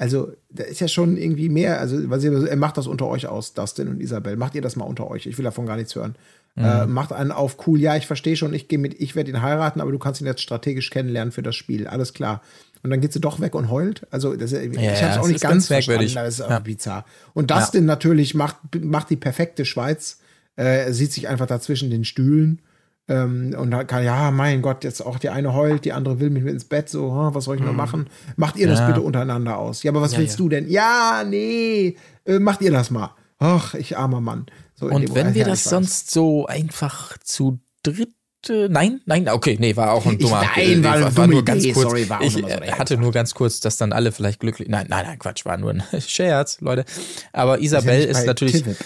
Also, 0.00 0.32
da 0.50 0.62
ist 0.62 0.80
ja 0.80 0.86
schon 0.86 1.16
irgendwie 1.16 1.48
mehr. 1.48 1.80
Also, 1.80 1.98
sie, 2.18 2.28
er 2.28 2.56
macht 2.56 2.76
das 2.76 2.86
unter 2.86 3.06
euch 3.06 3.26
aus, 3.26 3.54
Dustin 3.54 3.88
und 3.88 4.00
Isabel. 4.00 4.36
Macht 4.36 4.54
ihr 4.54 4.62
das 4.62 4.76
mal 4.76 4.84
unter 4.84 5.10
euch? 5.10 5.26
Ich 5.26 5.38
will 5.38 5.44
davon 5.44 5.66
gar 5.66 5.76
nichts 5.76 5.96
hören. 5.96 6.14
Äh, 6.58 6.86
macht 6.86 7.12
einen 7.12 7.30
auf 7.30 7.56
cool, 7.66 7.80
ja, 7.80 7.96
ich 7.96 8.06
verstehe 8.06 8.36
schon, 8.36 8.52
ich 8.52 8.66
gehe 8.66 8.80
mit, 8.80 9.00
ich 9.00 9.14
werde 9.14 9.30
ihn 9.30 9.42
heiraten, 9.42 9.80
aber 9.80 9.92
du 9.92 9.98
kannst 9.98 10.20
ihn 10.20 10.26
jetzt 10.26 10.40
strategisch 10.40 10.90
kennenlernen 10.90 11.30
für 11.30 11.42
das 11.42 11.54
Spiel. 11.54 11.86
Alles 11.86 12.14
klar. 12.14 12.42
Und 12.82 12.90
dann 12.90 13.00
geht 13.00 13.12
sie 13.12 13.20
doch 13.20 13.40
weg 13.40 13.54
und 13.54 13.70
heult. 13.70 14.06
Also, 14.10 14.36
das, 14.36 14.52
ist- 14.52 14.62
ich 14.62 14.74
Ja, 14.74 14.82
habe 14.82 14.92
es 14.94 15.00
ja, 15.00 15.20
auch 15.20 15.28
nicht 15.28 15.40
ganz 15.40 15.68
ganz 15.68 15.70
merkwürdig. 15.70 16.12
verstanden. 16.12 16.26
Das 16.28 16.38
ist 16.40 16.48
Ja. 16.50 16.58
bizarr. 16.60 17.04
Und 17.34 17.50
Dustin 17.50 17.84
natürlich 17.86 18.34
macht, 18.34 18.56
macht 18.80 19.10
die 19.10 19.16
perfekte 19.16 19.64
Schweiz. 19.64 20.18
Äh, 20.56 20.86
er 20.86 20.92
sieht 20.94 21.12
sich 21.12 21.28
einfach 21.28 21.46
da 21.46 21.60
zwischen 21.60 21.90
den 21.90 22.04
Stühlen. 22.04 22.62
Ähm, 23.10 23.54
und 23.58 23.70
kann, 23.86 24.04
ja, 24.04 24.30
mein 24.30 24.60
Gott, 24.60 24.84
jetzt 24.84 25.00
auch 25.00 25.18
die 25.18 25.30
eine 25.30 25.54
heult, 25.54 25.86
die 25.86 25.92
andere 25.94 26.20
will 26.20 26.28
mich 26.28 26.42
mit 26.42 26.52
ins 26.52 26.64
Bett, 26.66 26.90
so, 26.90 27.10
hm, 27.10 27.34
was 27.34 27.44
soll 27.44 27.56
ich 27.56 27.62
nur 27.62 27.72
machen? 27.72 28.08
Macht 28.36 28.56
ihr 28.56 28.68
das 28.68 28.80
Ja. 28.80 28.86
bitte 28.88 29.00
untereinander 29.00 29.56
aus? 29.56 29.82
Ja, 29.82 29.92
aber 29.92 30.02
was 30.02 30.12
Ja, 30.12 30.18
willst 30.18 30.34
ja. 30.38 30.44
du 30.44 30.48
denn? 30.50 30.68
Ja, 30.68 31.24
nee, 31.26 31.96
äh, 32.26 32.38
macht 32.38 32.60
ihr 32.60 32.70
das 32.70 32.90
mal. 32.90 33.14
Ach, 33.38 33.72
ich 33.74 33.96
armer 33.96 34.20
Mann. 34.20 34.44
So 34.74 34.86
Und 34.86 35.14
wenn 35.14 35.32
wir 35.34 35.42
ja, 35.42 35.48
das 35.48 35.64
sonst 35.64 36.10
so 36.10 36.46
einfach 36.46 37.16
zu 37.18 37.60
dritt 37.82 38.10
äh, 38.48 38.68
Nein, 38.68 39.00
nein, 39.06 39.28
okay, 39.28 39.56
nee, 39.60 39.74
war 39.76 39.92
auch 39.92 40.06
ein 40.06 40.12
Ich- 40.14 40.18
dummer. 40.18 40.44
nein, 40.56 40.84
war 40.84 41.00
war 41.02 41.10
dumme 41.10 41.28
nur 41.28 41.44
ganz 41.44 41.64
Idee, 41.64 41.72
kurz. 41.72 41.88
sorry, 41.90 42.08
war 42.08 42.20
auch 42.20 42.24
ich 42.24 42.32
so 42.34 42.46
äh, 42.46 42.70
hatte 42.72 42.96
nur 42.96 43.12
ganz 43.12 43.34
kurz, 43.34 43.60
dass 43.60 43.76
dann 43.76 43.92
alle 43.92 44.12
vielleicht 44.12 44.40
glücklich. 44.40 44.68
Nein, 44.68 44.86
nein, 44.88 45.04
nein, 45.06 45.18
Quatsch, 45.18 45.44
war 45.44 45.56
nur 45.56 45.70
ein 45.72 45.82
Scherz, 46.06 46.60
Leute. 46.60 46.84
Aber 47.32 47.60
Isabel 47.60 48.00
ist, 48.04 48.20
bei 48.20 48.26
natürlich 48.26 48.62
Tivit. 48.62 48.76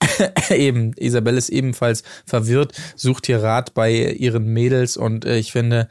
eben, 0.50 0.92
Isabel 0.96 1.36
ist 1.36 1.48
ebenfalls 1.48 2.02
verwirrt, 2.26 2.72
sucht 2.96 3.26
hier 3.26 3.42
Rat 3.42 3.74
bei 3.74 3.92
ihren 3.92 4.46
Mädels 4.46 4.96
und 4.96 5.24
äh, 5.24 5.38
ich 5.38 5.52
finde, 5.52 5.88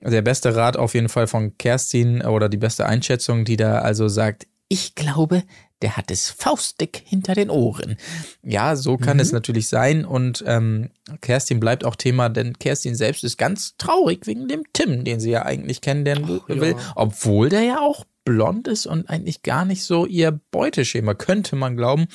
der 0.00 0.22
beste 0.22 0.56
Rat 0.56 0.76
auf 0.76 0.94
jeden 0.94 1.08
Fall 1.08 1.26
von 1.28 1.56
Kerstin 1.58 2.22
oder 2.22 2.48
die 2.48 2.56
beste 2.56 2.86
Einschätzung, 2.86 3.44
die 3.44 3.56
da 3.56 3.78
also 3.78 4.08
sagt, 4.08 4.46
ich 4.68 4.94
glaube, 4.94 5.42
der 5.82 5.96
hat 5.96 6.10
es 6.10 6.30
faustdick 6.30 7.02
hinter 7.04 7.34
den 7.34 7.50
Ohren. 7.50 7.96
Ja, 8.42 8.76
so 8.76 8.96
kann 8.96 9.18
es 9.20 9.32
natürlich 9.32 9.68
sein 9.68 10.04
und 10.04 10.42
ähm, 10.46 10.90
Kerstin 11.20 11.60
bleibt 11.60 11.84
auch 11.84 11.96
Thema, 11.96 12.28
denn 12.28 12.58
Kerstin 12.58 12.94
selbst 12.94 13.24
ist 13.24 13.36
ganz 13.36 13.76
traurig 13.76 14.26
wegen 14.26 14.48
dem 14.48 14.62
Tim, 14.72 15.04
den 15.04 15.20
sie 15.20 15.30
ja 15.30 15.42
eigentlich 15.42 15.80
kennenlernen 15.80 16.40
will, 16.46 16.76
obwohl 16.94 17.48
der 17.48 17.62
ja 17.62 17.80
auch 17.80 18.04
blond 18.24 18.68
ist 18.68 18.86
und 18.86 19.10
eigentlich 19.10 19.42
gar 19.42 19.64
nicht 19.64 19.84
so 19.84 20.06
ihr 20.06 20.38
Beuteschema, 20.50 21.14
könnte 21.14 21.56
man 21.56 21.76
glauben. 21.76 22.06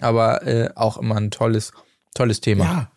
Aber 0.00 0.46
äh, 0.46 0.70
auch 0.74 0.98
immer 0.98 1.16
ein 1.16 1.30
tolles, 1.30 1.72
tolles 2.14 2.40
Thema. 2.40 2.64
Ja. 2.64 2.90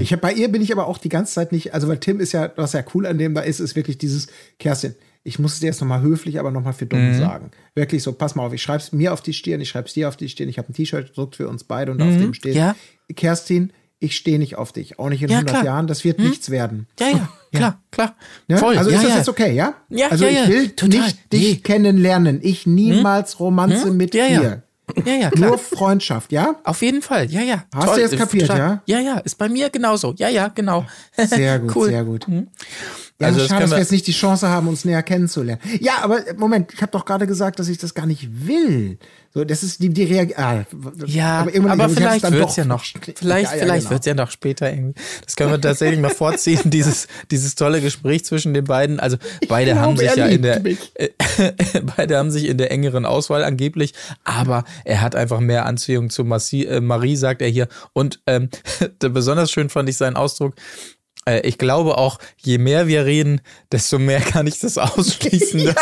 Ich 0.00 0.12
hab, 0.12 0.20
bei 0.20 0.32
ihr 0.32 0.52
bin 0.52 0.60
ich 0.60 0.72
aber 0.72 0.86
auch 0.86 0.98
die 0.98 1.08
ganze 1.08 1.32
Zeit 1.34 1.50
nicht, 1.50 1.72
also 1.72 1.88
weil 1.88 1.98
Tim 1.98 2.20
ist 2.20 2.32
ja, 2.32 2.52
was 2.56 2.74
ja 2.74 2.84
cool 2.94 3.06
an 3.06 3.16
dem 3.16 3.34
da 3.34 3.40
ist, 3.40 3.58
ist 3.58 3.74
wirklich 3.74 3.96
dieses, 3.96 4.26
Kerstin, 4.58 4.94
ich 5.24 5.38
muss 5.38 5.54
es 5.54 5.60
dir 5.60 5.66
jetzt 5.66 5.80
nochmal 5.80 6.00
höflich, 6.02 6.38
aber 6.38 6.50
nochmal 6.50 6.72
für 6.72 6.86
dumm 6.86 7.14
sagen. 7.14 7.50
Wirklich 7.74 8.02
so, 8.02 8.12
pass 8.12 8.34
mal 8.34 8.44
auf, 8.46 8.52
ich 8.52 8.62
schreib's 8.62 8.92
mir 8.92 9.12
auf 9.12 9.20
die 9.20 9.32
Stirn, 9.32 9.60
ich 9.60 9.68
schreib's 9.68 9.92
dir 9.92 10.08
auf 10.08 10.16
die 10.16 10.28
Stirn, 10.28 10.48
ich 10.48 10.58
habe 10.58 10.70
ein 10.70 10.74
T-Shirt 10.74 11.08
gedruckt 11.08 11.36
für 11.36 11.48
uns 11.48 11.64
beide 11.64 11.92
und 11.92 12.00
auf 12.02 12.16
dem 12.16 12.34
steht, 12.34 12.54
ja. 12.54 12.74
Kerstin, 13.14 13.72
ich 14.00 14.16
stehe 14.16 14.38
nicht 14.38 14.56
auf 14.56 14.72
dich, 14.72 14.98
auch 14.98 15.08
nicht 15.08 15.22
in 15.22 15.28
Ja, 15.28 15.38
100 15.38 15.54
klar. 15.54 15.64
Jahren, 15.64 15.86
das 15.88 16.04
wird 16.04 16.20
nichts 16.20 16.50
werden. 16.50 16.86
Ja, 17.00 17.08
ja, 17.08 17.28
klar, 17.52 17.82
klar. 17.90 18.16
Ne? 18.46 18.56
Voll. 18.58 18.78
Also 18.78 18.90
ja, 18.90 18.96
ist 18.96 19.02
das 19.02 19.10
ja. 19.12 19.18
jetzt 19.18 19.28
okay, 19.28 19.54
ja? 19.54 19.74
Ja, 19.88 20.08
also 20.08 20.24
ja, 20.24 20.30
ich 20.30 20.38
ja, 20.38 20.48
will 20.48 20.70
total. 20.70 21.00
nicht 21.00 21.32
dich 21.32 21.42
Nee. 21.54 21.56
kennenlernen, 21.56 22.38
ich 22.42 22.66
niemals 22.66 23.40
Romanze 23.40 23.90
mit 23.90 24.14
Ja, 24.14 24.26
ja. 24.26 24.40
dir. 24.40 24.62
Ja, 25.04 25.12
ja, 25.14 25.30
klar. 25.30 25.50
Nur 25.50 25.58
Freundschaft, 25.58 26.32
ja? 26.32 26.56
Auf 26.64 26.82
jeden 26.82 27.02
Fall, 27.02 27.30
ja, 27.30 27.42
ja. 27.42 27.64
Hast 27.74 27.96
du 27.96 28.00
jetzt 28.00 28.16
kapiert, 28.16 28.46
total- 28.48 28.80
Ja, 28.86 28.98
ja, 29.00 29.18
ist 29.18 29.36
bei 29.38 29.48
mir 29.48 29.70
genauso. 29.70 30.14
Ja, 30.16 30.28
ja, 30.28 30.48
genau. 30.48 30.84
Sehr 31.16 31.58
gut, 31.60 31.76
cool. 31.76 31.88
sehr 31.88 32.04
gut. 32.04 32.26
Ja, 33.20 33.26
Also 33.26 33.40
schade, 33.46 33.62
dass 33.62 33.70
wir 33.72 33.78
jetzt 33.78 33.92
nicht 33.92 34.06
die 34.06 34.12
Chance 34.12 34.48
haben, 34.48 34.68
uns 34.68 34.84
näher 34.84 35.02
kennenzulernen. 35.02 35.60
Ja, 35.80 35.94
aber 36.02 36.20
Moment, 36.36 36.72
ich 36.72 36.80
habe 36.82 36.92
doch 36.92 37.04
gerade 37.04 37.26
gesagt, 37.26 37.58
dass 37.58 37.68
ich 37.68 37.78
das 37.78 37.94
gar 37.94 38.06
nicht 38.06 38.46
will. 38.46 38.98
So, 39.38 39.44
das 39.44 39.62
ist 39.62 39.80
die, 39.80 39.90
die 39.90 40.02
Reaktion. 40.02 40.44
Ah, 40.44 40.64
Ja, 41.06 41.40
aber, 41.42 41.54
ich 41.54 41.62
hab's 41.62 41.94
vielleicht 41.94 42.32
wird's 42.32 42.56
doch 42.56 42.56
ja 42.56 42.64
noch. 42.64 42.84
Vielleicht, 42.84 43.22
Ja, 43.22 43.56
ja, 43.56 43.62
vielleicht 43.62 43.82
genau. 43.82 43.90
wird's 43.92 44.06
ja 44.06 44.14
noch 44.14 44.32
später 44.32 44.68
irgendwie. 44.68 45.00
Das 45.24 45.36
können 45.36 45.52
wir 45.52 45.60
tatsächlich 45.60 46.00
mal 46.00 46.10
vorziehen, 46.10 46.58
dieses, 46.64 47.06
dieses 47.30 47.54
tolle 47.54 47.80
Gespräch 47.80 48.24
zwischen 48.24 48.52
den 48.52 48.64
beiden. 48.64 48.98
Also 48.98 49.16
beide 49.48 49.74
glaube, 49.74 49.86
haben 49.86 49.96
sich 49.96 50.16
ja 50.16 50.26
in 50.26 50.42
der, 50.42 50.60
äh, 50.66 51.10
beide 51.96 52.18
haben 52.18 52.32
sich 52.32 52.46
in 52.46 52.58
der 52.58 52.72
engeren 52.72 53.06
Auswahl 53.06 53.44
angeblich, 53.44 53.94
aber 54.24 54.64
er 54.84 55.02
hat 55.02 55.14
einfach 55.14 55.38
mehr 55.38 55.66
Anziehung 55.66 56.10
zu 56.10 56.24
Massi, 56.24 56.64
äh, 56.64 56.80
Marie, 56.80 57.14
sagt 57.14 57.40
er 57.40 57.48
hier. 57.48 57.68
Und 57.92 58.18
ähm, 58.26 58.48
besonders 58.98 59.52
schön 59.52 59.68
fand 59.68 59.88
ich 59.88 59.96
seinen 59.96 60.16
Ausdruck. 60.16 60.56
Äh, 61.28 61.40
Ich 61.46 61.58
glaube 61.58 61.96
auch, 61.98 62.18
je 62.38 62.58
mehr 62.58 62.86
wir 62.86 63.04
reden, 63.04 63.40
desto 63.70 63.98
mehr 63.98 64.20
kann 64.20 64.46
ich 64.46 64.58
das 64.60 64.78
ausschließen. 64.78 65.60
Ja, 65.68 65.74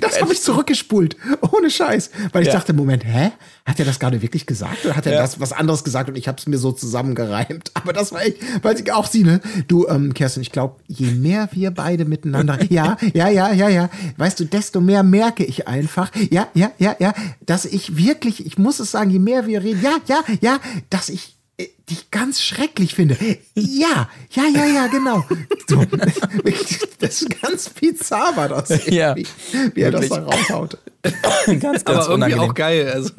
das 0.00 0.20
habe 0.20 0.32
ich 0.32 0.40
zurückgespult. 0.42 1.16
Ohne 1.52 1.70
Scheiß. 1.70 2.10
Weil 2.32 2.42
ich 2.42 2.48
Ja. 2.48 2.54
dachte, 2.54 2.72
Moment, 2.72 3.04
hä? 3.04 3.30
Hat 3.64 3.78
er 3.80 3.84
das 3.86 3.98
gerade 3.98 4.22
wirklich 4.22 4.46
gesagt? 4.46 4.84
Oder 4.84 4.94
hat 4.96 5.06
er 5.06 5.14
Ja. 5.14 5.22
das 5.22 5.40
was 5.40 5.52
anderes 5.52 5.82
gesagt 5.84 6.08
und 6.08 6.16
ich 6.16 6.28
habe 6.28 6.38
es 6.38 6.46
mir 6.46 6.58
so 6.58 6.72
zusammengereimt? 6.72 7.70
Aber 7.74 7.92
das 7.92 8.12
war 8.12 8.22
echt, 8.22 8.36
weil 8.62 8.78
ich 8.78 8.92
auch 8.92 9.06
sie, 9.06 9.24
ne? 9.24 9.40
Du, 9.68 9.86
ähm, 9.88 10.14
Kerstin, 10.14 10.42
ich 10.42 10.52
glaube, 10.52 10.76
je 10.86 11.06
mehr 11.12 11.48
wir 11.52 11.70
beide 11.70 12.04
miteinander, 12.04 12.58
ja, 12.70 12.96
ja, 13.14 13.28
ja, 13.28 13.52
ja, 13.52 13.68
ja, 13.68 13.90
weißt 14.18 14.38
du, 14.40 14.44
desto 14.44 14.80
mehr 14.80 15.02
merke 15.02 15.44
ich 15.44 15.66
einfach, 15.66 16.10
ja, 16.30 16.48
ja, 16.54 16.70
ja, 16.78 16.94
ja, 16.98 17.14
dass 17.44 17.64
ich 17.64 17.96
wirklich, 17.96 18.46
ich 18.46 18.58
muss 18.58 18.78
es 18.80 18.90
sagen, 18.90 19.10
je 19.10 19.18
mehr 19.18 19.46
wir 19.46 19.62
reden, 19.62 19.82
ja, 19.82 19.96
ja, 20.06 20.20
ja, 20.40 20.58
dass 20.90 21.08
ich 21.08 21.35
äh, 21.58 21.66
dich 21.88 22.10
ganz 22.10 22.40
schrecklich 22.42 22.94
finde. 22.94 23.16
Ja, 23.54 24.08
ja, 24.30 24.44
ja, 24.54 24.66
ja, 24.66 24.86
genau. 24.88 25.24
So, 25.68 25.84
das 26.98 27.22
ist 27.22 27.40
ganz 27.42 27.68
bizarr 27.70 28.36
war 28.36 28.48
das. 28.48 28.86
Ja, 28.86 29.14
wie 29.16 29.80
er 29.80 29.90
das 29.90 30.10
wirklich. 30.10 30.10
da 30.10 30.24
raushaut. 30.24 30.78
ganz, 31.02 31.60
ganz 31.60 31.84
Aber 31.84 31.96
irgendwie 32.00 32.12
unangenehm. 32.14 32.50
auch 32.50 32.54
geil. 32.54 32.90
Also, 32.92 33.12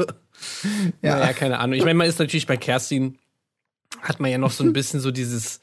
Ja. 1.01 1.17
naja, 1.19 1.33
keine 1.33 1.59
Ahnung. 1.59 1.77
Ich 1.77 1.83
meine, 1.83 1.95
man 1.97 2.07
ist 2.07 2.19
natürlich 2.19 2.45
bei 2.47 2.57
Kerstin, 2.57 3.17
hat 4.01 4.19
man 4.19 4.29
ja 4.31 4.37
noch 4.37 4.51
so 4.51 4.63
ein 4.63 4.73
bisschen 4.73 4.99
so 4.99 5.11
dieses, 5.11 5.59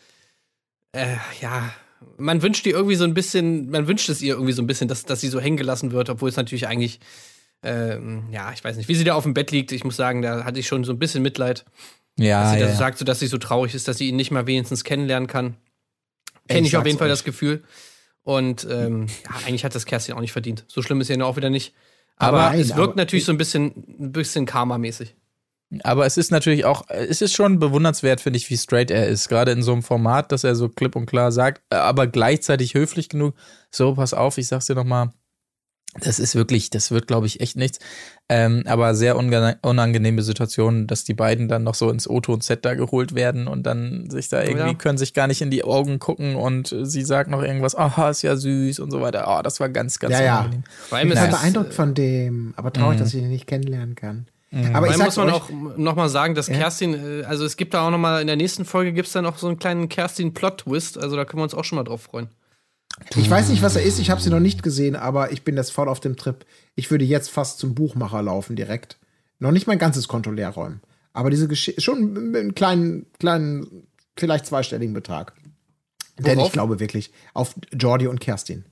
äh, 0.93 1.17
ja, 1.41 1.71
man 2.19 2.43
wünscht 2.43 2.67
ihr 2.67 2.75
irgendwie 2.75 2.97
so 2.97 3.05
ein 3.05 3.15
bisschen, 3.15 3.71
man 3.71 3.87
wünscht 3.87 4.09
es 4.09 4.21
ihr 4.21 4.35
irgendwie 4.35 4.53
so 4.53 4.63
ein 4.63 4.67
bisschen, 4.67 4.89
dass, 4.89 5.05
dass 5.05 5.21
sie 5.21 5.29
so 5.29 5.41
hängen 5.41 5.57
gelassen 5.57 5.93
wird, 5.93 6.11
obwohl 6.11 6.29
es 6.29 6.37
natürlich 6.37 6.67
eigentlich, 6.67 7.01
ähm, 7.63 8.25
ja, 8.31 8.53
ich 8.53 8.63
weiß 8.63 8.77
nicht, 8.77 8.89
wie 8.89 8.95
sie 8.95 9.05
da 9.05 9.15
auf 9.15 9.23
dem 9.25 9.33
Bett 9.35 9.51
liegt. 9.53 9.73
Ich 9.73 9.85
muss 9.85 9.97
sagen, 9.97 10.21
da 10.23 10.45
hatte 10.45 10.59
ich 10.61 10.67
schon 10.67 10.85
so 10.85 10.93
ein 10.93 10.99
bisschen 10.99 11.23
Mitleid. 11.23 11.65
Ja, 12.19 12.43
Dass 12.45 12.53
sie 12.53 12.61
ja. 12.61 12.67
das 12.67 12.79
sagt, 12.79 12.99
so 12.99 13.05
dass 13.05 13.19
sie 13.21 13.27
so 13.27 13.39
traurig 13.39 13.75
ist, 13.75 13.89
dass 13.89 13.99
sie 13.99 14.09
ihn 14.09 14.17
nicht 14.17 14.31
mal 14.31 14.47
wenigstens 14.47 14.85
kennenlernen 14.85 15.27
kann. 15.29 15.57
Kenne 16.49 16.67
ich 16.67 16.77
auf 16.77 16.87
jeden 16.87 16.99
Fall 16.99 17.09
euch. 17.09 17.13
das 17.13 17.25
Gefühl. 17.25 17.65
Und 18.23 18.67
ähm, 18.71 19.07
ja, 19.25 19.47
eigentlich 19.47 19.65
hat 19.65 19.75
das 19.75 19.85
Kerstin 19.87 20.15
auch 20.15 20.21
nicht 20.21 20.33
verdient. 20.33 20.65
So 20.69 20.81
schlimm 20.83 21.01
ist 21.01 21.09
ja 21.09 21.23
auch 21.25 21.37
wieder 21.37 21.51
nicht. 21.51 21.75
Aber, 22.17 22.41
Aber- 22.45 22.57
es 22.59 22.69
Nein, 22.69 22.79
wirkt 22.79 22.93
aber- 22.93 23.01
natürlich 23.01 23.25
so 23.25 23.33
ein 23.33 23.39
bisschen, 23.39 23.67
ein 24.01 24.13
bisschen 24.13 24.47
Karma-mäßig. 24.47 25.17
Aber 25.83 26.07
es 26.07 26.17
ist 26.17 26.31
natürlich 26.31 26.65
auch, 26.67 26.85
es 26.89 27.21
ist 27.21 27.35
schon 27.35 27.59
bewundernswert, 27.59 28.21
finde 28.21 28.37
ich, 28.37 28.49
wie 28.49 28.57
straight 28.57 28.91
er 28.93 29.09
ist. 29.09 29.29
Gerade 29.29 29.51
in 29.51 29.63
so 29.63 29.73
einem 29.73 29.83
Format, 29.83 30.31
dass 30.31 30.45
er 30.45 30.55
so 30.55 30.69
klipp 30.69 30.95
und 30.95 31.07
klar 31.07 31.33
sagt, 31.33 31.63
aber 31.73 32.07
gleichzeitig 32.07 32.75
höflich 32.75 33.09
genug. 33.09 33.35
So, 33.73 33.95
pass 33.95 34.15
auf, 34.15 34.39
ich 34.39 34.47
sag's 34.47 34.67
dir 34.67 34.75
nochmal. 34.77 35.11
Das 36.01 36.19
ist 36.19 36.35
wirklich, 36.35 36.71
das 36.71 36.91
wird, 36.91 37.07
glaube 37.07 37.27
ich, 37.27 37.41
echt 37.41 37.57
nichts. 37.57 37.79
Ähm, 38.29 38.65
aber 38.67 38.95
sehr 38.95 39.17
unangenehme 39.17 40.23
Situation, 40.23 40.87
dass 40.87 41.05
die 41.05 41.15
beiden 41.15 41.47
dann 41.49 41.63
noch 41.63 41.75
so 41.75 41.91
ins 41.91 42.09
Auto 42.09 42.33
und 42.33 42.43
Set 42.43 42.65
da 42.65 42.75
geholt 42.75 43.15
werden 43.15 43.47
und 43.47 43.65
dann 43.65 44.09
sich 44.11 44.29
da 44.29 44.43
irgendwie, 44.43 44.69
Ja. 44.69 44.75
können 44.75 44.99
sich 44.99 45.15
gar 45.15 45.27
nicht 45.27 45.41
in 45.43 45.51
die 45.51 45.63
Augen 45.63 45.99
gucken 45.99 46.35
und 46.35 46.75
sie 46.83 47.03
sagt 47.03 47.31
noch 47.31 47.43
irgendwas, 47.43 47.77
aha, 47.77 48.11
ist 48.11 48.23
ja 48.23 48.35
süß 48.37 48.81
und 48.81 48.91
so 48.91 49.01
weiter. 49.03 49.27
Oh, 49.29 49.43
das 49.43 49.61
war 49.61 49.69
ganz, 49.69 49.99
ganz 49.99 50.15
Ja, 50.15 50.23
ja. 50.23 50.39
unangenehm. 50.41 50.65
Allem 50.91 51.09
Ich 51.09 51.15
ist 51.15 51.21
bin 51.21 51.31
es, 51.31 51.37
beeindruckt 51.41 51.75
von 51.75 51.95
dem, 51.95 52.55
aber 52.57 52.73
traurig, 52.73 52.99
dass 52.99 53.15
ich 53.15 53.23
ihn 53.23 53.29
nicht 53.29 53.47
kennenlernen 53.47 53.95
kann. 53.95 54.27
Aber 54.73 54.87
Vor 54.87 54.95
ich 54.97 55.03
muss 55.03 55.17
man 55.17 55.29
euch, 55.29 55.35
auch 55.35 55.51
nochmal 55.77 56.09
sagen, 56.09 56.37
dass 56.37 56.47
Kerstin, 56.47 56.95
äh, 56.95 57.25
also 57.25 57.45
es 57.45 57.57
gibt 57.57 57.75
da 57.75 57.87
auch 57.87 57.91
nochmal, 57.91 58.21
in 58.21 58.29
der 58.29 58.37
nächsten 58.37 58.65
Folge 58.65 58.93
gibt 58.93 59.09
es 59.09 59.13
dann 59.13 59.27
auch 59.27 59.37
so 59.37 59.49
einen 59.49 59.59
kleinen 59.59 59.89
Kerstin-Plot-Twist, 59.89 60.97
also 60.97 61.17
da 61.17 61.25
können 61.25 61.41
wir 61.41 61.45
uns 61.45 61.55
auch 61.55 61.65
schon 61.65 61.75
mal 61.77 61.83
drauf 61.85 62.03
freuen. 62.03 62.29
Ich 63.17 63.29
weiß 63.29 63.49
nicht, 63.49 63.63
was 63.63 63.77
er 63.77 63.83
ist, 63.83 63.99
ich 63.99 64.11
habe 64.11 64.21
sie 64.21 64.31
noch 64.31 64.41
nicht 64.41 64.63
gesehen, 64.63 64.97
aber 64.97 65.33
ich 65.33 65.43
bin 65.43 65.57
jetzt 65.57 65.73
voll 65.73 65.89
auf 65.89 66.01
dem 66.01 66.17
Trip. 66.17 66.45
Ich 66.75 66.91
würde 66.91 67.05
jetzt 67.05 67.31
fast 67.31 67.59
zum 67.59 67.75
Buchmacher 67.75 68.23
laufen 68.23 68.57
direkt. 68.57 68.99
Noch 69.39 69.51
nicht 69.51 69.67
mein 69.67 69.79
ganzes 69.79 70.09
Konto 70.09 70.31
leer 70.31 70.51
räumen. 70.51 70.81
Aber 71.13 71.31
diese 71.31 71.49
Geschichte, 71.49 71.81
schon 71.81 72.13
mit 72.31 72.41
einem 72.41 72.55
kleinen, 72.55 73.07
kleinen, 73.19 73.87
vielleicht 74.17 74.47
zweistelligen 74.47 74.95
Betrag. 74.95 75.33
Denn 76.19 76.37
Worauf? 76.37 76.49
ich 76.49 76.53
glaube 76.53 76.81
wirklich 76.81 77.13
auf 77.35 77.55
Jordi 77.73 78.07
und 78.07 78.21
Kerstin. 78.21 78.65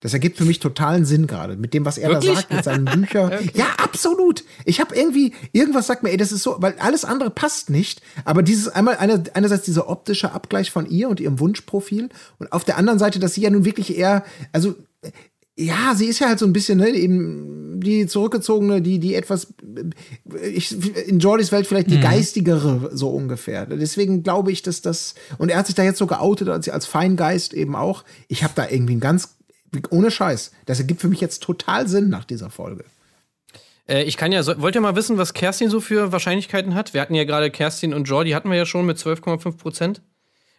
Das 0.00 0.14
ergibt 0.14 0.38
für 0.38 0.46
mich 0.46 0.60
totalen 0.60 1.04
Sinn 1.04 1.26
gerade 1.26 1.56
mit 1.56 1.74
dem, 1.74 1.84
was 1.84 1.98
er 1.98 2.08
Wirklich? 2.08 2.30
da 2.30 2.36
sagt, 2.40 2.52
mit 2.52 2.64
seinen 2.64 2.84
Büchern. 2.86 3.32
Ja, 3.54 3.66
absolut. 3.76 4.44
Ich 4.64 4.80
habe 4.80 4.94
irgendwie, 4.96 5.34
irgendwas 5.52 5.86
sagt 5.86 6.02
mir, 6.02 6.10
ey, 6.10 6.16
das 6.16 6.32
ist 6.32 6.42
so, 6.42 6.56
weil 6.58 6.74
alles 6.78 7.04
andere 7.04 7.28
passt 7.30 7.68
nicht. 7.68 8.00
Aber 8.24 8.42
dieses 8.42 8.68
einmal, 8.68 8.96
eine, 8.96 9.22
einerseits 9.34 9.64
dieser 9.64 9.88
optische 9.90 10.32
Abgleich 10.32 10.70
von 10.70 10.88
ihr 10.88 11.08
und 11.10 11.20
ihrem 11.20 11.38
Wunschprofil 11.38 12.08
und 12.38 12.52
auf 12.52 12.64
der 12.64 12.78
anderen 12.78 12.98
Seite, 12.98 13.18
dass 13.18 13.34
sie 13.34 13.42
ja 13.42 13.50
nun 13.50 13.66
wirklich 13.66 13.96
eher, 13.98 14.24
also, 14.52 14.74
ja, 15.56 15.94
sie 15.94 16.06
ist 16.06 16.18
ja 16.20 16.28
halt 16.28 16.38
so 16.38 16.46
ein 16.46 16.54
bisschen, 16.54 16.78
ne, 16.78 16.88
eben 16.88 17.80
die 17.80 18.06
zurückgezogene, 18.06 18.80
die, 18.80 18.98
die 18.98 19.14
etwas, 19.14 19.48
ich, 20.50 20.74
in 21.06 21.18
Jordys 21.18 21.52
Welt 21.52 21.66
vielleicht 21.66 21.90
die 21.90 21.98
Mhm. 21.98 22.02
geistigere, 22.02 22.90
so 22.94 23.10
ungefähr. 23.10 23.66
Deswegen 23.66 24.22
glaube 24.22 24.52
ich, 24.52 24.62
dass 24.62 24.80
das, 24.80 25.14
und 25.36 25.50
er 25.50 25.58
hat 25.58 25.66
sich 25.66 25.74
da 25.74 25.82
jetzt 25.82 25.98
so 25.98 26.06
geoutet 26.06 26.48
als, 26.48 26.68
als 26.70 26.86
Feingeist 26.86 27.52
eben 27.52 27.76
auch. 27.76 28.04
Ich 28.28 28.42
habe 28.44 28.54
da 28.56 28.66
irgendwie 28.68 28.94
ein 28.96 29.00
ganz, 29.00 29.36
ohne 29.90 30.10
Scheiß, 30.10 30.52
das 30.66 30.78
ergibt 30.78 31.00
für 31.00 31.08
mich 31.08 31.20
jetzt 31.20 31.42
total 31.42 31.88
Sinn 31.88 32.08
nach 32.08 32.24
dieser 32.24 32.50
Folge. 32.50 32.84
Äh, 33.88 34.04
ich 34.04 34.16
kann 34.16 34.32
ja, 34.32 34.42
so, 34.42 34.60
wollt 34.60 34.74
ihr 34.74 34.80
mal 34.80 34.96
wissen, 34.96 35.18
was 35.18 35.34
Kerstin 35.34 35.70
so 35.70 35.80
für 35.80 36.12
Wahrscheinlichkeiten 36.12 36.74
hat? 36.74 36.94
Wir 36.94 37.00
hatten 37.00 37.14
ja 37.14 37.24
gerade 37.24 37.50
Kerstin 37.50 37.92
und 37.92 38.04
Jordi 38.04 38.30
hatten 38.30 38.50
wir 38.50 38.56
ja 38.56 38.66
schon 38.66 38.86
mit 38.86 38.98
12,5 38.98 39.56
Prozent. 39.56 40.02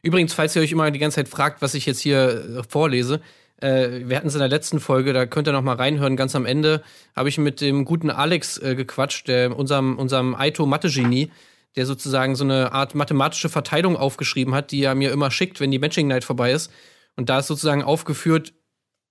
Übrigens, 0.03 0.33
falls 0.33 0.55
ihr 0.55 0.61
euch 0.61 0.71
immer 0.71 0.89
die 0.91 0.99
ganze 0.99 1.15
Zeit 1.15 1.29
fragt, 1.29 1.61
was 1.61 1.73
ich 1.73 1.85
jetzt 1.85 1.99
hier 1.99 2.59
äh, 2.59 2.63
vorlese, 2.67 3.21
äh, 3.61 4.01
wir 4.05 4.17
hatten 4.17 4.27
es 4.27 4.33
in 4.33 4.39
der 4.39 4.49
letzten 4.49 4.79
Folge, 4.79 5.13
da 5.13 5.25
könnt 5.25 5.47
ihr 5.47 5.53
noch 5.53 5.61
mal 5.61 5.75
reinhören. 5.75 6.15
Ganz 6.15 6.35
am 6.35 6.45
Ende 6.45 6.83
habe 7.15 7.29
ich 7.29 7.37
mit 7.37 7.61
dem 7.61 7.85
guten 7.85 8.09
Alex 8.09 8.57
äh, 8.57 8.75
gequatscht, 8.75 9.27
der, 9.27 9.55
unserem, 9.55 9.97
unserem 9.97 10.35
Aito-Mathe-Genie, 10.35 11.31
der 11.75 11.85
sozusagen 11.85 12.35
so 12.35 12.43
eine 12.43 12.73
Art 12.73 12.95
mathematische 12.95 13.49
Verteilung 13.49 13.95
aufgeschrieben 13.95 14.55
hat, 14.55 14.71
die 14.71 14.83
er 14.83 14.95
mir 14.95 15.11
immer 15.11 15.31
schickt, 15.31 15.59
wenn 15.59 15.71
die 15.71 15.79
Matching 15.79 16.07
Night 16.07 16.23
vorbei 16.23 16.51
ist. 16.51 16.71
Und 17.15 17.29
da 17.29 17.39
ist 17.39 17.47
sozusagen 17.47 17.83
aufgeführt, 17.83 18.53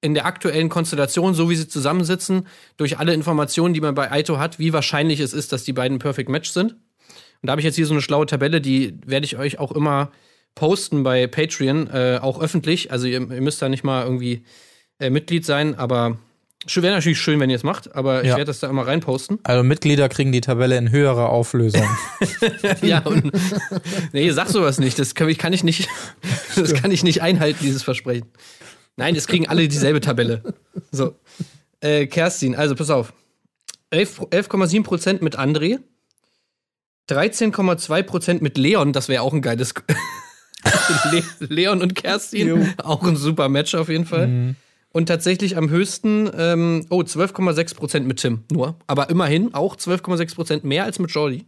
in 0.03 0.15
der 0.15 0.25
aktuellen 0.27 0.69
Konstellation, 0.69 1.35
so 1.35 1.51
wie 1.51 1.57
sie 1.57 1.69
zusammensitzen, 1.69 2.47
durch 2.77 2.99
alle 2.99 3.13
Informationen, 3.15 3.75
die 3.75 3.81
man 3.81 3.95
bei 3.95 4.11
Aito 4.11 4.39
hat, 4.39 4.59
wie 4.59 4.73
wahrscheinlich 4.73 5.21
es 5.21 5.33
ist, 5.35 5.53
dass 5.53 5.65
die 5.65 5.73
beiden 5.75 5.99
Perfect 5.99 6.29
Match 6.31 6.51
sind. 6.51 6.73
Und 6.73 7.47
da 7.47 7.51
habe 7.53 7.61
ich 7.61 7.65
jetzt 7.67 7.77
hier 7.77 7.87
so 7.87 7.93
eine 7.95 8.03
schlaue 8.03 8.27
Tabelle, 8.27 8.61
die 8.61 8.95
werde 9.05 9.25
ich 9.27 9.37
euch 9.37 9.59
auch 9.59 9.73
immer 9.73 10.11
posten 10.55 11.03
bei 11.03 11.27
Patreon, 11.27 11.89
äh, 11.89 12.19
auch 12.21 12.41
öffentlich. 12.41 12.91
Also 12.93 13.07
ihr, 13.07 13.21
ihr 13.21 13.41
müsst 13.41 13.61
da 13.63 13.69
nicht 13.69 13.85
mal 13.85 14.05
irgendwie 14.05 14.45
äh, 14.99 15.11
Mitglied 15.11 15.45
sein, 15.47 15.75
aber 15.79 16.19
wäre 16.67 16.95
natürlich 16.95 17.19
schön, 17.21 17.41
wenn 17.41 17.49
ihr 17.49 17.57
es 17.57 17.63
macht, 17.63 17.95
aber 17.95 18.23
ich 18.23 18.29
Ja. 18.29 18.37
werde 18.37 18.47
das 18.47 18.61
da 18.61 18.69
immer 18.69 18.87
reinposten. 18.87 19.39
Also 19.45 19.63
Mitglieder 19.63 20.09
kriegen 20.11 20.33
die 20.33 20.41
Tabelle 20.43 20.77
in 20.77 20.91
höherer 20.91 21.31
Auflösung. 21.31 21.87
ja, 22.83 22.99
und 23.01 23.31
nee, 24.13 24.31
sag 24.31 24.49
sowas 24.49 24.79
nicht. 24.79 24.99
Das 24.99 25.15
ich- 25.29 25.39
kann 25.39 25.53
ich 25.53 25.65
nicht, 25.65 25.89
das 26.57 26.75
kann 26.75 26.91
ich 26.91 27.03
nicht 27.03 27.23
einhalten, 27.23 27.59
dieses 27.63 27.83
Versprechen. 27.83 28.27
Nein, 29.01 29.17
es 29.17 29.27
kriegen 29.27 29.49
alle 29.49 29.67
dieselbe 29.67 30.01
Tabelle. 30.01 30.43
So. 30.93 31.17
Äh, 31.81 32.07
Kerstin, 32.07 32.55
also 32.55 32.75
pass 32.75 32.91
auf. 32.91 33.13
11 33.91 34.21
11,7% 34.21 35.23
mit 35.23 35.39
André. 35.39 35.79
13,2% 37.09 38.43
mit 38.43 38.57
Leon, 38.57 38.93
das 38.93 39.09
wäre 39.09 39.23
auch 39.23 39.33
ein 39.33 39.43
geiles. 39.43 39.75
Le 41.11 41.23
Leon 41.41 41.81
und 41.83 41.95
Kerstin, 41.95 42.75
auch 42.79 43.03
ein 43.03 43.17
super 43.17 43.49
Match 43.49 43.75
auf 43.75 43.89
jeden 43.89 44.05
Fall. 44.05 44.55
Und 44.93 45.07
tatsächlich 45.07 45.57
am 45.57 45.71
höchsten, 45.71 46.31
ähm, 46.37 46.87
oh, 46.91 47.01
12,6% 47.01 48.01
mit 48.01 48.19
Tim 48.19 48.45
nur. 48.53 48.77
Aber 48.87 49.09
immerhin 49.09 49.55
auch 49.55 49.77
12,6% 49.77 50.67
mehr 50.67 50.85
als 50.85 50.99
mit 50.99 51.11
Jordi. 51.13 51.47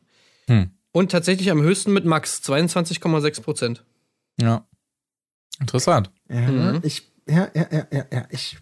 Hm. 0.49 0.71
Und 0.93 1.13
tatsächlich 1.13 1.51
am 1.51 1.61
höchsten 1.63 1.93
mit 1.93 2.05
Max, 2.05 2.41
22,6%. 2.45 3.81
Ja. 4.41 4.67
Interessant. 5.61 6.11
Ja, 6.29 6.41
Mhm. 6.41 6.81
ich, 6.83 7.12
ja, 7.29 7.49
ja, 7.55 7.67
ja, 7.71 7.87
ja, 7.91 8.05
ja, 8.13 8.25
ich, 8.31 8.57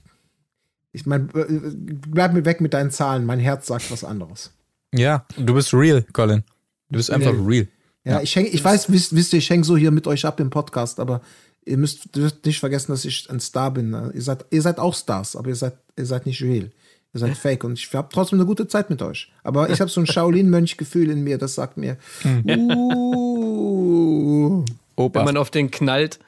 ich 0.93 1.07
mein, 1.07 1.29
äh, 1.35 1.45
bleib 2.09 2.33
mir 2.33 2.45
weg 2.45 2.61
mit 2.61 2.75
deinen 2.75 2.91
Zahlen. 2.91 3.25
Mein 3.27 3.39
Herz 3.41 3.67
sagt 3.67 3.91
was 3.91 4.05
anderes. 4.05 4.53
Ja, 4.95 5.25
du 5.37 5.55
bist 5.55 5.73
real, 5.75 6.05
Colin. 6.13 6.43
Du 6.91 6.97
bist 6.99 7.11
einfach 7.11 7.33
Nee. 7.33 7.47
real. 7.47 7.69
Ja, 8.05 8.21
ich, 8.23 8.35
häng, 8.35 8.47
ich 8.51 8.65
weiß, 8.65 8.91
wisst, 8.91 9.15
wisst 9.15 9.33
ihr, 9.35 9.39
ich 9.39 9.51
hänge 9.51 9.63
so 9.65 9.77
hier 9.77 9.91
mit 9.91 10.07
euch 10.07 10.25
ab 10.25 10.41
im 10.41 10.51
Podcast, 10.51 10.99
aber 11.01 11.21
ihr 11.67 11.77
müsst 11.77 12.17
dürft 12.17 12.45
nicht 12.47 12.59
vergessen, 12.59 12.91
dass 12.93 13.05
ich 13.05 13.29
ein 13.31 13.39
Star 13.41 13.71
bin. 13.71 13.91
ne? 13.91 14.11
Ihr 14.15 14.23
seid, 14.23 14.47
ihr 14.51 14.63
seid 14.63 14.79
auch 14.79 14.95
Stars, 14.95 15.37
aber 15.37 15.49
ihr 15.51 15.55
seid, 15.57 15.75
ihr 15.97 16.07
seid 16.07 16.25
nicht 16.27 16.41
real. 16.43 16.71
Ihr 17.13 17.21
seid 17.21 17.37
fake 17.37 17.65
und 17.65 17.73
ich 17.79 17.93
habe 17.93 18.09
trotzdem 18.13 18.39
eine 18.39 18.47
gute 18.47 18.69
Zeit 18.69 18.89
mit 18.89 19.03
euch. 19.03 19.31
Aber 19.45 19.69
ich 19.69 19.81
habe 19.81 19.91
so 19.91 20.01
ein 20.01 20.07
Shaolin-Mönch-Gefühl 20.13 21.11
in 21.11 21.23
mir, 21.23 21.39
das 21.39 21.55
sagt 21.57 21.77
mir, 21.77 21.97
uh, 23.31 24.65
Wenn 24.65 24.71
Opa. 24.97 25.25
man 25.25 25.37
auf 25.37 25.51
den 25.51 25.71
knallt, 25.71 26.19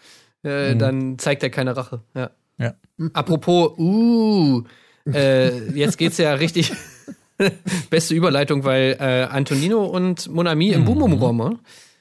äh, 0.43 0.77
dann 0.77 1.19
zeigt 1.19 1.43
er 1.43 1.51
keine 1.51 1.77
Rache. 1.77 2.01
Ja. 2.15 2.31
Ja. 2.59 2.75
Apropos, 3.13 3.73
uh, 3.79 4.63
äh, 5.07 5.71
jetzt 5.73 5.99
geht's 5.99 6.19
ja 6.19 6.35
richtig. 6.35 6.73
Beste 7.91 8.15
Überleitung, 8.15 8.65
weil 8.65 8.97
äh, 9.01 9.25
Antonino 9.25 9.85
und 9.85 10.29
Monami 10.29 10.71
im 10.71 10.85
Boom 10.85 10.99
Boom 10.99 11.15
Raum. 11.15 11.37
ne? 11.39 11.59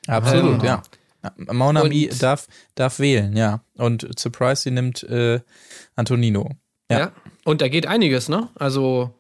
Absolut, 0.08 0.60
Ähm, 0.60 0.66
ja. 0.66 0.84
ja. 1.24 1.54
Monami 1.54 2.10
darf, 2.20 2.48
darf 2.76 3.00
wählen, 3.00 3.36
ja. 3.36 3.62
Und 3.78 4.08
Surprise, 4.20 4.64
sie 4.64 4.72
nimmt 4.72 5.04
äh, 5.04 5.40
Antonino. 5.96 6.52
Ja. 6.92 7.00
Ja. 7.00 7.12
Und 7.44 7.62
da 7.62 7.70
geht 7.70 7.88
einiges, 7.88 8.30
ne? 8.30 8.50
Also 8.56 9.12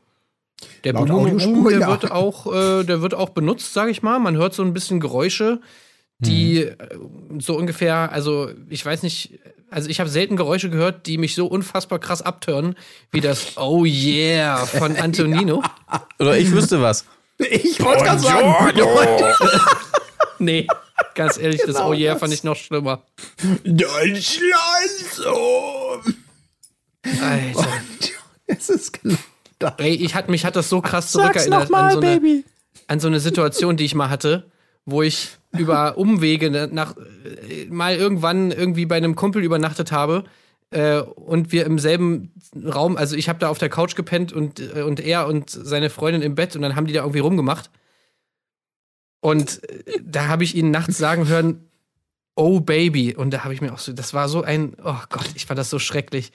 der 0.84 0.94
Boom 0.94 1.08
Boom 1.08 1.40
Room, 1.40 1.70
der 1.70 1.80
ja. 1.80 1.88
wird 1.88 2.12
auch, 2.12 2.54
äh, 2.54 2.84
der 2.84 3.02
wird 3.02 3.16
auch 3.16 3.30
benutzt, 3.30 3.74
sage 3.74 3.90
ich 3.92 4.04
mal. 4.04 4.20
Man 4.20 4.36
hört 4.36 4.54
so 4.54 4.64
ein 4.64 4.74
bisschen 4.74 5.00
Geräusche, 5.00 5.60
die 6.22 6.64
äh, 6.64 6.76
so 7.40 7.56
ungefähr, 7.58 8.12
also 8.12 8.50
ich 8.70 8.86
weiß 8.86 9.04
nicht, 9.04 9.40
also 9.70 9.90
ich 9.90 10.00
habe 10.00 10.10
selten 10.10 10.36
Geräusche 10.36 10.70
gehört, 10.70 11.08
die 11.08 11.18
mich 11.18 11.36
so 11.36 11.48
unfassbar 11.48 12.00
krass 12.00 12.22
abtören, 12.22 12.76
wie 13.12 13.22
das 13.22 13.58
Oh 13.58 13.86
yeah 13.86 14.66
von 14.66 14.96
Antonino. 14.98 15.64
Oder 16.20 16.38
ich 16.38 16.52
wüsste 16.52 16.82
was. 16.82 17.06
ich 17.38 17.82
wollte 17.82 18.04
gerade 18.04 18.20
sagen, 18.20 18.56
Nee, 20.40 20.68
ganz 21.16 21.38
ehrlich, 21.38 21.62
das 21.66 21.76
Genau 21.76 21.90
Oh 21.90 21.94
yeah 21.94 22.14
das. 22.14 22.20
fand 22.20 22.34
ich 22.34 22.44
noch 22.44 22.56
schlimmer. 22.56 23.04
Deutschland 23.64 24.22
so. 25.14 26.02
Alter. 27.22 27.68
Es 28.48 28.70
ist 28.70 29.02
genau 29.02 29.18
das. 29.60 29.74
Ey, 29.78 29.94
ich 29.96 30.16
hat, 30.16 30.30
mich 30.30 30.46
hat 30.46 30.56
das 30.56 30.70
so 30.70 30.82
krass 30.82 31.12
zurückerinnert 31.12 31.74
an, 31.74 31.92
so 31.92 32.00
eine, 32.00 32.44
an 32.88 33.00
so 33.00 33.08
eine 33.08 33.20
Situation, 33.20 33.78
die 33.78 33.86
ich 33.86 33.96
mal 33.96 34.10
hatte, 34.10 34.52
wo 34.86 35.02
ich 35.02 35.38
über 35.58 35.98
Umwege 35.98 36.50
nach 36.72 36.96
äh, 36.98 37.66
mal 37.70 37.96
irgendwann 37.96 38.52
irgendwie 38.52 38.86
bei 38.86 38.98
einem 38.98 39.16
Kumpel 39.16 39.44
übernachtet 39.44 39.92
habe 39.92 40.24
äh, 40.72 41.00
und 41.00 41.52
wir 41.52 41.66
im 41.66 41.80
selben 41.80 42.32
Raum, 42.56 42.98
also 42.98 43.16
ich 43.16 43.30
habe 43.30 43.40
da 43.40 43.50
auf 43.50 43.58
der 43.58 43.70
Couch 43.70 43.96
gepennt 43.96 44.34
und, 44.34 44.60
äh, 44.60 44.82
und 44.82 45.00
er 45.00 45.28
und 45.28 45.50
seine 45.50 45.90
Freundin 45.90 46.22
im 46.22 46.36
Bett 46.36 46.56
und 46.56 46.62
dann 46.62 46.76
haben 46.76 46.88
die 46.88 46.94
da 46.94 47.02
irgendwie 47.02 47.20
rumgemacht. 47.20 47.70
Und 49.20 49.64
äh, 49.70 50.00
da 50.04 50.28
habe 50.28 50.44
ich 50.44 50.56
ihn 50.56 50.72
nachts 50.72 50.98
sagen 50.98 51.28
hören, 51.28 51.68
oh 52.36 52.62
Baby. 52.62 53.16
Und 53.16 53.32
da 53.32 53.44
habe 53.44 53.54
ich 53.54 53.62
mir 53.62 53.74
auch 53.74 53.80
so, 53.80 53.94
das 53.94 54.14
war 54.14 54.30
so 54.30 54.42
ein, 54.44 54.76
oh 54.84 54.98
Gott, 55.10 55.30
ich 55.36 55.46
fand 55.46 55.60
das 55.60 55.70
so 55.70 55.80
schrecklich. 55.80 56.32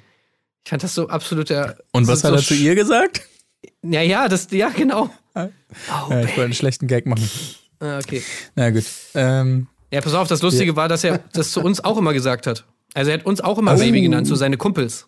Ich 0.65 0.71
fand 0.71 0.83
das 0.83 0.95
so 0.95 1.09
absoluter. 1.09 1.79
Und 1.93 2.07
was 2.07 2.21
so, 2.21 2.29
hat 2.29 2.35
er 2.35 2.39
so 2.39 2.55
zu 2.55 2.55
ihr 2.55 2.75
gesagt? 2.75 3.23
ja, 3.83 4.03
ja, 4.03 4.29
das, 4.29 4.49
ja, 4.51 4.69
genau. 4.69 5.11
Oh, 5.35 6.11
Ja, 6.11 6.21
ich 6.21 6.29
wollte 6.31 6.45
einen 6.45 6.55
schlechten 6.55 6.87
Gag 6.87 7.07
machen. 7.07 7.29
Ah, 7.81 7.99
okay. 7.99 8.23
Na 8.55 8.71
gut. 8.71 8.85
Ähm, 9.15 9.67
Ja, 9.93 10.01
pass 10.01 10.15
auf, 10.15 10.29
das 10.29 10.43
Lustige 10.43 10.77
war, 10.77 10.89
dass 10.89 11.05
er 11.05 11.19
das 11.33 11.53
zu 11.53 11.61
uns 11.61 11.83
auch 11.85 11.97
immer 11.99 12.13
gesagt 12.13 12.47
hat. 12.47 12.65
Also 12.95 13.11
er 13.11 13.19
hat 13.19 13.27
uns 13.27 13.41
auch 13.41 13.59
immer 13.59 13.77
Baby 13.77 14.01
genannt, 14.01 14.27
zu 14.27 14.35
seine 14.37 14.57
Kumpels. 14.57 15.07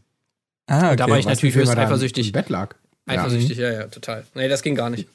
ah, 0.66 0.88
okay. 0.88 0.96
Da 0.96 1.08
war 1.08 1.18
ich 1.18 1.24
Weißt 1.26 1.36
natürlich 1.42 1.56
höchst 1.56 1.76
eifersüchtig. 1.76 2.26
Im 2.28 2.32
Bett 2.32 2.48
lag. 2.50 2.74
Eifersüchtig, 3.06 3.56
ja. 3.56 3.72
ja, 3.72 3.86
total. 3.86 4.26
Nee, 4.34 4.48
das 4.48 4.62
ging 4.62 4.74
gar 4.74 4.90
nicht. 4.90 5.08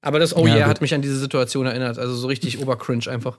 Aber 0.00 0.18
das 0.18 0.34
Oh 0.34 0.46
Ja, 0.46 0.54
yeah 0.54 0.64
gut. 0.64 0.70
hat 0.70 0.80
mich 0.80 0.94
an 0.94 1.02
diese 1.02 1.18
Situation 1.18 1.66
erinnert. 1.66 1.98
Also 1.98 2.14
so 2.14 2.26
richtig 2.28 2.60
obercringe 2.60 3.06
einfach. 3.10 3.38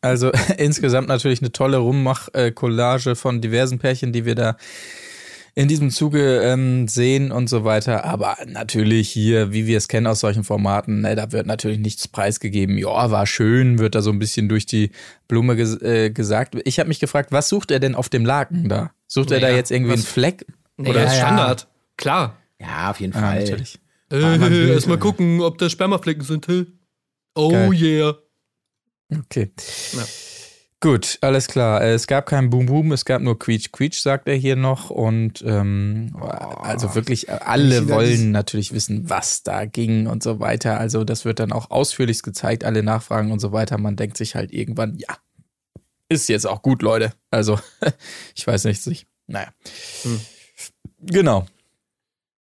Also 0.00 0.30
insgesamt 0.58 1.08
natürlich 1.08 1.40
eine 1.40 1.50
tolle 1.50 1.78
Rummach-Collage 1.78 3.16
von 3.16 3.40
diversen 3.40 3.78
Pärchen, 3.78 4.12
die 4.12 4.24
wir 4.24 4.34
da 4.36 4.56
in 5.54 5.68
diesem 5.68 5.90
Zuge 5.90 6.40
ähm, 6.42 6.86
sehen 6.88 7.32
und 7.32 7.48
so 7.48 7.64
weiter. 7.64 8.04
Aber 8.04 8.36
natürlich 8.46 9.08
hier, 9.10 9.52
wie 9.52 9.66
wir 9.66 9.76
es 9.78 9.88
kennen 9.88 10.06
aus 10.06 10.20
solchen 10.20 10.44
Formaten, 10.44 11.00
ne, 11.02 11.14
da 11.16 11.32
wird 11.32 11.46
natürlich 11.46 11.78
nichts 11.78 12.06
preisgegeben. 12.08 12.78
Ja, 12.78 13.10
war 13.10 13.26
schön, 13.26 13.78
wird 13.78 13.94
da 13.94 14.02
so 14.02 14.10
ein 14.10 14.18
bisschen 14.18 14.48
durch 14.48 14.66
die 14.66 14.90
Blume 15.28 15.56
ges 15.56 15.80
äh, 15.82 16.10
gesagt. 16.10 16.56
Ich 16.64 16.78
habe 16.78 16.88
mich 16.88 17.00
gefragt, 17.00 17.32
was 17.32 17.48
sucht 17.48 17.70
er 17.70 17.80
denn 17.80 17.94
auf 17.94 18.08
dem 18.08 18.24
Laken 18.24 18.68
da? 18.68 18.92
Sucht 19.06 19.30
er 19.32 19.40
da 19.40 19.46
Naja, 19.46 19.56
jetzt 19.58 19.70
irgendwie 19.70 19.92
einen 19.94 20.02
was- 20.02 20.08
Fleck? 20.08 20.46
Nee, 20.76 20.90
Oder- 20.90 21.04
Ja, 21.04 21.12
ja. 21.12 21.14
Standard. 21.26 21.68
Klar. 21.96 22.36
Ja, 22.60 22.90
auf 22.90 23.00
jeden 23.00 23.14
Ah, 23.14 23.20
Fall. 23.20 23.40
natürlich. 23.40 23.78
Äh, 24.12 24.70
Erstmal 24.72 24.98
gucken, 24.98 25.40
ob 25.40 25.58
das 25.58 25.72
Spermaflecken 25.72 26.22
sind. 26.24 26.46
Oh 27.34 27.50
Geil. 27.50 27.72
yeah. 27.74 28.18
Okay. 29.18 29.50
Ja. 29.92 30.04
Gut, 30.82 31.18
alles 31.20 31.46
klar. 31.46 31.82
Äh, 31.82 31.92
Es 31.92 32.06
gab 32.06 32.24
keinen 32.26 32.48
Boom 32.48 32.64
Boom, 32.64 32.92
es 32.92 33.04
gab 33.04 33.20
nur 33.20 33.38
Quietsch 33.38 33.70
Quietsch, 33.70 34.00
sagt 34.00 34.26
er 34.28 34.34
hier 34.34 34.56
noch. 34.56 34.88
Und 34.88 35.42
ähm, 35.46 36.16
also 36.18 36.94
wirklich, 36.94 37.28
äh, 37.28 37.32
alle 37.32 37.86
wollen 37.90 38.30
natürlich 38.30 38.72
wissen, 38.72 39.10
was 39.10 39.42
da 39.42 39.66
ging 39.66 40.06
und 40.06 40.22
so 40.22 40.40
weiter. 40.40 40.80
Also 40.80 41.04
das 41.04 41.26
wird 41.26 41.38
dann 41.38 41.52
auch 41.52 41.70
ausführlichst 41.70 42.22
gezeigt, 42.22 42.64
alle 42.64 42.82
Nachfragen 42.82 43.30
und 43.30 43.40
so 43.40 43.52
weiter. 43.52 43.76
Man 43.76 43.96
denkt 43.96 44.16
sich 44.16 44.34
halt 44.34 44.52
irgendwann, 44.52 44.96
ja, 44.96 45.18
ist 46.08 46.28
jetzt 46.30 46.46
auch 46.46 46.62
gut, 46.62 46.80
Leute. 46.80 47.12
Also, 47.30 47.60
ich 48.34 48.46
weiß 48.46 48.64
nicht, 48.64 48.82
sich. 48.82 49.06
Naja. 49.26 49.48
Hm. 50.02 50.20
Genau. 51.02 51.46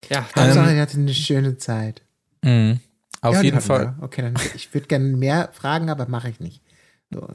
Ja, 0.09 0.21
Hauptsache, 0.35 0.69
Ähm, 0.69 0.75
er 0.77 0.81
hatte 0.81 0.97
eine 0.97 1.13
schöne 1.13 1.57
Zeit. 1.57 2.01
Mhm. 2.41 2.79
Auf 3.21 3.35
Ja, 3.35 3.41
jeden 3.41 3.61
Fall. 3.61 3.95
wir. 3.97 4.03
Okay, 4.03 4.21
dann 4.21 4.33
ich 4.55 4.73
würde 4.73 4.87
gerne 4.87 5.05
mehr 5.05 5.49
fragen, 5.53 5.89
aber 5.89 6.07
mache 6.07 6.29
ich 6.29 6.39
nicht. 6.39 6.62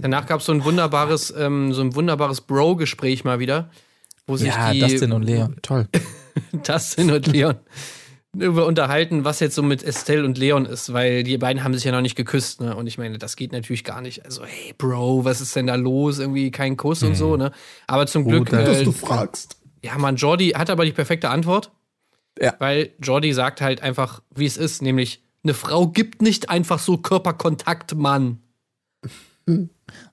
Danach 0.00 0.26
gab 0.26 0.40
es 0.40 0.46
so 0.46 0.52
ein 0.52 0.64
wunderbares, 0.64 1.32
ähm, 1.36 1.72
so 1.72 1.82
ein 1.82 1.94
wunderbares 1.94 2.40
Bro-Gespräch 2.42 3.24
mal 3.24 3.38
wieder. 3.38 3.70
Wo 4.26 4.36
sich 4.36 4.48
Ja, 4.48 4.72
die, 4.72 4.80
Dustin 4.80 5.12
und 5.12 5.22
Leon. 5.22 5.56
Toll. 5.62 5.88
Dustin 6.52 7.10
und 7.10 7.26
Leon 7.26 7.56
über 8.36 8.66
unterhalten, 8.66 9.24
was 9.24 9.40
jetzt 9.40 9.54
so 9.54 9.62
mit 9.62 9.82
Estelle 9.82 10.24
und 10.24 10.38
Leon 10.38 10.66
ist, 10.66 10.92
weil 10.92 11.22
die 11.22 11.38
beiden 11.38 11.64
haben 11.64 11.74
sich 11.74 11.84
ja 11.84 11.92
noch 11.92 12.00
nicht 12.00 12.14
geküsst, 12.14 12.60
ne? 12.60 12.76
Und 12.76 12.86
ich 12.86 12.98
meine, 12.98 13.18
das 13.18 13.36
geht 13.36 13.52
natürlich 13.52 13.84
gar 13.84 14.00
nicht. 14.00 14.24
Also, 14.24 14.44
hey, 14.44 14.74
Bro, 14.76 15.24
was 15.24 15.40
ist 15.40 15.56
denn 15.56 15.66
da 15.66 15.74
los? 15.74 16.18
Irgendwie 16.18 16.50
kein 16.50 16.76
Kuss 16.76 17.02
und 17.02 17.14
so, 17.14 17.36
ne? 17.36 17.52
Aber 17.86 18.06
zum 18.06 18.26
Glück, 18.26 18.50
Bruder. 18.50 18.64
Dass 18.64 18.78
äh, 18.78 18.84
du 18.84 18.92
fragst. 18.92 19.56
ja, 19.82 19.96
man, 19.98 20.16
Jordi 20.16 20.50
hat 20.50 20.70
aber 20.70 20.84
die 20.84 20.92
perfekte 20.92 21.30
Antwort. 21.30 21.70
Ja. 22.40 22.54
Weil 22.58 22.90
Jordi 23.02 23.32
sagt 23.32 23.60
halt 23.60 23.82
einfach, 23.82 24.22
wie 24.34 24.46
es 24.46 24.56
ist, 24.56 24.82
nämlich, 24.82 25.24
eine 25.42 25.54
Frau 25.54 25.88
gibt 25.88 26.20
nicht 26.22 26.50
einfach 26.50 26.78
so 26.78 26.98
Körperkontakt, 26.98 27.94
Mann. 27.94 28.40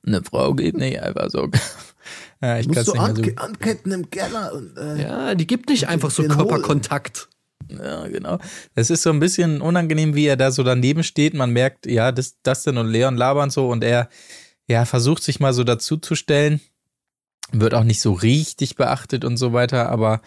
Eine 0.06 0.24
Frau 0.24 0.54
geht 0.54 0.78
nicht 0.78 1.02
einfach 1.02 1.30
so. 1.30 1.50
ja, 2.42 2.60
ich 2.60 2.68
kann 2.68 2.78
es 2.78 2.88
Musst 2.88 2.88
du 2.88 2.94
nicht 2.94 2.94
mehr 2.94 2.94
so. 2.94 3.02
anke 3.02 3.38
anketten 3.38 3.92
im 3.92 4.10
Keller. 4.10 4.54
Und, 4.54 4.78
äh, 4.78 5.02
Ja, 5.02 5.36
die 5.36 5.48
gibt 5.48 5.70
nicht 5.70 5.88
einfach 5.88 6.12
so. 6.12 6.24
Körperkontakt. 6.24 7.30
Ja, 7.70 8.08
genau. 8.08 8.38
Es 8.76 8.90
ist 8.90 9.02
so 9.04 9.10
ein 9.10 9.20
bisschen 9.20 9.62
unangenehm, 9.62 10.14
wie 10.14 10.28
er 10.28 10.38
da 10.38 10.52
so 10.52 10.64
daneben 10.64 11.04
steht. 11.04 11.34
Man 11.34 11.52
merkt, 11.52 11.86
ja, 11.88 12.12
das, 12.12 12.40
Dustin 12.44 12.78
und 12.78 12.88
Leon 12.88 13.18
labern 13.18 13.50
so 13.50 13.70
und 13.70 13.84
er 13.84 14.10
ja, 14.68 14.86
versucht 14.86 15.24
sich 15.24 15.40
mal 15.40 15.54
so 15.54 15.64
dazuzustellen. 15.64 16.62
Wird 17.52 17.74
auch 17.74 17.84
nicht 17.84 18.02
so 18.02 18.14
richtig 18.14 18.76
beachtet 18.76 19.24
und 19.24 19.38
so 19.38 19.54
weiter, 19.54 19.90
aber 19.90 20.22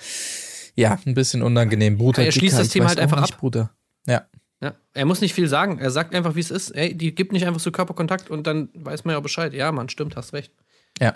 ja, 0.77 0.99
ein 1.07 1.15
bisschen 1.15 1.43
unangenehm. 1.43 1.99
Bruder, 1.99 2.25
Er 2.25 2.31
schließt 2.33 2.53
Dicker, 2.53 2.59
das 2.59 2.67
ich 2.69 2.73
Thema 2.73 2.89
halt 2.89 3.01
einfach 3.01 3.21
nicht, 3.21 3.35
ab. 3.35 3.41
Bruder. 3.41 3.71
Ja, 4.07 4.27
Ja, 4.61 4.75
er 4.93 5.05
muss 5.05 5.21
nicht 5.21 5.35
viel 5.35 5.47
sagen. 5.49 5.79
Er 5.79 5.91
sagt 5.91 6.15
einfach, 6.15 6.35
wie 6.35 6.41
es 6.41 6.51
ist. 6.51 6.71
Ey, 6.71 6.93
die 6.97 7.15
gibt 7.15 7.33
nicht 7.33 7.47
einfach 7.47 7.61
so 7.61 7.71
Körperkontakt 7.71 8.29
und 8.31 8.47
dann 8.47 8.71
weiß 8.75 9.05
man 9.05 9.15
ja 9.15 9.21
Bescheid. 9.21 9.55
Ja, 9.55 9.71
Mann, 9.73 9.89
stimmt, 9.89 10.17
hast 10.17 10.33
recht. 10.33 10.53
ja. 11.01 11.15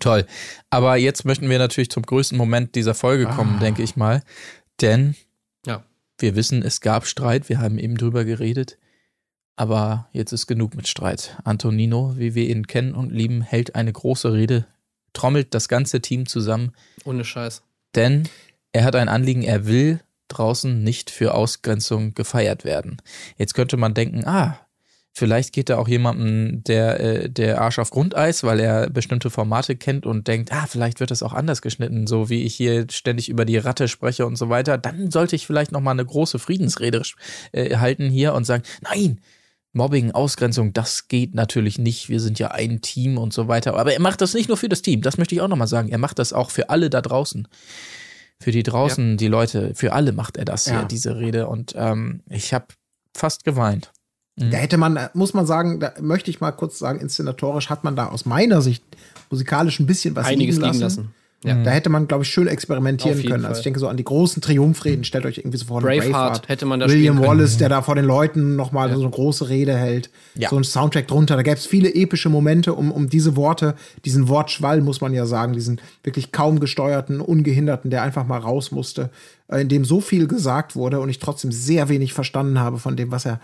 Toll. 0.00 0.24
Aber 0.70 0.96
jetzt 0.96 1.26
möchten 1.26 1.50
wir 1.50 1.58
natürlich 1.58 1.90
zum 1.90 2.02
größten 2.02 2.38
Moment 2.38 2.74
dieser 2.76 2.94
Folge 2.94 3.26
kommen, 3.26 3.56
Ah. 3.56 3.60
denke 3.60 3.82
ich 3.82 3.94
mal. 3.94 4.22
Denn 4.80 5.14
Ja. 5.66 5.84
wir 6.18 6.34
wissen, 6.34 6.62
es 6.62 6.80
gab 6.80 7.06
Streit. 7.06 7.50
Wir 7.50 7.60
haben 7.60 7.78
eben 7.78 7.98
drüber 7.98 8.24
geredet. 8.24 8.78
Aber 9.54 10.08
jetzt 10.12 10.32
ist 10.32 10.46
genug 10.46 10.74
mit 10.74 10.88
Streit. 10.88 11.36
Antonino, 11.44 12.14
wie 12.16 12.34
wir 12.34 12.48
ihn 12.48 12.66
kennen 12.66 12.94
und 12.94 13.12
lieben, 13.12 13.42
hält 13.42 13.74
eine 13.74 13.92
große 13.92 14.32
Rede, 14.32 14.66
trommelt 15.12 15.52
das 15.52 15.68
ganze 15.68 16.00
Team 16.00 16.24
zusammen, 16.26 16.72
Ohne 17.04 17.22
Scheiß. 17.22 17.62
denn 17.94 18.26
er 18.72 18.84
hat 18.84 18.96
ein 18.96 19.10
Anliegen, 19.10 19.42
er 19.42 19.66
will 19.66 20.00
draußen 20.32 20.82
nicht 20.82 21.10
für 21.10 21.34
Ausgrenzung 21.34 22.14
gefeiert 22.14 22.64
werden. 22.64 23.00
Jetzt 23.36 23.54
könnte 23.54 23.76
man 23.76 23.94
denken, 23.94 24.24
ah, 24.26 24.58
Vielleicht 25.14 25.52
geht 25.52 25.68
da 25.68 25.76
auch 25.76 25.88
jemandem 25.88 26.64
der, 26.64 27.00
äh, 27.00 27.28
der 27.28 27.60
Arsch 27.60 27.78
auf 27.78 27.90
Grundeis, 27.90 28.44
weil 28.44 28.58
er 28.60 28.88
bestimmte 28.88 29.28
Formate 29.28 29.76
kennt 29.76 30.06
und 30.06 30.26
denkt, 30.26 30.50
ah, 30.52 30.64
vielleicht 30.66 31.00
wird 31.00 31.10
das 31.10 31.22
auch 31.22 31.34
anders 31.34 31.60
geschnitten, 31.60 32.06
so 32.06 32.30
wie 32.30 32.44
ich 32.44 32.54
hier 32.54 32.86
ständig 32.90 33.28
über 33.28 33.44
die 33.44 33.58
Ratte 33.58 33.88
spreche 33.88 34.24
und 34.24 34.36
so 34.36 34.48
weiter. 34.48 34.78
Dann 34.78 35.10
sollte 35.10 35.36
ich 35.36 35.46
vielleicht 35.46 35.70
noch 35.70 35.82
mal 35.82 35.90
eine 35.90 36.06
große 36.06 36.38
Friedensrede 36.38 37.02
äh, 37.52 37.76
halten 37.76 38.08
hier 38.08 38.32
und 38.32 38.44
sagen, 38.44 38.62
nein, 38.80 39.20
Mobbing, 39.74 40.12
Ausgrenzung, 40.12 40.72
das 40.72 41.08
geht 41.08 41.34
natürlich 41.34 41.78
nicht. 41.78 42.08
Wir 42.08 42.20
sind 42.20 42.38
ja 42.38 42.50
ein 42.50 42.80
Team 42.80 43.18
und 43.18 43.34
so 43.34 43.48
weiter. 43.48 43.76
Aber 43.76 43.92
er 43.92 44.00
macht 44.00 44.22
das 44.22 44.32
nicht 44.32 44.48
nur 44.48 44.56
für 44.56 44.68
das 44.68 44.82
Team. 44.82 45.02
Das 45.02 45.18
möchte 45.18 45.34
ich 45.34 45.40
auch 45.42 45.48
noch 45.48 45.56
mal 45.56 45.66
sagen. 45.66 45.90
Er 45.90 45.98
macht 45.98 46.18
das 46.18 46.32
auch 46.32 46.50
für 46.50 46.70
alle 46.70 46.88
da 46.90 47.00
draußen. 47.02 47.48
Für 48.42 48.50
die 48.50 48.62
draußen, 48.62 49.10
ja. 49.10 49.16
die 49.16 49.28
Leute, 49.28 49.72
für 49.74 49.92
alle 49.92 50.12
macht 50.12 50.36
er 50.36 50.44
das 50.44 50.66
ja. 50.66 50.80
hier, 50.80 50.84
diese 50.84 51.16
Rede. 51.16 51.46
Und 51.46 51.74
ähm, 51.76 52.22
ich 52.28 52.52
habe 52.52 52.66
fast 53.14 53.44
geweint. 53.44 53.92
Mhm. 54.36 54.50
Da 54.50 54.56
hätte 54.58 54.78
man, 54.78 54.98
muss 55.14 55.34
man 55.34 55.46
sagen, 55.46 55.78
da 55.80 55.92
möchte 56.00 56.30
ich 56.30 56.40
mal 56.40 56.52
kurz 56.52 56.78
sagen, 56.78 57.00
inszenatorisch 57.00 57.70
hat 57.70 57.84
man 57.84 57.96
da 57.96 58.08
aus 58.08 58.24
meiner 58.24 58.62
Sicht 58.62 58.84
musikalisch 59.30 59.78
ein 59.78 59.86
bisschen 59.86 60.16
was 60.16 60.26
Einiges 60.26 60.56
liegen 60.56 60.66
lassen. 60.66 60.72
liegen 60.72 60.82
lassen. 60.82 61.14
Ja. 61.44 61.60
Da 61.60 61.70
hätte 61.72 61.88
man, 61.88 62.06
glaube 62.06 62.22
ich, 62.22 62.30
schön 62.30 62.46
experimentieren 62.46 63.20
können. 63.22 63.42
Fall. 63.42 63.46
Also 63.46 63.58
ich 63.58 63.64
denke 63.64 63.80
so 63.80 63.88
an 63.88 63.96
die 63.96 64.04
großen 64.04 64.40
Triumphreden. 64.40 65.02
Stellt 65.02 65.26
euch 65.26 65.38
irgendwie 65.38 65.58
so 65.58 65.64
vor, 65.64 65.80
Braveheart, 65.80 66.12
Braveheart 66.12 66.48
hätte 66.48 66.66
man 66.66 66.78
da 66.78 66.88
William 66.88 67.20
Wallace, 67.20 67.56
der 67.56 67.68
da 67.68 67.82
vor 67.82 67.96
den 67.96 68.04
Leuten 68.04 68.54
nochmal 68.54 68.90
ja. 68.90 68.94
so 68.94 69.02
eine 69.02 69.10
große 69.10 69.48
Rede 69.48 69.76
hält. 69.76 70.10
Ja. 70.34 70.50
So 70.50 70.56
ein 70.56 70.64
Soundtrack 70.64 71.08
drunter. 71.08 71.34
Da 71.34 71.42
gäbe 71.42 71.56
es 71.56 71.66
viele 71.66 71.92
epische 71.92 72.28
Momente, 72.28 72.74
um, 72.74 72.92
um 72.92 73.08
diese 73.08 73.34
Worte, 73.34 73.74
diesen 74.04 74.28
Wortschwall, 74.28 74.80
muss 74.82 75.00
man 75.00 75.12
ja 75.12 75.26
sagen, 75.26 75.52
diesen 75.52 75.80
wirklich 76.04 76.30
kaum 76.30 76.60
gesteuerten, 76.60 77.20
ungehinderten, 77.20 77.90
der 77.90 78.02
einfach 78.02 78.24
mal 78.24 78.38
raus 78.38 78.70
musste, 78.70 79.10
äh, 79.48 79.62
in 79.62 79.68
dem 79.68 79.84
so 79.84 80.00
viel 80.00 80.28
gesagt 80.28 80.76
wurde 80.76 81.00
und 81.00 81.08
ich 81.08 81.18
trotzdem 81.18 81.50
sehr 81.50 81.88
wenig 81.88 82.12
verstanden 82.12 82.60
habe 82.60 82.78
von 82.78 82.96
dem, 82.96 83.10
was 83.10 83.26
er 83.26 83.40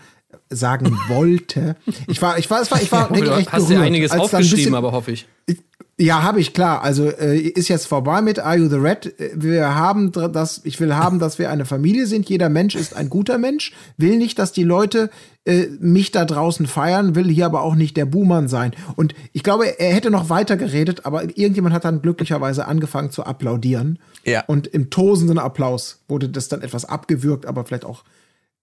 sagen 0.49 0.97
wollte. 1.09 1.75
Ich 2.07 2.21
war, 2.21 2.37
ich 2.37 2.49
war, 2.49 2.61
ich 2.61 2.71
war, 2.71 2.81
ich 2.81 2.91
war 2.91 3.11
regelrecht 3.11 3.51
Hast 3.51 3.69
du 3.69 3.77
einiges 3.77 4.11
aufgeschrieben, 4.11 4.55
bisschen, 4.55 4.75
aber 4.75 4.93
hoffe 4.93 5.11
ich. 5.11 5.27
ich 5.45 5.57
ja, 6.01 6.23
habe 6.23 6.39
ich 6.39 6.53
klar. 6.53 6.81
Also 6.81 7.09
äh, 7.09 7.37
ist 7.37 7.67
jetzt 7.67 7.85
vorbei 7.85 8.21
mit 8.21 8.39
Are 8.39 8.57
You 8.57 8.69
the 8.69 8.77
Red? 8.77 9.13
Wir 9.35 9.75
haben 9.75 10.13
das, 10.13 10.61
ich 10.63 10.79
will 10.79 10.95
haben, 10.95 11.19
dass 11.19 11.39
wir 11.39 11.49
eine 11.49 11.65
Familie 11.65 12.07
sind. 12.07 12.29
Jeder 12.29 12.47
Mensch 12.47 12.75
ist 12.75 12.95
ein 12.95 13.09
guter 13.09 13.37
Mensch. 13.37 13.73
Will 13.97 14.17
nicht, 14.17 14.39
dass 14.39 14.53
die 14.53 14.63
Leute 14.63 15.09
äh, 15.43 15.67
mich 15.81 16.11
da 16.11 16.23
draußen 16.23 16.67
feiern, 16.67 17.15
will 17.15 17.27
hier 17.27 17.45
aber 17.45 17.63
auch 17.63 17.75
nicht 17.75 17.97
der 17.97 18.05
Buhmann 18.05 18.47
sein. 18.47 18.71
Und 18.95 19.13
ich 19.33 19.43
glaube, 19.43 19.77
er 19.77 19.93
hätte 19.93 20.09
noch 20.09 20.29
weiter 20.29 20.55
geredet, 20.55 21.05
aber 21.05 21.23
irgendjemand 21.23 21.75
hat 21.75 21.83
dann 21.83 22.01
glücklicherweise 22.01 22.65
angefangen 22.65 23.11
zu 23.11 23.25
applaudieren. 23.25 23.99
Ja. 24.23 24.45
Und 24.47 24.67
im 24.67 24.89
tosenden 24.89 25.37
Applaus 25.37 25.99
wurde 26.07 26.29
das 26.29 26.47
dann 26.47 26.61
etwas 26.61 26.85
abgewürgt, 26.85 27.45
aber 27.45 27.65
vielleicht 27.65 27.83
auch 27.83 28.05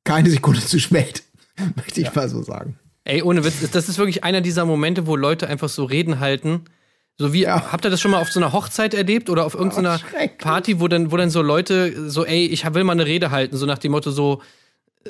keine 0.05 0.31
Sekunde 0.31 0.61
zu 0.61 0.79
spät, 0.79 1.23
möchte 1.77 2.01
ich 2.01 2.07
ja. 2.07 2.13
mal 2.15 2.31
so 2.31 2.43
sagen. 2.43 2.79
Ey, 3.05 3.23
ohne 3.23 3.45
Witz, 3.45 3.57
das 3.71 3.91
ist 3.91 3.99
wirklich 3.99 4.25
einer 4.25 4.41
dieser 4.41 4.65
Momente, 4.65 5.07
wo 5.07 5.17
Leute 5.17 5.49
einfach 5.49 5.69
so 5.69 5.85
Reden 5.85 6.19
halten 6.19 6.63
so 7.19 7.33
wie, 7.33 7.43
ja. 7.43 7.73
habt 7.73 7.85
ihr 7.85 7.91
das 7.91 8.01
schon 8.01 8.11
mal 8.11 8.21
auf 8.21 8.31
so 8.31 8.41
einer 8.41 8.53
Hochzeit 8.53 8.93
erlebt 8.93 9.31
oder 9.31 9.47
auf 9.47 9.55
irgendeiner 9.55 10.01
oh, 10.13 10.29
Party, 10.39 10.81
wo 10.81 10.89
dann, 10.89 11.11
wo 11.11 11.17
dann 11.17 11.31
so 11.31 11.41
Leute 11.41 12.11
so, 12.11 12.25
ey, 12.25 12.47
ich 12.47 12.65
will 12.75 12.85
mal 12.85 12.93
eine 12.93 13.07
Rede 13.07 13.31
halten, 13.31 13.57
so 13.57 13.65
nach 13.65 13.79
dem 13.79 13.93
Motto 13.93 14.11
so, 14.11 14.43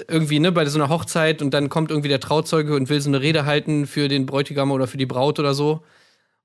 irgendwie, 0.09 0.39
ne, 0.39 0.53
bei 0.53 0.65
so 0.67 0.79
einer 0.79 0.89
Hochzeit 0.89 1.43
und 1.43 1.53
dann 1.53 1.69
kommt 1.69 1.91
irgendwie 1.91 2.09
der 2.09 2.21
Trauzeuge 2.21 2.75
und 2.75 2.89
will 2.89 3.01
so 3.01 3.11
eine 3.11 3.21
Rede 3.21 3.47
halten 3.47 3.87
für 3.87 4.09
den 4.09 4.27
Bräutigam 4.27 4.71
oder 4.71 4.87
für 4.87 4.99
die 4.99 5.07
Braut 5.07 5.39
oder 5.39 5.55
so. 5.55 5.83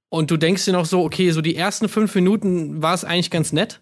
Und 0.10 0.32
du 0.32 0.38
denkst 0.38 0.66
dir 0.66 0.74
noch 0.74 0.86
so, 0.86 1.04
okay, 1.04 1.32
so 1.32 1.42
die 1.42 1.56
ersten 1.56 1.88
fünf 1.88 2.14
Minuten 2.16 2.82
war 2.82 2.94
es 2.94 3.06
eigentlich 3.06 3.32
ganz 3.32 3.54
nett, 3.54 3.80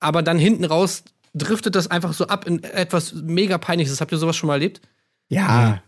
aber 0.00 0.22
dann 0.22 0.38
hinten 0.38 0.64
raus 0.64 1.04
driftet 1.34 1.76
das 1.76 1.88
einfach 1.88 2.12
so 2.12 2.26
ab 2.26 2.46
in 2.46 2.64
etwas 2.64 3.12
mega 3.14 3.58
peinliches. 3.58 4.00
Habt 4.00 4.10
ihr 4.10 4.18
sowas 4.18 4.36
schon 4.36 4.48
mal 4.48 4.54
erlebt? 4.54 4.80
Ja. 5.28 5.82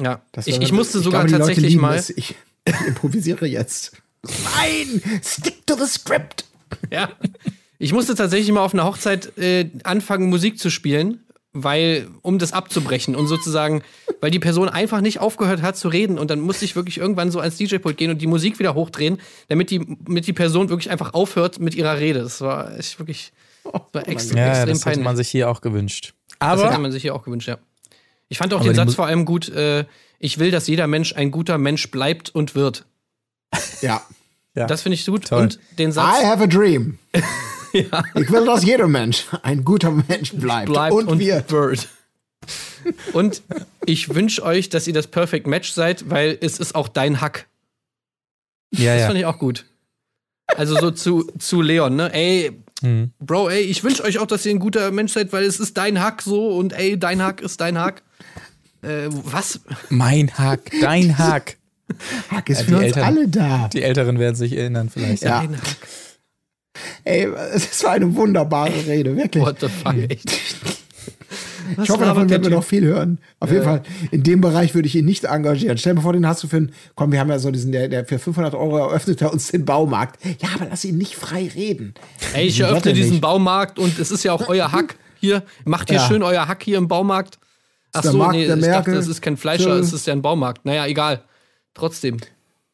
Ja. 0.00 0.22
Ich, 0.44 0.60
ich, 0.60 0.72
musste 0.72 1.00
sogar 1.00 1.24
glaube, 1.24 1.38
tatsächlich 1.38 1.76
mal. 1.76 1.98
Ich, 1.98 2.16
ich 2.16 2.34
improvisiere 2.86 3.46
jetzt. 3.46 3.92
Nein, 4.56 5.20
stick 5.22 5.66
to 5.66 5.76
the 5.76 5.86
script. 5.86 6.44
Ja. 6.90 7.10
Ich 7.78 7.92
musste 7.92 8.14
tatsächlich 8.14 8.50
mal 8.52 8.62
auf 8.62 8.74
einer 8.74 8.84
Hochzeit 8.84 9.36
äh, 9.38 9.70
anfangen, 9.82 10.28
Musik 10.28 10.58
zu 10.58 10.70
spielen, 10.70 11.20
weil, 11.52 12.08
um 12.22 12.38
das 12.38 12.52
abzubrechen 12.52 13.14
und 13.14 13.26
sozusagen, 13.26 13.82
weil 14.20 14.30
die 14.30 14.38
Person 14.38 14.68
einfach 14.68 15.00
nicht 15.00 15.20
aufgehört 15.20 15.62
hat 15.62 15.76
zu 15.76 15.88
reden 15.88 16.18
und 16.18 16.30
dann 16.30 16.40
musste 16.40 16.64
ich 16.64 16.76
wirklich 16.76 16.98
irgendwann 16.98 17.30
so 17.30 17.40
ans 17.40 17.56
DJ-Pult 17.56 17.96
gehen 17.96 18.10
und 18.10 18.20
die 18.20 18.26
Musik 18.26 18.58
wieder 18.58 18.74
hochdrehen, 18.74 19.18
damit 19.48 19.70
die, 19.70 19.80
damit 20.04 20.26
die 20.26 20.32
Person 20.32 20.68
wirklich 20.68 20.90
einfach 20.90 21.14
aufhört 21.14 21.60
mit 21.60 21.74
ihrer 21.74 21.98
Rede. 21.98 22.20
Das 22.20 22.40
war 22.40 22.76
echt 22.78 22.98
wirklich 22.98 23.32
war 23.64 24.08
extra, 24.08 24.38
ja, 24.38 24.46
extrem 24.48 24.68
das 24.68 24.80
peinlich. 24.80 24.84
hätte 24.84 25.04
man 25.04 25.16
sich 25.16 25.28
hier 25.28 25.50
auch 25.50 25.60
gewünscht. 25.60 26.14
Aber 26.38 26.62
das 26.62 26.70
hätte 26.72 26.80
man 26.80 26.92
sich 26.92 27.02
hier 27.02 27.14
auch 27.14 27.22
gewünscht, 27.22 27.48
ja. 27.48 27.58
Ich 28.28 28.38
fand 28.38 28.52
auch 28.54 28.62
den 28.62 28.74
Satz 28.74 28.94
vor 28.94 29.06
allem 29.06 29.24
gut, 29.24 29.48
äh, 29.50 29.84
ich 30.18 30.38
will, 30.38 30.50
dass 30.50 30.66
jeder 30.66 30.86
Mensch 30.86 31.14
ein 31.14 31.30
guter 31.30 31.58
Mensch 31.58 31.90
bleibt 31.90 32.34
und 32.34 32.54
wird. 32.54 32.86
Ja. 33.80 34.02
Ja. 34.54 34.66
Das 34.66 34.82
finde 34.82 34.94
ich 34.94 35.06
gut. 35.06 35.26
Toll. 35.28 35.42
Und 35.42 35.58
den 35.78 35.92
Satz. 35.92 36.20
I 36.20 36.26
have 36.26 36.42
a 36.42 36.46
dream. 36.46 36.98
ja. 37.72 38.04
Ich 38.14 38.30
will, 38.30 38.44
dass 38.44 38.64
jeder 38.64 38.86
Mensch 38.86 39.26
ein 39.42 39.64
guter 39.64 39.90
Mensch 39.90 40.32
bleibt. 40.32 40.66
bleibt 40.70 40.94
und, 40.94 41.08
und 41.08 41.18
wir. 41.18 41.44
Wird. 41.48 41.88
Und 43.12 43.42
ich 43.86 44.14
wünsche 44.14 44.42
euch, 44.44 44.68
dass 44.68 44.86
ihr 44.86 44.92
das 44.92 45.06
Perfect 45.06 45.46
Match 45.46 45.72
seid, 45.72 46.10
weil 46.10 46.38
es 46.40 46.58
ist 46.58 46.74
auch 46.74 46.88
dein 46.88 47.20
Hack. 47.20 47.46
Ja, 48.72 48.92
das 48.92 49.00
ja. 49.00 49.06
fand 49.06 49.18
ich 49.18 49.26
auch 49.26 49.38
gut. 49.38 49.64
Also 50.46 50.78
so 50.78 50.90
zu, 50.90 51.30
zu 51.38 51.62
Leon, 51.62 51.96
ne? 51.96 52.12
Ey, 52.12 52.52
hm. 52.82 53.12
Bro, 53.18 53.48
ey, 53.48 53.62
ich 53.62 53.82
wünsche 53.82 54.04
euch 54.04 54.18
auch, 54.18 54.26
dass 54.26 54.44
ihr 54.44 54.52
ein 54.52 54.58
guter 54.58 54.90
Mensch 54.90 55.12
seid, 55.12 55.32
weil 55.32 55.44
es 55.44 55.58
ist 55.58 55.76
dein 55.78 56.02
Hack 56.02 56.20
so 56.22 56.56
und 56.56 56.72
ey, 56.74 56.98
dein 56.98 57.22
Hack 57.22 57.40
ist 57.40 57.60
dein 57.60 57.78
Hack. 57.78 58.02
Äh, 58.82 59.08
was? 59.08 59.60
Mein 59.88 60.30
Hack, 60.36 60.70
dein 60.80 61.16
Hack. 61.16 61.56
Hack 62.30 62.50
ist 62.50 62.60
ja, 62.60 62.66
für 62.66 62.76
uns 62.76 62.84
Älteren, 62.84 63.04
alle 63.04 63.28
da. 63.28 63.68
Die 63.72 63.82
Älteren 63.82 64.18
werden 64.18 64.34
sich 64.34 64.56
erinnern 64.56 64.88
vielleicht. 64.88 65.22
Ja. 65.22 65.42
ja. 65.42 65.48
Ey, 67.04 67.28
es 67.54 67.84
war 67.84 67.92
eine 67.92 68.14
wunderbare 68.14 68.86
Rede, 68.86 69.16
wirklich. 69.16 69.44
What 69.44 69.60
the 69.60 69.68
fuck, 69.68 69.94
echt. 69.94 70.30
ich 71.82 71.90
hoffe, 71.90 72.04
davon 72.04 72.28
werden 72.28 72.42
wir 72.42 72.50
noch 72.50 72.64
viel 72.64 72.84
hören. 72.84 73.18
Auf 73.40 73.50
ja. 73.50 73.54
jeden 73.54 73.64
Fall, 73.64 73.82
in 74.10 74.22
dem 74.22 74.40
Bereich 74.40 74.74
würde 74.74 74.88
ich 74.88 74.96
ihn 74.96 75.04
nicht 75.04 75.24
engagieren. 75.24 75.78
Stell 75.78 75.94
dir 75.94 76.00
vor, 76.00 76.12
den 76.12 76.26
hast 76.26 76.42
du 76.42 76.48
für 76.48 76.56
einen, 76.56 76.72
komm, 76.94 77.12
wir 77.12 77.20
haben 77.20 77.30
ja 77.30 77.38
so 77.38 77.50
diesen, 77.50 77.72
der, 77.72 77.88
der 77.88 78.04
für 78.04 78.18
500 78.18 78.54
Euro 78.54 78.78
eröffnet 78.78 79.22
er 79.22 79.32
uns 79.32 79.48
den 79.48 79.64
Baumarkt. 79.64 80.24
Ja, 80.40 80.48
aber 80.54 80.66
lass 80.70 80.84
ihn 80.84 80.98
nicht 80.98 81.14
frei 81.14 81.50
reden. 81.54 81.94
Ey, 82.32 82.46
ich 82.46 82.60
eröffne 82.60 82.92
diesen 82.92 83.12
nicht. 83.12 83.20
Baumarkt 83.20 83.78
und 83.78 83.98
es 83.98 84.10
ist 84.10 84.24
ja 84.24 84.32
auch 84.32 84.48
euer 84.48 84.72
Hack 84.72 84.96
hier. 85.20 85.42
Macht 85.64 85.90
ihr 85.90 85.96
ja. 85.96 86.06
schön 86.06 86.22
euer 86.22 86.48
Hack 86.48 86.62
hier 86.62 86.78
im 86.78 86.88
Baumarkt. 86.88 87.38
Ach 87.92 88.02
so, 88.02 88.30
nee, 88.30 88.42
ich 88.42 88.48
Merkel. 88.48 88.70
dachte, 88.70 88.92
das 88.92 89.06
ist 89.06 89.22
kein 89.22 89.36
Fleischer, 89.36 89.70
es 89.78 89.92
ist 89.92 90.06
ja 90.06 90.12
ein 90.12 90.22
Baumarkt. 90.22 90.64
Naja, 90.64 90.86
egal. 90.86 91.22
Trotzdem. 91.74 92.18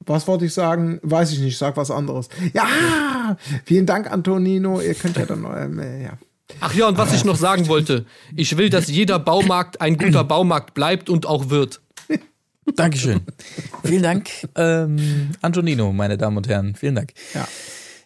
Was 0.06 0.26
wollte 0.26 0.46
ich 0.46 0.54
sagen? 0.54 0.98
Weiß 1.02 1.32
ich 1.32 1.40
nicht, 1.40 1.58
sag 1.58 1.76
was 1.76 1.90
anderes. 1.90 2.28
Ja, 2.54 3.36
vielen 3.64 3.86
Dank, 3.86 4.10
Antonino. 4.10 4.80
Ihr 4.80 4.94
könnt 4.94 5.16
ja 5.16 5.26
dann, 5.26 5.78
äh, 5.78 6.04
ja. 6.04 6.18
Ach 6.60 6.74
ja, 6.74 6.88
und 6.88 6.98
was 6.98 7.12
ich 7.12 7.24
noch 7.24 7.36
sagen 7.36 7.68
wollte. 7.68 8.06
Ich 8.34 8.56
will, 8.56 8.70
dass 8.70 8.88
jeder 8.88 9.18
Baumarkt 9.18 9.80
ein 9.80 9.96
guter 9.96 10.24
Baumarkt 10.24 10.74
bleibt 10.74 11.08
und 11.08 11.26
auch 11.26 11.50
wird. 11.50 11.80
Dankeschön. 12.76 13.20
Vielen 13.84 14.02
Dank, 14.02 14.30
ähm, 14.54 15.30
Antonino, 15.42 15.92
meine 15.92 16.16
Damen 16.16 16.36
und 16.36 16.48
Herren. 16.48 16.74
Vielen 16.74 16.94
Dank. 16.94 17.12
Ja. 17.34 17.46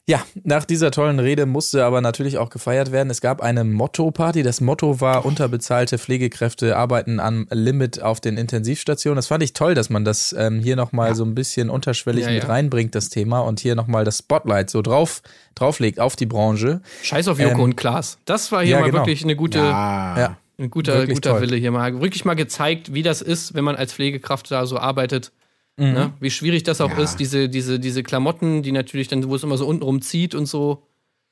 Ja, 0.06 0.22
nach 0.42 0.66
dieser 0.66 0.90
tollen 0.90 1.18
Rede 1.18 1.46
musste 1.46 1.82
aber 1.82 2.02
natürlich 2.02 2.36
auch 2.36 2.50
gefeiert 2.50 2.92
werden. 2.92 3.08
Es 3.08 3.22
gab 3.22 3.40
eine 3.40 3.64
Motto-Party. 3.64 4.42
Das 4.42 4.60
Motto 4.60 5.00
war, 5.00 5.24
unterbezahlte 5.24 5.96
Pflegekräfte 5.96 6.76
arbeiten 6.76 7.20
am 7.20 7.46
Limit 7.50 8.02
auf 8.02 8.20
den 8.20 8.36
Intensivstationen. 8.36 9.16
Das 9.16 9.28
fand 9.28 9.42
ich 9.42 9.54
toll, 9.54 9.74
dass 9.74 9.88
man 9.88 10.04
das 10.04 10.34
ähm, 10.38 10.60
hier 10.60 10.76
nochmal 10.76 11.10
ja. 11.10 11.14
so 11.14 11.24
ein 11.24 11.34
bisschen 11.34 11.70
unterschwellig 11.70 12.26
ja, 12.26 12.32
mit 12.32 12.42
ja. 12.42 12.48
reinbringt, 12.50 12.94
das 12.94 13.08
Thema, 13.08 13.40
und 13.40 13.60
hier 13.60 13.74
nochmal 13.74 14.04
das 14.04 14.18
Spotlight 14.18 14.68
so 14.68 14.82
drauf, 14.82 15.22
drauflegt 15.54 15.98
auf 15.98 16.16
die 16.16 16.26
Branche. 16.26 16.82
Scheiß 17.02 17.26
auf 17.28 17.38
Joko 17.38 17.54
ähm, 17.54 17.60
und 17.60 17.76
Klaas. 17.76 18.18
Das 18.26 18.52
war 18.52 18.62
hier 18.62 18.80
mal 18.80 18.90
genau. 18.90 18.98
wirklich 18.98 19.24
eine 19.24 19.36
gute, 19.36 19.60
ja. 19.60 20.36
ein 20.58 20.68
guter, 20.68 21.06
guter 21.06 21.40
Wille 21.40 21.56
hier 21.56 21.70
mal. 21.70 22.02
Wirklich 22.02 22.26
mal 22.26 22.34
gezeigt, 22.34 22.92
wie 22.92 23.02
das 23.02 23.22
ist, 23.22 23.54
wenn 23.54 23.64
man 23.64 23.74
als 23.74 23.94
Pflegekraft 23.94 24.50
da 24.50 24.66
so 24.66 24.76
arbeitet. 24.76 25.32
Mhm. 25.76 25.92
Ne? 25.92 26.12
Wie 26.20 26.30
schwierig 26.30 26.62
das 26.62 26.80
auch 26.80 26.90
ja. 26.90 27.02
ist, 27.02 27.16
diese, 27.16 27.48
diese, 27.48 27.80
diese 27.80 28.02
Klamotten, 28.02 28.62
die 28.62 28.72
natürlich 28.72 29.08
dann, 29.08 29.28
wo 29.28 29.34
es 29.34 29.42
immer 29.42 29.56
so 29.56 29.66
untenrum 29.66 30.02
zieht 30.02 30.34
und 30.34 30.46
so. 30.46 30.86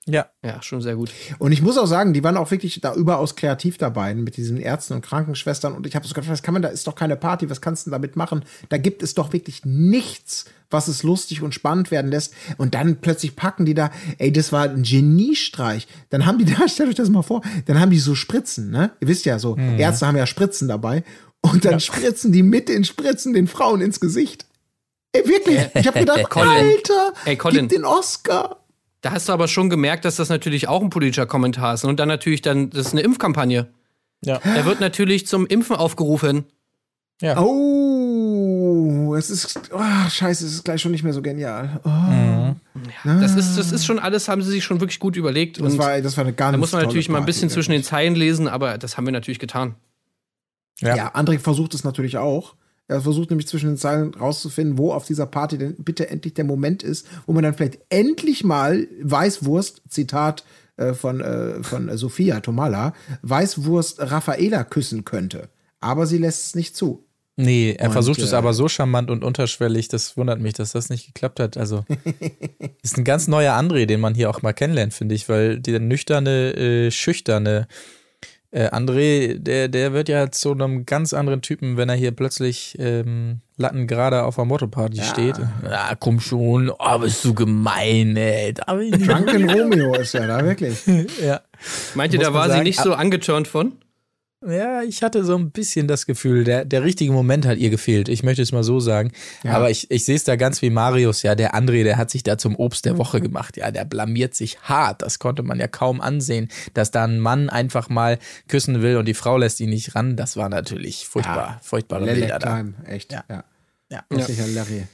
Ja. 0.06 0.26
Ja, 0.44 0.60
schon 0.62 0.80
sehr 0.80 0.96
gut. 0.96 1.12
Und 1.38 1.52
ich 1.52 1.62
muss 1.62 1.78
auch 1.78 1.86
sagen, 1.86 2.12
die 2.12 2.24
waren 2.24 2.36
auch 2.36 2.50
wirklich 2.50 2.80
da 2.80 2.92
überaus 2.92 3.36
kreativ 3.36 3.78
dabei 3.78 4.14
mit 4.14 4.36
diesen 4.36 4.56
Ärzten 4.56 4.94
und 4.94 5.02
Krankenschwestern. 5.02 5.74
Und 5.74 5.86
ich 5.86 5.94
habe 5.94 6.06
so 6.06 6.12
gedacht, 6.12 6.30
was 6.30 6.42
kann 6.42 6.54
man 6.54 6.62
da, 6.62 6.68
ist 6.68 6.88
doch 6.88 6.96
keine 6.96 7.14
Party, 7.14 7.48
was 7.48 7.60
kannst 7.60 7.86
du 7.86 7.90
damit 7.92 8.16
machen? 8.16 8.44
Da 8.68 8.78
gibt 8.78 9.04
es 9.04 9.14
doch 9.14 9.32
wirklich 9.32 9.64
nichts, 9.64 10.46
was 10.70 10.88
es 10.88 11.04
lustig 11.04 11.42
und 11.42 11.54
spannend 11.54 11.92
werden 11.92 12.10
lässt. 12.10 12.34
Und 12.56 12.74
dann 12.74 12.96
plötzlich 12.96 13.36
packen 13.36 13.64
die 13.64 13.74
da, 13.74 13.92
ey, 14.18 14.32
das 14.32 14.50
war 14.50 14.64
ein 14.64 14.82
Geniestreich. 14.82 15.86
Dann 16.10 16.26
haben 16.26 16.38
die 16.38 16.44
da, 16.52 16.66
stellt 16.66 16.88
euch 16.88 16.96
das 16.96 17.08
mal 17.08 17.22
vor, 17.22 17.42
dann 17.66 17.78
haben 17.78 17.90
die 17.90 18.00
so 18.00 18.16
Spritzen, 18.16 18.70
ne? 18.70 18.90
Ihr 18.98 19.06
wisst 19.06 19.24
ja 19.24 19.38
so, 19.38 19.54
mhm. 19.54 19.78
Ärzte 19.78 20.08
haben 20.08 20.16
ja 20.16 20.26
Spritzen 20.26 20.66
dabei. 20.66 21.04
Und 21.42 21.64
dann 21.64 21.72
ja. 21.72 21.80
spritzen 21.80 22.32
die 22.32 22.42
mit 22.42 22.68
den 22.68 22.84
Spritzen 22.84 23.32
den 23.32 23.46
Frauen 23.46 23.80
ins 23.80 24.00
Gesicht. 24.00 24.46
Ey, 25.12 25.26
wirklich. 25.26 25.60
Ich 25.74 25.86
habe 25.86 25.98
gedacht, 25.98 26.30
Colin, 26.30 26.48
Alter, 26.48 27.12
ey, 27.26 27.36
Colin, 27.36 27.68
gib 27.68 27.78
den 27.78 27.84
Oscar. 27.84 28.56
Da 29.02 29.10
hast 29.10 29.28
du 29.28 29.32
aber 29.32 29.48
schon 29.48 29.68
gemerkt, 29.68 30.04
dass 30.04 30.16
das 30.16 30.28
natürlich 30.28 30.68
auch 30.68 30.80
ein 30.80 30.90
politischer 30.90 31.26
Kommentar 31.26 31.74
ist. 31.74 31.84
Und 31.84 31.98
dann 31.98 32.08
natürlich 32.08 32.40
dann, 32.40 32.70
das 32.70 32.86
ist 32.86 32.92
eine 32.92 33.02
Impfkampagne. 33.02 33.68
Ja. 34.24 34.40
Er 34.44 34.64
wird 34.64 34.80
natürlich 34.80 35.26
zum 35.26 35.46
Impfen 35.46 35.76
aufgerufen. 35.76 36.44
Ja. 37.20 37.38
Oh. 37.40 39.14
Es 39.16 39.30
ist, 39.30 39.60
oh, 39.72 40.08
scheiße, 40.08 40.46
es 40.46 40.54
ist 40.54 40.64
gleich 40.64 40.80
schon 40.80 40.92
nicht 40.92 41.02
mehr 41.02 41.12
so 41.12 41.20
genial. 41.20 41.80
Oh, 41.84 42.54
Das 43.04 43.34
ist, 43.34 43.58
das 43.58 43.72
ist 43.72 43.84
schon 43.84 43.98
alles, 43.98 44.28
haben 44.28 44.42
sie 44.42 44.50
sich 44.50 44.64
schon 44.64 44.80
wirklich 44.80 44.98
gut 44.98 45.16
überlegt. 45.16 45.60
das, 45.60 45.72
und 45.72 45.78
war, 45.78 46.00
das 46.00 46.16
war 46.16 46.24
eine 46.24 46.32
ganz 46.32 46.54
da 46.54 46.58
muss 46.58 46.72
man 46.72 46.82
natürlich 46.82 47.08
mal 47.08 47.18
ein 47.18 47.22
Party, 47.22 47.32
bisschen 47.32 47.50
zwischen 47.50 47.72
den. 47.72 47.82
Zeilen 47.82 48.14
lesen, 48.14 48.48
aber 48.48 48.78
das 48.78 48.96
haben 48.96 49.04
wir 49.04 49.12
natürlich 49.12 49.38
getan. 49.38 49.74
Ja. 50.82 50.96
Ja, 50.96 51.14
André 51.14 51.38
versucht 51.38 51.74
es 51.74 51.84
natürlich 51.84 52.18
auch. 52.18 52.54
Er 52.88 53.00
versucht 53.00 53.30
nämlich 53.30 53.46
zwischen 53.46 53.70
den 53.70 53.76
Zeilen 53.76 54.14
rauszufinden, 54.14 54.76
wo 54.76 54.92
auf 54.92 55.06
dieser 55.06 55.26
Party 55.26 55.56
denn 55.56 55.76
bitte 55.78 56.10
endlich 56.10 56.34
der 56.34 56.44
Moment 56.44 56.82
ist, 56.82 57.06
wo 57.26 57.32
man 57.32 57.42
dann 57.42 57.54
vielleicht 57.54 57.78
endlich 57.88 58.44
mal 58.44 58.86
Weißwurst, 59.00 59.82
Zitat 59.88 60.44
äh, 60.76 60.92
von, 60.92 61.20
äh, 61.20 61.62
von 61.62 61.88
äh, 61.88 61.96
Sophia 61.96 62.40
Tomala, 62.40 62.92
Weißwurst 63.22 64.00
Raffaela 64.00 64.64
küssen 64.64 65.04
könnte. 65.04 65.48
Aber 65.80 66.06
sie 66.06 66.18
lässt 66.18 66.46
es 66.46 66.54
nicht 66.54 66.76
zu. 66.76 67.06
Nee, 67.36 67.76
er 67.78 67.86
Und, 67.86 67.92
versucht 67.92 68.20
es 68.20 68.32
äh, 68.32 68.36
aber 68.36 68.52
so 68.52 68.68
charmant 68.68 69.10
und 69.10 69.24
unterschwellig, 69.24 69.88
das 69.88 70.16
wundert 70.16 70.40
mich, 70.40 70.52
dass 70.52 70.72
das 70.72 70.90
nicht 70.90 71.06
geklappt 71.06 71.40
hat. 71.40 71.56
Also, 71.56 71.84
ist 72.82 72.98
ein 72.98 73.04
ganz 73.04 73.26
neuer 73.26 73.54
André, 73.54 73.86
den 73.86 74.00
man 74.00 74.14
hier 74.14 74.28
auch 74.28 74.42
mal 74.42 74.52
kennenlernt, 74.52 74.92
finde 74.92 75.14
ich, 75.14 75.28
weil 75.28 75.58
der 75.58 75.80
nüchterne, 75.80 76.54
äh, 76.54 76.90
schüchterne 76.90 77.68
äh, 78.52 78.68
André, 78.68 79.38
der, 79.38 79.68
der 79.68 79.92
wird 79.92 80.08
ja 80.08 80.30
zu 80.30 80.52
einem 80.52 80.84
ganz 80.84 81.14
anderen 81.14 81.40
Typen, 81.40 81.76
wenn 81.78 81.88
er 81.88 81.94
hier 81.94 82.12
plötzlich 82.12 82.76
ähm, 82.78 83.40
Latten 83.56 83.86
gerade 83.86 84.24
auf 84.24 84.36
der 84.36 84.44
Motto-Party 84.44 85.02
steht. 85.02 85.36
Ja, 85.64 85.94
komm 85.98 86.20
schon, 86.20 86.70
oh, 86.70 86.98
bist 86.98 87.24
du 87.24 87.34
gemein, 87.34 88.16
ey. 88.16 88.52
Drunken 88.52 89.50
Romeo 89.50 89.94
ist 89.94 90.14
er 90.14 90.26
da, 90.26 90.44
wirklich. 90.44 90.86
ja. 91.22 91.40
Meint 91.94 92.12
ihr, 92.12 92.20
da 92.20 92.34
war 92.34 92.44
sie 92.44 92.50
sagen, 92.50 92.62
nicht 92.64 92.80
so 92.80 92.92
angeturnt 92.92 93.48
von? 93.48 93.72
Ja, 94.46 94.82
ich 94.82 95.02
hatte 95.02 95.24
so 95.24 95.36
ein 95.36 95.52
bisschen 95.52 95.86
das 95.86 96.04
Gefühl, 96.04 96.42
der, 96.42 96.64
der 96.64 96.82
richtige 96.82 97.12
Moment 97.12 97.46
hat 97.46 97.58
ihr 97.58 97.70
gefehlt. 97.70 98.08
Ich 98.08 98.24
möchte 98.24 98.42
es 98.42 98.50
mal 98.50 98.64
so 98.64 98.80
sagen. 98.80 99.12
Aber 99.44 99.70
ich, 99.70 99.90
ich 99.90 100.04
sehe 100.04 100.16
es 100.16 100.24
da 100.24 100.34
ganz 100.34 100.62
wie 100.62 100.70
Marius. 100.70 101.22
Ja, 101.22 101.34
der 101.34 101.54
André, 101.54 101.84
der 101.84 101.96
hat 101.96 102.10
sich 102.10 102.24
da 102.24 102.36
zum 102.38 102.56
Obst 102.56 102.84
der 102.84 102.98
Woche 102.98 103.20
gemacht. 103.20 103.56
Ja, 103.56 103.70
der 103.70 103.84
blamiert 103.84 104.34
sich 104.34 104.60
hart. 104.62 105.02
Das 105.02 105.20
konnte 105.20 105.44
man 105.44 105.60
ja 105.60 105.68
kaum 105.68 106.00
ansehen, 106.00 106.48
dass 106.74 106.90
da 106.90 107.04
ein 107.04 107.20
Mann 107.20 107.50
einfach 107.50 107.88
mal 107.88 108.18
küssen 108.48 108.82
will 108.82 108.96
und 108.96 109.06
die 109.06 109.14
Frau 109.14 109.38
lässt 109.38 109.60
ihn 109.60 109.70
nicht 109.70 109.94
ran. 109.94 110.16
Das 110.16 110.36
war 110.36 110.48
natürlich 110.48 111.06
furchtbar, 111.06 111.60
furchtbare 111.62 112.04
Lelek 112.04 112.20
Bilder 112.22 112.38
da. 112.40 112.56
Time, 112.56 112.74
echt. 112.86 113.12
Ja. 113.12 113.24
Ja. 113.28 113.44
Ja. 113.90 114.04
Wirklicher 114.08 114.46
Larry. 114.48 114.84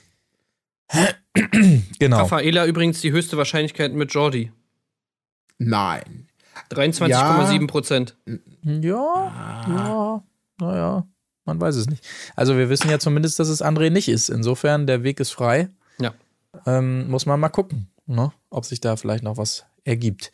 Genau. 1.98 2.18
Raffaela 2.18 2.66
übrigens 2.66 3.00
die 3.00 3.12
höchste 3.12 3.36
Wahrscheinlichkeit 3.36 3.92
mit 3.92 4.12
Jordi. 4.12 4.50
Nein. 5.58 6.27
23,7 6.70 7.66
Prozent. 7.66 8.16
Ja, 8.62 9.64
ja, 9.68 10.22
naja, 10.60 11.06
man 11.44 11.60
weiß 11.60 11.76
es 11.76 11.88
nicht. 11.88 12.06
Also 12.36 12.56
wir 12.56 12.68
wissen 12.68 12.90
ja 12.90 12.98
zumindest, 12.98 13.38
dass 13.38 13.48
es 13.48 13.62
André 13.62 13.90
nicht 13.90 14.08
ist. 14.08 14.28
Insofern, 14.28 14.86
der 14.86 15.02
Weg 15.02 15.20
ist 15.20 15.30
frei. 15.30 15.68
Ja. 16.00 16.12
Ähm, 16.66 17.10
muss 17.10 17.26
man 17.26 17.40
mal 17.40 17.48
gucken, 17.48 17.88
ne? 18.06 18.32
ob 18.50 18.64
sich 18.64 18.80
da 18.80 18.96
vielleicht 18.96 19.24
noch 19.24 19.36
was 19.36 19.64
ergibt. 19.84 20.30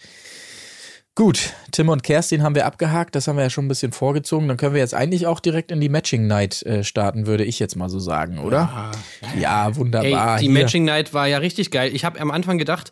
Gut, 1.17 1.53
Tim 1.71 1.91
und 1.91 2.03
Kerstin 2.03 2.43
haben 2.43 2.57
wir 2.57 2.67
abgehakt, 2.67 3.15
das 3.15 3.29
haben 3.29 3.37
wir 3.37 3.45
ja 3.45 3.51
schon 3.51 3.67
ein 3.67 3.69
bisschen 3.69 3.93
vorgezogen. 3.93 4.49
Dann 4.49 4.57
können 4.57 4.75
wir 4.75 4.81
jetzt 4.81 4.95
eigentlich 4.95 5.29
auch 5.29 5.39
direkt 5.39 5.71
in 5.71 5.81
die 5.81 5.89
Matching 5.89 6.27
Night 6.27 6.65
äh, 6.65 6.83
starten, 6.83 7.29
würde 7.29 7.45
ich 7.45 7.61
jetzt 7.61 7.77
mal 7.77 7.89
so 7.89 8.01
sagen, 8.01 8.41
oder? 8.41 8.91
Ja, 9.39 9.77
wunderbar. 9.77 10.35
Ey, 10.35 10.41
die 10.41 10.47
Hier. 10.47 10.63
Matching 10.63 10.85
Night 10.85 11.15
war 11.15 11.29
ja 11.29 11.39
richtig 11.39 11.71
geil. 11.71 11.95
Ich 11.95 12.05
habe 12.05 12.21
am 12.21 12.33
Anfang 12.33 12.59
gedacht, 12.59 12.91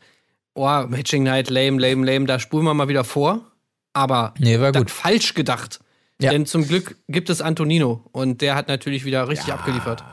oh, 0.55 0.85
Matching 0.89 1.23
Night, 1.23 1.51
lame, 1.51 1.81
lame, 1.81 2.05
lame, 2.07 2.27
da 2.27 2.39
spulen 2.39 2.65
wir 2.65 2.75
mal 2.75 2.89
wieder 2.89 3.05
vor. 3.05 3.51
Aber 3.93 4.35
Nee, 4.39 4.59
war 4.61 4.73
gut. 4.73 4.91
falsch 4.91 5.35
gedacht. 5.35 5.81
Ja. 6.21 6.31
Denn 6.31 6.47
zum 6.47 6.67
Glück 6.67 6.97
gibt 7.09 7.31
es 7.31 7.43
Antonino 7.43 8.05
und 8.13 8.41
der 8.43 8.55
hat 8.55 8.69
natürlich 8.69 9.05
wieder 9.05 9.29
richtig 9.29 9.53
abgeliefert. 9.53 10.05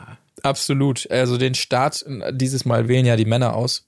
Absolut. 0.41 1.09
Also 1.11 1.37
den 1.37 1.53
Start, 1.53 2.03
dieses 2.31 2.65
Mal 2.65 2.87
wählen 2.87 3.05
ja 3.05 3.15
die 3.15 3.25
Männer 3.25 3.55
aus. 3.55 3.85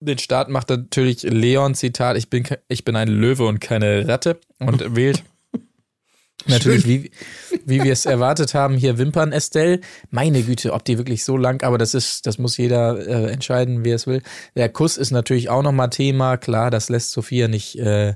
Den 0.00 0.18
Start 0.18 0.48
macht 0.48 0.70
natürlich 0.70 1.22
Leon, 1.22 1.74
Zitat, 1.74 2.16
ich 2.16 2.30
bin, 2.30 2.44
ich 2.68 2.84
bin 2.84 2.96
ein 2.96 3.08
Löwe 3.08 3.46
und 3.46 3.60
keine 3.60 4.06
Ratte 4.08 4.38
und 4.58 4.82
wählt 4.96 5.22
natürlich, 6.46 6.86
wie, 6.86 7.10
wie 7.64 7.82
wir 7.82 7.92
es 7.92 8.06
erwartet 8.06 8.54
haben, 8.54 8.74
hier 8.74 8.98
Wimpern 8.98 9.32
Estelle. 9.32 9.80
Meine 10.10 10.42
Güte, 10.42 10.72
ob 10.72 10.84
die 10.84 10.98
wirklich 10.98 11.24
so 11.24 11.36
lang, 11.36 11.62
aber 11.62 11.78
das 11.78 11.94
ist, 11.94 12.26
das 12.26 12.38
muss 12.38 12.56
jeder 12.56 12.98
äh, 13.06 13.32
entscheiden, 13.32 13.84
wie 13.84 13.90
er 13.90 13.96
es 13.96 14.06
will. 14.06 14.22
Der 14.56 14.68
Kuss 14.68 14.96
ist 14.96 15.10
natürlich 15.10 15.48
auch 15.50 15.62
nochmal 15.62 15.90
Thema, 15.90 16.36
klar, 16.36 16.70
das 16.70 16.88
lässt 16.88 17.12
Sophia 17.12 17.48
nicht, 17.48 17.78
äh, 17.78 18.14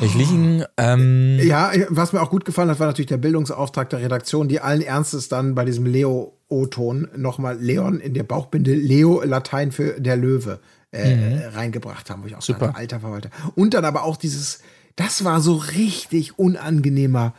nicht 0.00 0.14
liegen. 0.14 0.64
Ähm, 0.76 1.38
Ja, 1.42 1.72
was 1.88 2.12
mir 2.12 2.22
auch 2.22 2.30
gut 2.30 2.44
gefallen 2.44 2.70
hat, 2.70 2.80
war 2.80 2.86
natürlich 2.86 3.08
der 3.08 3.18
Bildungsauftrag 3.18 3.90
der 3.90 4.00
Redaktion, 4.00 4.48
die 4.48 4.60
allen 4.60 4.82
Ernstes 4.82 5.28
dann 5.28 5.54
bei 5.54 5.64
diesem 5.64 5.86
Leo-O-Ton 5.86 7.08
nochmal 7.16 7.58
Leon 7.60 8.00
in 8.00 8.14
der 8.14 8.24
Bauchbinde, 8.24 8.74
Leo 8.74 9.22
Latein 9.22 9.72
für 9.72 10.00
der 10.00 10.16
Löwe 10.16 10.60
äh, 10.92 11.46
reingebracht 11.54 12.10
haben, 12.10 12.22
wo 12.22 12.26
ich 12.26 12.36
auch 12.36 12.42
Super. 12.42 12.66
sagte, 12.66 12.78
alter 12.78 13.00
Verwalter. 13.00 13.30
Und 13.54 13.74
dann 13.74 13.84
aber 13.84 14.04
auch 14.04 14.16
dieses, 14.16 14.60
das 14.96 15.24
war 15.24 15.40
so 15.40 15.54
richtig 15.56 16.38
unangenehmer, 16.38 17.34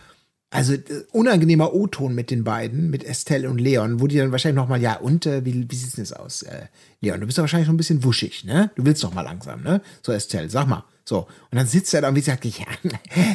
also 0.49 0.73
äh, 0.73 0.81
unangenehmer 1.11 1.73
O-Ton 1.73 2.13
mit 2.13 2.31
den 2.31 2.43
beiden, 2.43 2.89
mit 2.89 3.03
Estelle 3.03 3.49
und 3.49 3.59
Leon, 3.59 3.99
wo 3.99 4.07
die 4.07 4.17
dann 4.17 4.31
wahrscheinlich 4.31 4.61
nochmal, 4.61 4.81
ja, 4.81 4.97
und 4.97 5.25
äh, 5.25 5.45
wie, 5.45 5.65
wie 5.69 5.75
sieht 5.75 5.97
denn 5.97 6.03
das 6.03 6.13
aus? 6.13 6.43
Äh, 6.43 6.67
Leon, 7.01 7.19
du 7.19 7.25
bist 7.25 7.37
doch 7.37 7.43
wahrscheinlich 7.43 7.67
noch 7.67 7.73
ein 7.73 7.77
bisschen 7.77 8.03
wuschig, 8.03 8.43
ne? 8.43 8.71
Du 8.75 8.85
willst 8.85 9.03
doch 9.03 9.13
mal 9.13 9.21
langsam, 9.21 9.61
ne? 9.63 9.81
So, 10.01 10.11
Estelle, 10.11 10.49
sag 10.49 10.67
mal. 10.67 10.83
So. 11.05 11.27
Und 11.51 11.57
dann 11.57 11.67
sitzt 11.67 11.93
er 11.93 12.01
da 12.01 12.09
und 12.09 12.15
wie 12.15 12.21
sagt, 12.21 12.45
ja, 12.45 12.65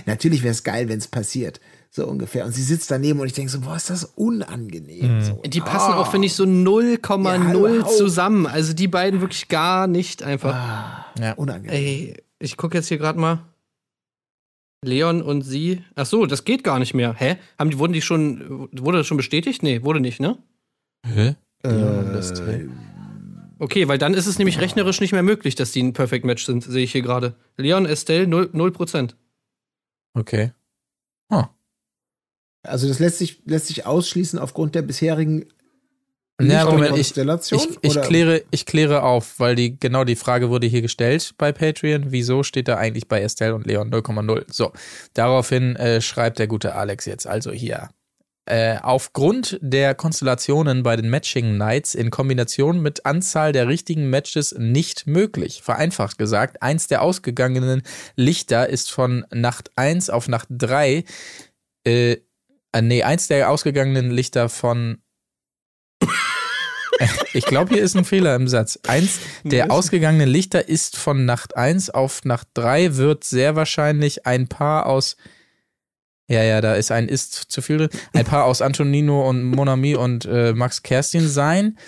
natürlich 0.07 0.43
wäre 0.43 0.53
es 0.53 0.63
geil, 0.65 0.89
wenn 0.89 0.99
es 0.99 1.09
passiert. 1.09 1.61
So 1.91 2.07
ungefähr. 2.07 2.45
Und 2.45 2.53
sie 2.53 2.63
sitzt 2.63 2.91
daneben 2.91 3.19
und 3.21 3.27
ich 3.27 3.33
denke 3.33 3.51
so, 3.51 3.61
boah, 3.61 3.77
ist 3.77 3.89
das 3.91 4.05
unangenehm. 4.05 5.23
So, 5.23 5.41
Die 5.47 5.61
passen 5.61 5.93
ah, 5.93 5.97
auch, 5.99 6.11
finde 6.11 6.27
ich, 6.27 6.35
so 6.35 6.45
0,0 6.45 7.55
überhaupt. 7.55 7.97
zusammen. 7.97 8.47
Also 8.47 8.75
die 8.75 8.89
beiden 8.89 9.21
wirklich 9.21 9.49
gar 9.49 9.87
nicht 9.87 10.23
einfach. 10.23 11.07
unangenehm. 11.37 11.75
Ey, 11.75 12.15
ich 12.39 12.57
gucke 12.57 12.77
jetzt 12.77 12.89
hier 12.89 12.99
gerade 12.99 13.19
mal. 13.19 13.41
Leon 14.85 15.23
und 15.23 15.43
sie. 15.43 15.85
Ach 15.95 16.07
so, 16.07 16.27
das 16.27 16.45
geht 16.45 16.65
gar 16.65 16.79
nicht 16.79 16.95
mehr. 16.95 17.15
Hä? 17.15 17.37
Haben 17.59 17.71
die, 17.71 17.79
wurden 17.79 17.93
die 17.93 18.03
schon, 18.03 18.69
wurde 18.73 18.99
das 18.99 19.07
schon 19.07 19.17
bestätigt? 19.17 19.63
Nee, 19.63 19.83
wurde 19.83 20.01
nicht, 20.01 20.21
ne? 20.21 20.39
hä? 21.07 21.35
Äh, 21.65 21.69
Leon 21.69 22.07
und 22.07 22.15
Estelle. 22.15 22.69
Okay, 23.59 23.89
weil 23.89 23.99
dann 23.99 24.15
ist 24.15 24.27
es 24.27 24.39
nämlich 24.39 24.61
rechnerisch 24.61 25.01
nicht 25.01 25.13
mehr 25.13 25.25
möglich, 25.25 25.57
dass 25.57 25.73
die 25.73 25.83
ein 25.83 25.93
Perfect 25.93 26.25
Match 26.25 26.45
sind, 26.45 26.63
sehe 26.63 26.85
ich 26.85 26.93
hier 26.93 27.03
gerade. 27.03 27.35
Leon, 27.57 27.87
Estelle, 27.87 28.27
0%. 28.27 28.53
0%. 28.53 29.15
Okay. 30.15 30.53
Also 32.63 32.89
das 32.89 32.99
lässt 32.99 33.19
sich, 33.19 33.43
lässt 33.47 33.67
sich 33.67 33.87
ausschließen 33.87 34.39
aufgrund 34.39 34.75
der 34.75 34.83
bisherigen 34.83 35.47
Ja, 36.41 36.65
Nicht 36.65 36.73
Moment, 36.73 36.97
ich, 36.97 37.17
ich, 37.17 37.79
ich, 37.83 38.01
kläre, 38.01 38.43
ich 38.53 38.65
kläre 38.65 39.03
auf, 39.03 39.41
weil 39.41 39.57
die, 39.57 39.79
genau 39.79 40.05
die 40.05 40.15
Frage 40.15 40.51
wurde 40.51 40.69
hier 40.69 40.83
gestellt 40.83 41.35
bei 41.37 41.51
Patreon. 41.51 42.13
Wieso 42.13 42.45
steht 42.45 42.69
da 42.69 42.77
eigentlich 42.77 43.09
bei 43.09 43.23
Estelle 43.23 43.57
und 43.57 43.67
Leon 43.67 43.91
0,0? 43.91 44.45
So, 44.49 44.73
daraufhin 45.15 45.75
äh, 45.75 46.01
schreibt 46.01 46.39
der 46.39 46.47
gute 46.47 46.77
Alex 46.77 47.07
jetzt 47.07 47.27
also 47.27 47.51
hier. 47.51 47.89
Äh, 48.49 48.79
aufgrund 48.81 49.59
der 49.61 49.95
Konstellationen 49.95 50.85
bei 50.85 50.95
den 50.95 51.11
Matching 51.11 51.59
Nights 51.59 51.97
in 51.97 52.11
Kombination 52.11 52.81
mit 52.81 53.05
Anzahl 53.05 53.53
der 53.53 53.67
richtigen 53.67 54.09
Matches 54.09 54.55
nicht 54.57 55.09
möglich. 55.09 55.61
Vereinfacht 55.63 56.19
gesagt, 56.19 56.63
eins 56.63 56.87
der 56.87 57.03
ausgegangenen 57.03 57.83
Lichter 58.15 58.69
ist 58.69 58.93
von 58.93 59.27
Nacht 59.33 59.73
1 59.75 60.09
auf 60.09 60.29
Nacht 60.29 60.49
3, 60.51 61.05
äh, 61.85 62.17
äh, 62.73 62.83
nee, 62.83 63.03
eins 63.03 63.29
der 63.29 63.51
ausgegangenen 63.51 64.11
Lichter 64.11 64.49
von 64.49 65.03
ich 67.33 67.45
glaube, 67.45 67.75
hier 67.75 67.83
ist 67.83 67.97
ein 67.97 68.05
Fehler 68.05 68.35
im 68.35 68.49
Satz. 68.49 68.79
Eins 68.87 69.21
der 69.45 69.71
ausgegangenen 69.71 70.29
Lichter 70.29 70.69
ist 70.69 70.97
von 70.97 71.25
Nacht 71.25 71.57
1 71.57 71.91
auf 71.91 72.25
Nacht 72.25 72.49
3 72.55 72.97
wird 72.97 73.25
sehr 73.25 73.57
wahrscheinlich 73.57 74.27
ein 74.27 74.49
Paar 74.49 74.87
aus 74.87 75.17
ja, 76.31 76.43
ja, 76.43 76.61
da 76.61 76.75
ist 76.75 76.93
ein 76.93 77.09
Ist 77.09 77.33
zu 77.33 77.63
viel 77.63 77.79
drin. 77.79 77.89
Ein 78.13 78.27
Paar 78.27 78.45
aus 78.45 78.61
Antonino 78.61 79.27
und 79.27 79.45
Monami 79.45 79.97
und 79.97 80.27
äh, 80.27 80.53
Max 80.53 80.83
Kerstin 80.83 81.27
sein. 81.27 81.79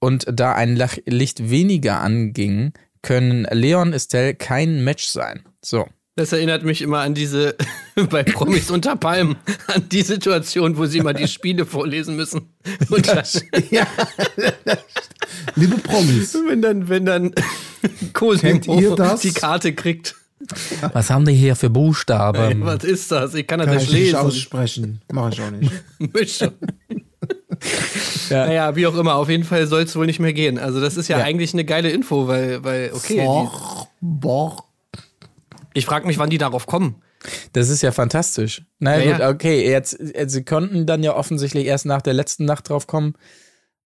Und 0.00 0.26
da 0.28 0.54
ein 0.54 0.76
Licht 1.06 1.50
weniger 1.50 2.00
anging, 2.00 2.72
können 3.02 3.46
Leon 3.48 3.92
Estelle 3.92 4.34
kein 4.34 4.82
Match 4.82 5.06
sein. 5.06 5.44
So. 5.62 5.86
Das 6.18 6.32
erinnert 6.32 6.64
mich 6.64 6.80
immer 6.80 7.00
an 7.00 7.12
diese, 7.14 7.56
bei 8.10 8.22
Promis 8.22 8.70
unter 8.70 8.96
Palmen, 8.96 9.36
an 9.66 9.86
die 9.90 10.00
Situation, 10.00 10.78
wo 10.78 10.86
sie 10.86 11.02
mal 11.02 11.12
die 11.12 11.28
Spiele 11.28 11.66
vorlesen 11.66 12.16
müssen. 12.16 12.54
Und 12.90 13.06
dann, 13.06 13.22
ja. 13.70 13.86
Liebe 15.56 15.76
Promis. 15.78 16.34
wenn 16.48 16.62
dann, 16.62 16.88
wenn 16.88 17.04
dann 17.04 17.32
Cosimo 18.14 18.80
ihr 18.80 18.94
das? 18.96 19.20
die 19.20 19.32
Karte 19.32 19.74
kriegt. 19.74 20.14
Was 20.92 21.10
haben 21.10 21.24
die 21.26 21.32
hier 21.34 21.54
für 21.56 21.68
Buchstaben? 21.70 22.42
Ey, 22.42 22.56
was 22.60 22.84
ist 22.84 23.10
das? 23.12 23.34
Ich 23.34 23.46
kann 23.46 23.58
das 23.58 23.68
Kann 23.68 23.76
nicht 23.76 23.86
ich 23.88 23.92
nicht 23.92 24.02
lesen. 24.04 24.16
aussprechen. 24.16 25.02
Mach 25.12 25.30
ich 25.32 25.40
auch 25.42 25.50
nicht. 25.50 25.72
Mischung. 26.14 26.52
Ja. 28.30 28.46
Naja, 28.46 28.76
wie 28.76 28.86
auch 28.86 28.96
immer, 28.96 29.14
auf 29.16 29.28
jeden 29.28 29.44
Fall 29.44 29.66
soll 29.66 29.82
es 29.82 29.96
wohl 29.96 30.06
nicht 30.06 30.20
mehr 30.20 30.32
gehen. 30.32 30.58
Also, 30.58 30.80
das 30.80 30.96
ist 30.96 31.08
ja, 31.08 31.18
Ja. 31.18 31.24
eigentlich 31.24 31.52
eine 31.54 31.64
geile 31.64 31.90
Info, 31.90 32.26
weil, 32.28 32.62
weil 32.64 32.90
okay. 32.94 33.16
Boch, 34.00 34.64
ich 35.76 35.86
frage 35.86 36.06
mich, 36.06 36.18
wann 36.18 36.30
die 36.30 36.38
darauf 36.38 36.66
kommen. 36.66 37.02
Das 37.52 37.68
ist 37.68 37.82
ja 37.82 37.92
fantastisch. 37.92 38.62
Na 38.78 38.98
Ja, 38.98 39.18
gut, 39.18 39.26
okay, 39.26 39.68
jetzt, 39.68 39.98
sie 40.26 40.44
konnten 40.44 40.86
dann 40.86 41.02
ja 41.02 41.14
offensichtlich 41.14 41.66
erst 41.66 41.86
nach 41.86 42.02
der 42.02 42.14
letzten 42.14 42.44
Nacht 42.44 42.68
drauf 42.68 42.86
kommen. 42.86 43.14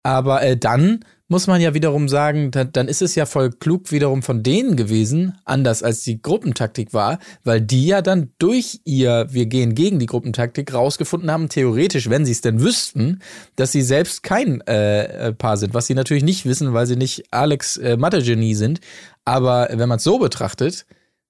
Aber 0.03 0.41
äh, 0.41 0.55
dann 0.55 1.01
muss 1.27 1.47
man 1.47 1.59
ja 1.59 1.73
wiederum 1.73 2.07
sagen, 2.07 2.51
da, 2.51 2.63
dann 2.63 2.87
ist 2.87 3.01
es 3.01 3.15
ja 3.15 3.25
voll 3.25 3.49
klug 3.49 3.91
wiederum 3.91 4.23
von 4.23 4.43
denen 4.43 4.77
gewesen, 4.77 5.37
anders 5.43 5.83
als 5.83 6.03
die 6.03 6.21
Gruppentaktik 6.21 6.93
war, 6.93 7.19
weil 7.43 7.59
die 7.59 7.87
ja 7.87 8.01
dann 8.01 8.31
durch 8.39 8.79
ihr, 8.85 9.27
wir 9.29 9.45
gehen 9.47 9.75
gegen 9.75 9.99
die 9.99 10.05
Gruppentaktik, 10.05 10.73
rausgefunden 10.73 11.29
haben, 11.29 11.49
theoretisch, 11.49 12.09
wenn 12.09 12.25
sie 12.25 12.31
es 12.31 12.41
denn 12.41 12.61
wüssten, 12.61 13.21
dass 13.57 13.73
sie 13.73 13.81
selbst 13.81 14.23
kein 14.23 14.61
äh, 14.61 15.27
äh, 15.27 15.33
Paar 15.33 15.57
sind, 15.57 15.73
was 15.73 15.87
sie 15.87 15.95
natürlich 15.95 16.23
nicht 16.23 16.45
wissen, 16.45 16.73
weil 16.73 16.87
sie 16.87 16.95
nicht 16.95 17.25
Alex 17.31 17.75
äh, 17.77 17.97
Mathe-Genie 17.97 18.55
sind. 18.55 18.79
Aber 19.25 19.67
wenn 19.73 19.89
man 19.89 19.97
es 19.97 20.05
so 20.05 20.19
betrachtet, 20.19 20.85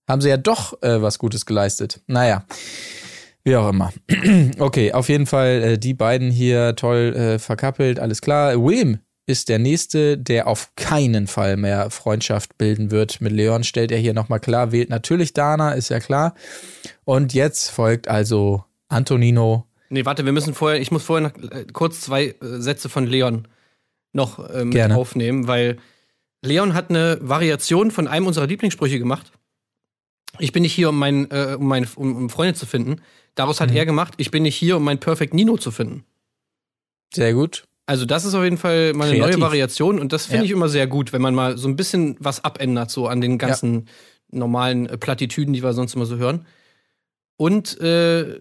haben 0.07 0.21
sie 0.21 0.29
ja 0.29 0.37
doch 0.37 0.81
äh, 0.81 1.01
was 1.01 1.19
Gutes 1.19 1.45
geleistet. 1.45 2.01
Naja. 2.07 2.45
Wie 3.43 3.55
auch 3.55 3.69
immer. 3.69 3.93
Okay, 4.59 4.91
auf 4.91 5.09
jeden 5.09 5.25
Fall 5.25 5.63
äh, 5.63 5.77
die 5.77 5.93
beiden 5.93 6.31
hier 6.31 6.75
toll 6.75 7.15
äh, 7.15 7.39
verkappelt, 7.39 7.99
alles 7.99 8.21
klar. 8.21 8.61
William 8.61 8.99
ist 9.27 9.49
der 9.49 9.59
nächste, 9.59 10.17
der 10.17 10.47
auf 10.47 10.71
keinen 10.75 11.27
Fall 11.27 11.57
mehr 11.57 11.89
Freundschaft 11.89 12.57
bilden 12.57 12.91
wird 12.91 13.21
mit 13.21 13.33
Leon, 13.33 13.63
stellt 13.63 13.91
er 13.91 13.97
hier 13.97 14.13
nochmal 14.13 14.39
klar, 14.39 14.71
wählt 14.71 14.89
natürlich 14.89 15.33
Dana, 15.33 15.73
ist 15.73 15.89
ja 15.89 15.99
klar. 15.99 16.33
Und 17.03 17.33
jetzt 17.33 17.69
folgt 17.69 18.07
also 18.07 18.63
Antonino. 18.87 19.65
Nee, 19.89 20.05
warte, 20.05 20.25
wir 20.25 20.31
müssen 20.31 20.53
vorher, 20.53 20.81
ich 20.81 20.91
muss 20.91 21.03
vorher 21.03 21.29
noch 21.29 21.51
äh, 21.51 21.65
kurz 21.71 22.01
zwei 22.01 22.25
äh, 22.25 22.35
Sätze 22.41 22.89
von 22.89 23.05
Leon 23.05 23.47
noch 24.13 24.39
äh, 24.49 24.65
mit 24.65 24.91
aufnehmen, 24.91 25.47
weil 25.47 25.77
Leon 26.41 26.73
hat 26.73 26.89
eine 26.89 27.17
Variation 27.21 27.91
von 27.91 28.07
einem 28.07 28.27
unserer 28.27 28.47
Lieblingssprüche 28.47 28.99
gemacht. 28.99 29.31
Ich 30.39 30.51
bin 30.51 30.63
nicht 30.63 30.73
hier, 30.73 30.89
um, 30.89 30.97
mein, 30.99 31.29
äh, 31.31 31.55
um, 31.59 31.67
mein, 31.67 31.87
um, 31.95 32.15
um 32.15 32.29
Freunde 32.29 32.53
zu 32.53 32.65
finden. 32.65 33.01
Daraus 33.35 33.61
hat 33.61 33.71
er 33.71 33.85
gemacht, 33.85 34.15
ich 34.17 34.31
bin 34.31 34.43
nicht 34.43 34.55
hier, 34.55 34.77
um 34.77 34.83
mein 34.83 34.99
Perfect 34.99 35.33
Nino 35.33 35.57
zu 35.57 35.71
finden. 35.71 36.03
Sehr 37.13 37.33
gut. 37.33 37.65
Also 37.85 38.05
das 38.05 38.25
ist 38.25 38.33
auf 38.33 38.43
jeden 38.43 38.57
Fall 38.57 38.93
mal 38.93 39.09
eine 39.09 39.19
neue 39.19 39.39
Variation 39.39 39.99
und 39.99 40.11
das 40.11 40.25
finde 40.25 40.39
Ja. 40.39 40.43
ich 40.45 40.51
immer 40.51 40.67
sehr 40.67 40.87
gut, 40.87 41.13
wenn 41.13 41.21
man 41.21 41.33
mal 41.33 41.57
so 41.57 41.67
ein 41.69 41.75
bisschen 41.77 42.17
was 42.19 42.43
abändert, 42.43 42.91
so 42.91 43.07
an 43.07 43.21
den 43.21 43.37
ganzen 43.37 43.87
normalen 44.29 44.87
äh, 44.87 44.97
Plattitüden, 44.97 45.53
die 45.53 45.63
wir 45.63 45.71
sonst 45.73 45.95
immer 45.95 46.05
so 46.05 46.17
hören. 46.17 46.45
Und 47.37 47.79
äh, 47.79 48.39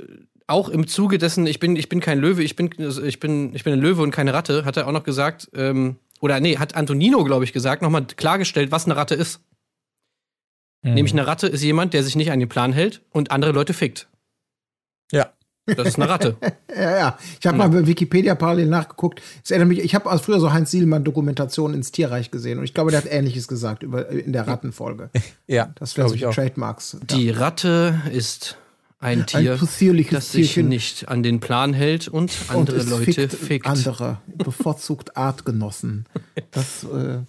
auch 0.49 0.69
im 0.69 0.87
Zuge 0.89 1.19
dessen, 1.19 1.47
ich 1.47 1.61
bin, 1.61 1.77
ich 1.77 1.89
bin 1.89 2.01
kein 2.01 2.19
Löwe, 2.19 2.43
ich 2.43 2.57
bin, 2.57 2.71
also 2.79 3.03
ich 3.03 3.21
bin, 3.21 3.55
ich 3.55 3.63
bin 3.63 3.73
ein 3.75 3.81
Löwe 3.81 4.03
und 4.03 4.11
keine 4.11 4.33
Ratte, 4.35 4.65
hat 4.65 4.77
er 4.77 4.89
auch 4.89 4.93
noch 4.93 5.05
gesagt, 5.05 5.49
ähm, 5.55 5.97
oder 6.21 6.41
nee, 6.41 6.57
hat 6.57 6.75
Antonino, 6.75 7.23
glaube 7.25 7.45
ich, 7.45 7.53
gesagt, 7.53 7.83
nochmal 7.83 8.05
klargestellt, 8.17 8.73
was 8.73 8.87
eine 8.87 8.97
Ratte 8.97 9.15
ist. 9.15 9.41
Mhm. 10.83 10.95
Nämlich 10.95 11.13
eine 11.13 11.27
Ratte 11.27 11.47
ist 11.49 11.63
jemand, 11.63 11.95
der 11.95 12.03
sich 12.03 12.17
nicht 12.17 12.31
an 12.31 12.41
den 12.41 12.49
Plan 12.49 12.73
hält 12.73 13.03
und 13.11 13.31
andere 13.31 13.53
Leute 13.53 13.73
fickt. 13.75 14.09
Ja. 15.13 15.31
Das 15.67 15.89
ist 15.89 15.97
eine 15.97 16.09
Ratte. 16.09 16.37
Ja, 16.77 16.99
ja. 16.99 17.19
Ich 17.41 17.47
habe 17.47 17.57
mal 17.57 17.71
bei 17.71 17.87
Wikipedia 17.87 18.35
parallel 18.35 18.67
nachgeguckt. 18.67 19.23
Es 19.43 19.51
erinnert 19.51 19.69
mich, 19.69 19.79
ich 19.79 19.95
habe 19.95 20.19
früher 20.19 20.39
so 20.41 20.53
Heinz 20.53 20.71
Sielmann 20.71 21.05
Dokumentationen 21.05 21.75
ins 21.75 21.91
Tierreich 21.91 22.31
gesehen 22.31 22.59
und 22.59 22.65
ich 22.65 22.75
glaube, 22.75 22.91
der 22.91 23.01
hat 23.01 23.11
Ähnliches 23.11 23.49
gesagt 23.49 23.83
über, 23.83 24.11
in 24.11 24.35
der 24.35 24.47
Rattenfolge. 24.47 25.09
Ja, 25.47 25.73
Das 25.77 25.97
wäre 25.97 26.07
glaube 26.07 26.09
so 26.11 26.15
ich 26.17 26.21
die 26.21 26.27
auch. 26.27 26.35
Trademarks. 26.35 26.99
Die 27.05 27.31
Ratte 27.31 27.99
ist 28.13 28.59
ein 28.99 29.25
Tier, 29.25 29.53
Ein 29.55 29.59
das 30.11 30.33
sich 30.33 30.53
Tierchen. 30.53 30.69
nicht 30.69 31.09
an 31.09 31.23
den 31.23 31.41
Plan 31.41 31.73
hält 31.73 32.09
und 32.09 32.31
Und 32.49 32.55
andere 32.55 32.77
es 32.77 32.91
Leute 32.91 33.13
fickt 33.29 33.33
fickt. 33.35 33.67
Andere, 33.67 34.19
bevorzugt 34.37 35.17
Artgenossen. 35.17 36.05
Das, 36.51 36.85
äh, 36.85 37.21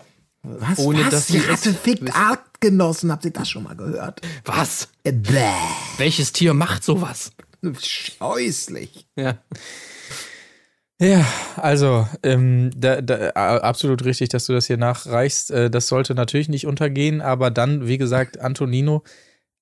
was, 0.43 0.79
Ohne 0.79 1.03
was? 1.05 1.09
dass 1.09 1.27
Die 1.27 1.39
sie 1.39 1.47
Ratte 1.49 1.73
fickt 1.73 2.01
wissen. 2.01 2.13
Artgenossen. 2.57 3.11
Habt 3.11 3.25
ihr 3.25 3.31
das 3.31 3.49
schon 3.49 3.63
mal 3.63 3.75
gehört? 3.75 4.21
Was? 4.45 4.89
Äh, 5.03 5.11
bäh. 5.11 5.51
Welches 5.97 6.31
Tier 6.31 6.53
macht 6.53 6.83
sowas? 6.83 7.31
Scheußlich. 7.79 9.07
Ja. 9.15 9.37
Ja, 10.99 11.23
also 11.57 12.07
ähm, 12.23 12.71
da, 12.75 13.01
da, 13.01 13.29
absolut 13.29 14.03
richtig, 14.03 14.29
dass 14.29 14.45
du 14.45 14.53
das 14.53 14.65
hier 14.65 14.77
nachreichst. 14.77 15.51
Äh, 15.51 15.69
das 15.69 15.87
sollte 15.87 16.15
natürlich 16.15 16.49
nicht 16.49 16.65
untergehen, 16.65 17.21
aber 17.21 17.51
dann, 17.51 17.87
wie 17.87 17.99
gesagt, 17.99 18.39
Antonino, 18.39 19.03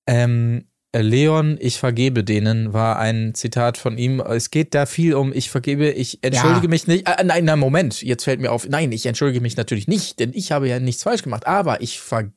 ähm, 0.06 0.68
äh, 0.92 1.02
Leon, 1.02 1.58
ich 1.60 1.78
vergebe 1.78 2.24
denen, 2.24 2.72
war 2.72 2.98
ein 2.98 3.34
Zitat 3.34 3.76
von 3.76 3.98
ihm. 3.98 4.20
Es 4.20 4.50
geht 4.50 4.74
da 4.74 4.86
viel 4.86 5.12
um, 5.12 5.30
ich 5.34 5.50
vergebe, 5.50 5.90
ich 5.90 6.24
entschuldige 6.24 6.66
Ja. 6.68 6.70
mich 6.70 6.86
nicht. 6.86 7.06
Äh, 7.06 7.22
nein, 7.22 7.44
nein, 7.44 7.58
Moment, 7.58 8.00
jetzt 8.00 8.24
fällt 8.24 8.40
mir 8.40 8.50
auf, 8.50 8.66
nein, 8.66 8.90
ich 8.92 9.04
entschuldige 9.04 9.42
mich 9.42 9.58
natürlich 9.58 9.88
nicht, 9.88 10.18
denn 10.20 10.32
ich 10.32 10.52
habe 10.52 10.68
ja 10.68 10.78
nichts 10.80 11.02
falsch 11.02 11.22
gemacht, 11.22 11.46
aber 11.46 11.82
ich 11.82 12.00
vergebe 12.00 12.35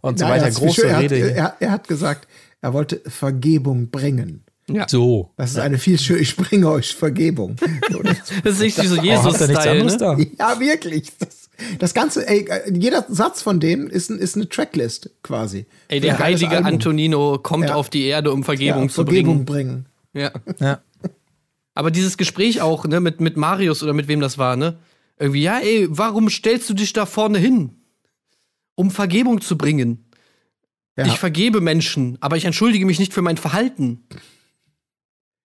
und 0.00 0.18
so 0.18 0.24
weiter. 0.26 0.50
Große 0.50 0.82
schön. 0.82 0.90
er, 0.90 0.96
hat, 0.96 1.02
Rede. 1.04 1.16
hier. 1.16 1.26
er, 1.34 1.56
er 1.60 1.70
hat 1.70 1.88
gesagt, 1.88 2.28
er 2.60 2.72
wollte 2.72 3.00
Vergebung 3.06 3.90
bringen. 3.90 4.44
so. 4.88 5.30
Das 5.36 5.50
ist 5.52 5.58
eine 5.58 5.78
viel 5.78 5.98
schöne, 5.98 6.20
ich 6.20 6.36
bringe 6.36 6.68
euch 6.70 6.94
Vergebung. 6.94 7.56
So, 7.90 8.02
das- 8.02 8.30
ist 8.44 8.60
nicht 8.60 8.76
so 8.76 8.96
Oh, 8.98 9.02
Jesus-Style, 9.02 9.84
ne? 9.84 9.96
da? 9.96 10.16
ja, 10.38 10.60
wirklich. 10.60 11.10
Das, 11.18 11.48
das 11.78 11.94
Ganze, 11.94 12.26
ey, 12.28 12.46
jeder 12.72 13.04
Satz 13.08 13.42
von 13.42 13.58
denen 13.60 13.88
ist, 13.90 14.10
ist 14.10 14.36
eine 14.36 14.48
Tracklist 14.48 15.10
quasi. 15.22 15.66
Ey, 15.88 16.00
der 16.00 16.18
heilige 16.18 16.50
Album. 16.50 16.66
Antonino 16.66 17.38
kommt 17.38 17.68
Ja. 17.68 17.74
auf 17.74 17.90
die 17.90 18.04
Erde, 18.04 18.32
um 18.32 18.44
Vergebung 18.44 18.84
ja, 18.84 18.88
zu 18.88 19.04
Vergebung 19.04 19.44
bringen. 19.44 19.86
bringen. 20.14 20.22
Ja. 20.24 20.30
Ja. 20.60 20.80
Aber 21.74 21.90
dieses 21.90 22.16
Gespräch 22.16 22.60
auch, 22.62 22.84
ne, 22.86 23.00
mit, 23.00 23.20
mit 23.20 23.36
Marius 23.36 23.82
oder 23.82 23.92
mit 23.92 24.06
wem 24.08 24.20
das 24.20 24.38
war, 24.38 24.56
ne? 24.56 24.78
Irgendwie, 25.18 25.42
ja, 25.42 25.58
ey, 25.58 25.86
warum 25.90 26.30
stellst 26.30 26.68
du 26.70 26.74
dich 26.74 26.92
da 26.92 27.04
vorne 27.06 27.38
hin? 27.38 27.70
Um 28.80 28.90
Vergebung 28.90 29.42
zu 29.42 29.58
bringen. 29.58 30.06
Ja. 30.96 31.04
Ich 31.04 31.18
vergebe 31.18 31.60
Menschen, 31.60 32.16
aber 32.20 32.36
ich 32.36 32.46
entschuldige 32.46 32.86
mich 32.86 32.98
nicht 32.98 33.12
für 33.12 33.20
mein 33.20 33.36
Verhalten. 33.36 34.06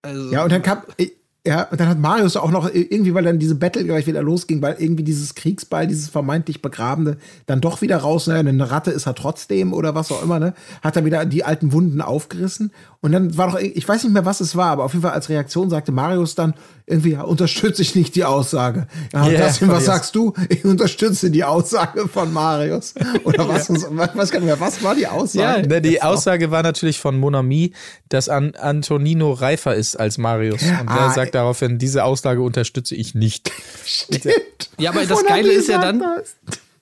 Also, 0.02 0.32
Ja, 0.32 0.44
und 0.44 0.52
dann 0.52 0.62
kam, 0.62 0.84
äh, 0.98 1.10
ja, 1.46 1.64
und 1.64 1.80
dann 1.80 1.90
hat 1.90 2.00
Marius 2.00 2.38
auch 2.38 2.50
noch 2.50 2.74
irgendwie, 2.74 3.14
weil 3.14 3.24
dann 3.26 3.38
diese 3.38 3.56
Battle 3.56 3.84
gleich 3.84 4.08
wieder 4.08 4.24
losging, 4.24 4.62
weil 4.62 4.78
irgendwie 4.80 5.04
dieses 5.04 5.36
Kriegsball, 5.36 5.86
dieses 5.86 6.10
vermeintlich 6.10 6.62
Begrabene, 6.62 7.18
dann 7.46 7.62
doch 7.62 7.82
wieder 7.82 7.98
raus, 7.98 8.28
ne, 8.28 8.36
eine 8.36 8.72
Ratte 8.72 8.92
ist 8.92 9.06
er 9.06 9.16
trotzdem 9.16 9.74
oder 9.74 9.94
was 9.94 10.12
auch 10.12 10.24
immer, 10.24 10.40
ne, 10.40 10.54
hat 10.82 10.96
er 10.96 11.06
wieder 11.06 11.26
die 11.26 11.44
alten 11.44 11.74
Wunden 11.74 12.02
aufgerissen. 12.02 12.72
Und 13.06 13.12
dann 13.12 13.38
war 13.38 13.52
doch, 13.52 13.60
ich 13.60 13.88
weiß 13.88 14.04
nicht 14.04 14.14
mehr, 14.14 14.26
was 14.26 14.40
es 14.40 14.56
war, 14.56 14.72
aber 14.72 14.84
auf 14.84 14.94
jeden 14.94 15.04
Fall 15.04 15.12
als 15.12 15.30
Reaktion 15.30 15.70
sagte 15.70 15.92
Marius 15.92 16.34
dann 16.34 16.56
irgendwie, 16.88 17.12
ja, 17.12 17.22
unterstütze 17.22 17.84
ich 17.84 17.94
nicht 17.94 18.16
die 18.16 18.24
Aussage. 18.24 18.88
Ja, 19.14 19.28
Ja, 19.30 19.46
Dustin, 19.46 19.68
was 19.70 19.86
sagst 19.86 20.16
du? 20.16 20.34
Ich 20.50 20.66
unterstütze 20.66 21.30
die 21.30 21.44
Aussage 21.44 22.08
von 22.08 22.34
Marius. 22.34 22.96
Oder 23.24 23.48
was, 23.48 23.70
was, 23.70 24.10
was, 24.16 24.32
kann 24.32 24.44
mehr, 24.44 24.60
was 24.60 24.82
war 24.82 24.96
die 24.96 25.06
Aussage? 25.06 25.68
Ne, 25.68 25.82
die 25.84 26.02
Aussage 26.02 26.50
war 26.50 26.64
natürlich 26.64 26.98
von 27.00 27.20
Monami, 27.20 27.74
dass 28.10 28.28
An 28.28 28.56
Antonino 28.56 29.34
reifer 29.34 29.76
ist 29.76 29.96
als 29.98 30.18
Marius. 30.18 30.64
Und 30.64 30.88
Ah, 30.90 31.06
er 31.06 31.12
sagt 31.14 31.36
daraufhin, 31.36 31.78
diese 31.78 32.06
Aussage 32.06 32.42
unterstütze 32.42 32.96
ich 32.96 33.14
nicht. 33.14 33.52
Stimmt. 33.86 34.72
Ja, 34.80 34.90
aber 34.90 35.06
das 35.06 35.24
Geile 35.24 35.52
ist 35.52 35.70
ja 35.70 35.80
dann- 35.80 36.04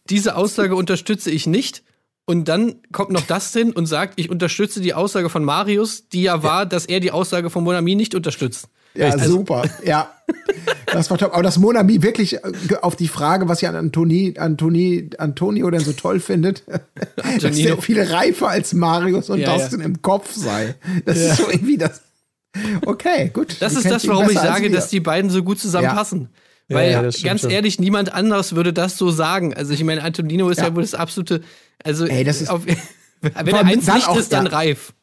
diese 0.09 0.37
Aussage 0.37 0.77
unterstütze 0.77 1.31
ich 1.31 1.47
nicht. 1.47 1.83
Und 2.25 2.47
dann 2.47 2.75
kommt 2.93 3.11
noch 3.11 3.21
Dustin 3.27 3.73
und 3.73 3.85
sagt, 3.85 4.13
ich 4.17 4.29
unterstütze 4.29 4.79
die 4.79 4.93
Aussage 4.93 5.29
von 5.29 5.43
Marius, 5.43 6.07
die 6.09 6.23
ja 6.23 6.41
war, 6.41 6.65
dass 6.65 6.85
er 6.85 6.99
die 7.01 7.11
Aussage 7.11 7.49
von 7.49 7.63
Monami 7.63 7.95
nicht 7.95 8.15
unterstützt. 8.15 8.67
Ja, 8.95 9.09
Also- 9.09 9.29
super. 9.31 9.63
Ja. 9.83 10.09
Das 10.85 11.09
war 11.09 11.17
top. 11.17 11.33
Aber 11.33 11.41
dass 11.43 11.57
Monami 11.57 12.01
wirklich 12.03 12.35
äh, 12.35 12.39
auf 12.81 12.95
die 12.95 13.07
Frage, 13.07 13.49
was 13.49 13.59
ja 13.61 13.69
an 13.69 13.75
Antoni, 13.75 14.35
Antoni, 14.37 15.09
Antonio 15.17 15.69
denn 15.71 15.81
so 15.81 15.91
toll 15.93 16.19
findet, 16.19 16.63
dass 17.41 17.55
der 17.57 17.77
viel 17.79 17.99
reifer 18.01 18.47
als 18.49 18.73
Marius 18.73 19.29
und 19.31 19.39
Ja, 19.39 19.57
Dustin 19.57 19.81
im 19.81 20.01
Kopf 20.03 20.31
sei. 20.33 20.75
Das 21.05 21.17
ist 21.17 21.37
so 21.37 21.49
irgendwie 21.49 21.77
das. 21.77 22.01
Okay, 22.85 23.31
gut. 23.33 23.57
Das 23.59 23.73
Du 23.73 23.79
ist 23.79 23.89
das, 23.89 24.07
warum 24.07 24.29
ich 24.29 24.37
sage, 24.37 24.69
dass 24.69 24.87
die 24.89 24.99
beiden 24.99 25.31
so 25.31 25.41
gut 25.43 25.59
zusammenpassen. 25.59 26.29
Ja, 26.73 26.79
Weil 26.79 26.91
ja, 26.91 27.01
ganz 27.23 27.41
schon. 27.41 27.49
ehrlich, 27.49 27.79
niemand 27.79 28.13
anders 28.13 28.55
würde 28.55 28.73
das 28.73 28.97
so 28.97 29.11
sagen. 29.11 29.53
Also 29.53 29.73
ich 29.73 29.83
meine, 29.83 30.03
Antonino 30.03 30.49
ist 30.49 30.57
ja, 30.59 30.65
Ja. 30.67 30.75
wohl 30.75 30.81
das 30.83 30.93
absolute, 30.95 31.41
also 31.83 32.05
Ey, 32.05 32.23
das 32.23 32.41
ist- 32.41 32.49
auf, 32.49 32.61
wenn 33.21 33.55
er 33.55 33.65
eins 33.65 33.87
nicht 33.87 34.07
auch- 34.07 34.17
ist, 34.17 34.33
dann 34.33 34.45
ja. 34.45 34.51
reif. 34.51 34.93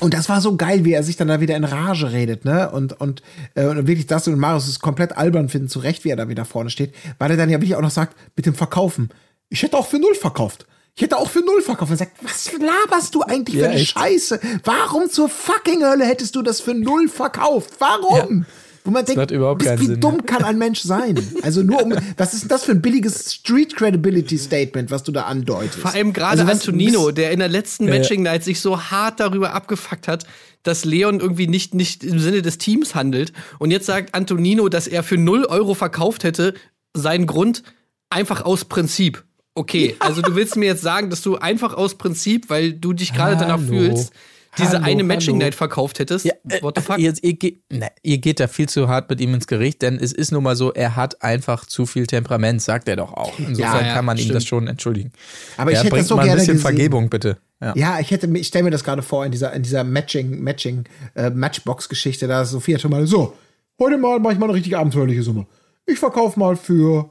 Und 0.00 0.14
das 0.14 0.28
war 0.30 0.40
so 0.40 0.56
geil, 0.56 0.86
wie 0.86 0.92
er 0.94 1.02
sich 1.02 1.16
dann 1.18 1.28
da 1.28 1.40
wieder 1.40 1.54
in 1.54 1.64
Rage 1.64 2.12
redet, 2.12 2.46
ne? 2.46 2.70
Und, 2.70 2.98
und, 2.98 3.20
äh, 3.54 3.66
und 3.66 3.86
wirklich 3.86 4.06
das 4.06 4.26
und 4.26 4.38
Marius 4.38 4.66
es 4.66 4.78
komplett 4.80 5.18
albern 5.18 5.50
finden, 5.50 5.68
zu 5.68 5.80
Recht, 5.80 6.04
wie 6.04 6.08
er 6.08 6.16
da 6.16 6.28
wieder 6.30 6.46
vorne 6.46 6.70
steht, 6.70 6.94
weil 7.18 7.30
er 7.30 7.36
dann 7.36 7.50
ja 7.50 7.58
wirklich 7.60 7.76
auch 7.76 7.82
noch 7.82 7.90
sagt, 7.90 8.16
mit 8.34 8.46
dem 8.46 8.54
Verkaufen. 8.54 9.10
Ich 9.50 9.62
hätte 9.62 9.76
auch 9.76 9.86
für 9.86 9.98
null 9.98 10.14
verkauft. 10.14 10.66
Ich 10.94 11.02
hätte 11.02 11.18
auch 11.18 11.28
für 11.28 11.40
null 11.40 11.60
verkauft. 11.60 11.90
Er 11.90 11.96
sagt, 11.98 12.12
was 12.22 12.50
laberst 12.52 13.14
du 13.14 13.22
eigentlich 13.22 13.56
Ja, 13.56 13.64
für 13.64 13.70
eine 13.70 13.80
echt. 13.80 13.90
Scheiße? 13.90 14.40
Warum 14.64 15.10
zur 15.10 15.28
fucking 15.28 15.82
Hölle 15.84 16.06
hättest 16.06 16.36
du 16.36 16.42
das 16.42 16.60
für 16.60 16.72
null 16.74 17.08
verkauft? 17.08 17.70
Warum? 17.78 18.46
Wo 18.84 18.90
man 18.90 19.04
denkt, 19.04 19.30
überhaupt 19.30 19.64
wie, 19.64 19.86
Sinn. 19.86 20.00
dumm 20.00 20.26
kann 20.26 20.42
ein 20.42 20.58
Mensch 20.58 20.80
sein? 20.80 21.16
Also 21.42 21.62
nur 21.62 21.82
um, 21.82 21.94
was 22.16 22.34
ist 22.34 22.42
denn 22.42 22.48
das 22.48 22.64
für 22.64 22.72
ein 22.72 22.82
billiges 22.82 23.32
Street 23.32 23.76
Credibility 23.76 24.36
Statement, 24.36 24.90
was 24.90 25.04
du 25.04 25.12
da 25.12 25.22
andeutest? 25.22 25.76
Vor 25.78 25.92
allem 25.92 26.12
gerade 26.12 26.40
Also 26.40 26.50
Antonino, 26.52 27.12
der 27.12 27.30
in 27.30 27.38
der 27.38 27.48
letzten 27.48 27.86
Ja. 27.86 27.94
Matching 27.94 28.22
Night 28.22 28.42
sich 28.42 28.60
so 28.60 28.80
hart 28.90 29.20
darüber 29.20 29.54
abgefuckt 29.54 30.08
hat, 30.08 30.26
dass 30.64 30.84
Leon 30.84 31.20
irgendwie 31.20 31.46
nicht, 31.46 31.74
nicht 31.74 32.02
im 32.02 32.18
Sinne 32.18 32.42
des 32.42 32.58
Teams 32.58 32.94
handelt. 32.96 33.32
Und 33.60 33.70
jetzt 33.70 33.86
sagt 33.86 34.14
Antonino, 34.14 34.68
dass 34.68 34.88
er 34.88 35.04
für 35.04 35.16
0 35.16 35.44
Euro 35.44 35.74
verkauft 35.74 36.24
hätte, 36.24 36.54
sein 36.94 37.26
Grund 37.26 37.62
einfach 38.10 38.44
aus 38.44 38.64
Prinzip. 38.64 39.24
Okay, 39.54 39.96
also 40.00 40.22
du 40.22 40.34
willst 40.34 40.56
mir 40.56 40.66
jetzt 40.66 40.82
sagen, 40.82 41.08
dass 41.10 41.22
du 41.22 41.36
einfach 41.36 41.74
aus 41.74 41.96
Prinzip, 41.96 42.50
weil 42.50 42.72
du 42.72 42.92
dich 42.92 43.14
gerade 43.14 43.36
danach 43.36 43.60
fühlst, 43.60 44.12
diese 44.58 44.72
Hallo, 44.72 44.84
eine 44.84 45.02
Matching. 45.04 45.38
Night 45.38 45.54
verkauft 45.54 45.98
hättest. 45.98 46.24
Ja, 46.26 46.32
äh, 46.48 46.62
What 46.62 46.76
the 46.76 46.82
fuck? 46.84 46.98
Ihr, 46.98 47.14
ihr, 47.22 47.32
geht, 47.34 47.62
ne, 47.72 47.88
ihr 48.02 48.18
geht 48.18 48.38
da 48.40 48.48
viel 48.48 48.68
zu 48.68 48.88
hart 48.88 49.08
mit 49.08 49.20
ihm 49.20 49.32
ins 49.34 49.46
Gericht, 49.46 49.80
denn 49.82 49.96
es 49.98 50.12
ist 50.12 50.30
nun 50.32 50.42
mal 50.42 50.56
so, 50.56 50.72
er 50.72 50.94
hat 50.96 51.22
einfach 51.22 51.64
zu 51.66 51.86
viel 51.86 52.06
Temperament, 52.06 52.60
sagt 52.60 52.88
er 52.88 52.96
doch 52.96 53.12
auch. 53.14 53.38
Insofern 53.38 53.80
Ja, 53.80 53.86
ja, 53.88 53.94
kann 53.94 54.04
man 54.04 54.16
ihm 54.18 54.22
stimmt. 54.24 54.36
das 54.36 54.44
schon 54.44 54.68
entschuldigen. 54.68 55.12
Aber 55.56 55.70
ich 55.70 55.76
ja, 55.78 55.80
hätte 55.84 55.90
bringt 55.90 56.02
das 56.02 56.08
so 56.08 56.16
mal 56.16 56.22
ein 56.22 56.26
gerne 56.26 56.40
bisschen 56.40 56.54
gesehen. 56.54 56.62
Vergebung, 56.66 57.08
bitte. 57.08 57.38
Ja. 57.60 57.72
Ja, 57.76 58.00
ich 58.00 58.10
hätte, 58.10 58.26
mir- 58.26 58.40
ich 58.40 58.48
stelle 58.48 58.64
mir 58.64 58.70
das 58.70 58.82
gerade 58.84 59.02
vor 59.02 59.24
in 59.24 59.32
dieser, 59.32 59.52
in 59.52 59.62
dieser 59.62 59.84
Matching, 59.84 60.42
Matching, 60.42 60.84
äh, 61.14 61.30
Matchbox-Geschichte, 61.30 62.26
da 62.26 62.42
ist 62.42 62.50
Sophia 62.50 62.78
schon 62.78 62.90
mal 62.90 63.06
so, 63.06 63.34
heute 63.78 63.96
mal 63.98 64.18
mache 64.18 64.32
ich 64.34 64.38
mal 64.38 64.46
eine 64.46 64.54
richtig 64.54 64.76
abenteuerliche 64.76 65.22
Summe. 65.22 65.46
Ich 65.86 65.98
verkaufe 65.98 66.38
mal 66.38 66.56
für 66.56 67.10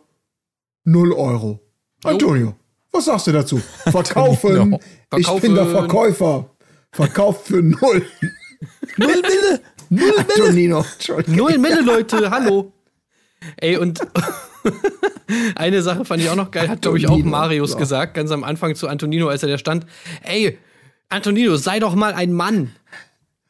0 0.83 1.13
Euro. 1.13 1.59
Antonio, 2.03 2.53
was 2.91 3.05
sagst 3.05 3.27
du 3.27 3.31
dazu? 3.31 3.57
Verkaufen. 3.89 4.57
Antonio, 4.57 4.79
Ich 5.17 5.41
bin 5.41 5.55
der 5.55 5.65
verkaufen. 5.65 5.89
Verkäufer. 5.89 6.49
Verkauft 6.91 7.47
für 7.47 7.61
0. 7.61 8.05
Null 8.97 9.21
Mille! 9.21 9.61
Null 9.89 10.13
Antonino, 10.17 10.85
Entschuldigung. 10.93 11.35
Null 11.35 11.57
Mille, 11.57 11.81
Leute, 11.81 12.29
hallo. 12.29 12.73
Ey, 13.57 13.77
und 13.77 13.99
eine 15.55 15.81
Sache 15.81 16.05
fand 16.05 16.21
ich 16.21 16.29
auch 16.29 16.35
noch 16.35 16.51
geil, 16.51 16.69
hat, 16.69 16.81
glaube 16.81 16.97
ich, 16.97 17.07
auch 17.07 17.11
Antonino, 17.11 17.29
Marius 17.31 17.71
so. 17.71 17.77
gesagt, 17.77 18.13
ganz 18.13 18.31
am 18.31 18.43
Anfang 18.43 18.75
zu 18.75 18.87
Antonino, 18.87 19.27
als 19.29 19.43
er 19.43 19.49
da 19.49 19.57
stand. 19.57 19.85
Ey, 20.23 20.57
Antonino, 21.09 21.55
sei 21.55 21.79
doch 21.79 21.95
mal 21.95 22.13
ein 22.13 22.31
Mann. 22.33 22.71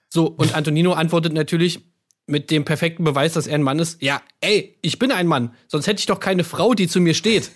So, 0.09 0.27
und 0.27 0.55
Antonino 0.55 0.93
antwortet 0.93 1.33
natürlich 1.33 1.81
mit 2.27 2.49
dem 2.51 2.65
perfekten 2.65 3.03
Beweis, 3.03 3.33
dass 3.33 3.47
er 3.47 3.55
ein 3.55 3.63
Mann 3.63 3.79
ist. 3.79 4.01
Ja, 4.01 4.21
ey, 4.39 4.77
ich 4.81 4.99
bin 4.99 5.11
ein 5.11 5.27
Mann. 5.27 5.53
Sonst 5.67 5.87
hätte 5.87 5.99
ich 5.99 6.05
doch 6.05 6.19
keine 6.19 6.43
Frau, 6.43 6.73
die 6.73 6.87
zu 6.87 6.99
mir 6.99 7.13
steht. 7.13 7.51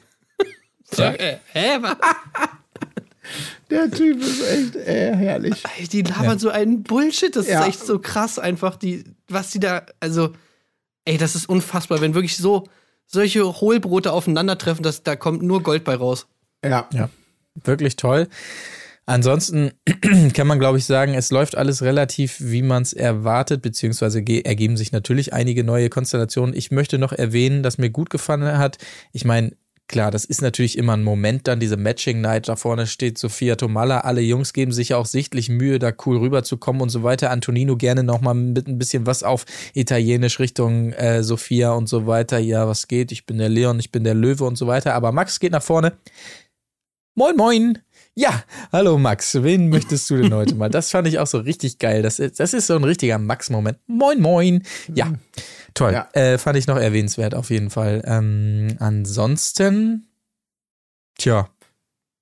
So, 0.83 1.03
äh, 1.03 1.37
hä? 1.53 1.79
Der 3.69 3.89
Typ 3.89 4.21
ist 4.21 4.41
echt 4.47 4.75
äh, 4.75 5.15
herrlich. 5.15 5.63
Die 5.91 6.01
labern 6.03 6.37
so 6.39 6.49
einen 6.49 6.83
Bullshit. 6.83 7.35
Das 7.35 7.47
Ja. 7.47 7.61
ist 7.61 7.67
echt 7.67 7.85
so 7.85 7.99
krass, 7.99 8.37
einfach, 8.39 8.75
die, 8.75 9.03
was 9.27 9.51
die 9.51 9.59
da, 9.59 9.85
also, 9.99 10.31
ey, 11.05 11.17
das 11.17 11.35
ist 11.35 11.49
unfassbar, 11.49 12.01
wenn 12.01 12.13
wirklich 12.13 12.37
so 12.37 12.67
solche 13.07 13.43
Hohlbrote 13.61 14.11
aufeinandertreffen, 14.11 14.83
dass 14.83 15.03
da 15.03 15.15
kommt 15.15 15.41
nur 15.43 15.61
Gold 15.63 15.83
bei 15.83 15.95
raus. 15.95 16.27
Ja. 16.63 16.87
Ja, 16.93 17.09
wirklich 17.63 17.95
toll. 17.95 18.27
Ansonsten 19.07 19.71
kann 20.33 20.47
man, 20.47 20.57
glaube 20.57 20.79
ich, 20.79 20.85
sagen, 20.85 21.13
es 21.13 21.29
läuft 21.29 21.55
alles 21.55 21.83
relativ, 21.83 22.37
wie 22.39 22.63
man 22.63 22.81
es 22.81 22.91
erwartet, 22.93 23.61
beziehungsweise 23.61 24.23
ge- 24.23 24.41
ergeben 24.41 24.77
sich 24.77 24.91
natürlich 24.91 25.31
einige 25.33 25.63
neue 25.63 25.89
Konstellationen. 25.89 26.55
Ich 26.55 26.71
möchte 26.71 26.97
noch 26.97 27.13
erwähnen, 27.13 27.61
dass 27.61 27.77
mir 27.77 27.91
gut 27.91 28.09
gefallen 28.09 28.57
hat. 28.57 28.79
Ich 29.13 29.23
meine, 29.23 29.51
klar, 29.87 30.11
das 30.11 30.25
ist 30.25 30.41
natürlich 30.41 30.77
immer 30.77 30.93
ein 30.93 31.03
Moment 31.03 31.47
dann, 31.47 31.59
diese 31.59 31.77
Matching 31.77 32.21
Night, 32.21 32.47
da 32.47 32.55
vorne 32.55 32.87
steht 32.87 33.17
Sophia 33.17 33.55
Tomala, 33.55 33.99
alle 34.01 34.21
Jungs 34.21 34.53
geben 34.53 34.71
sich 34.71 34.89
ja 34.89 34.97
auch 34.97 35.05
sichtlich 35.05 35.49
Mühe, 35.49 35.79
da 35.79 35.91
cool 36.05 36.17
rüberzukommen 36.17 36.81
und 36.81 36.89
so 36.89 37.03
weiter. 37.03 37.31
Antonino 37.31 37.77
gerne 37.77 38.03
nochmal 38.03 38.33
mit 38.35 38.67
ein 38.67 38.77
bisschen 38.77 39.05
was 39.05 39.23
auf 39.23 39.45
Italienisch 39.73 40.39
Richtung 40.39 40.93
äh, 40.93 41.23
Sophia 41.23 41.71
und 41.71 41.87
so 41.87 42.07
weiter. 42.07 42.39
Ja, 42.39 42.67
was 42.67 42.87
geht? 42.87 43.11
Ich 43.11 43.25
bin 43.25 43.37
der 43.37 43.49
Leon, 43.49 43.79
ich 43.79 43.91
bin 43.91 44.03
der 44.03 44.15
Löwe 44.15 44.45
und 44.45 44.57
so 44.57 44.67
weiter. 44.67 44.93
Aber 44.93 45.11
Max 45.11 45.39
geht 45.39 45.51
nach 45.51 45.63
vorne. 45.63 45.93
Moin, 47.15 47.35
moin. 47.35 47.79
Ja, 48.17 48.43
hallo 48.71 48.97
Max, 48.97 49.43
wen 49.43 49.67
möchtest 49.67 50.09
du 50.09 50.15
denn 50.21 50.33
heute 50.33 50.55
mal? 50.55 50.69
Das 50.69 50.89
fand 50.89 51.05
ich 51.07 51.19
auch 51.19 51.27
so 51.27 51.39
richtig 51.39 51.79
geil. 51.79 52.01
Das, 52.01 52.19
ist- 52.19 52.39
das 52.39 52.53
ist 52.53 52.67
so 52.67 52.75
ein 52.75 52.83
richtiger 52.85 53.17
Max-Moment. 53.17 53.77
Moin, 53.87 54.21
moin. 54.21 54.63
Ja, 54.93 55.13
toll. 55.73 55.91
Ja. 55.91 56.07
Äh, 56.13 56.37
fand 56.37 56.57
ich 56.57 56.65
noch 56.67 56.77
erwähnenswert 56.77 57.35
auf 57.35 57.49
jeden 57.49 57.69
Fall. 57.69 58.01
Ähm, 58.05 58.77
ansonsten, 58.79 60.07
tja. 61.17 61.49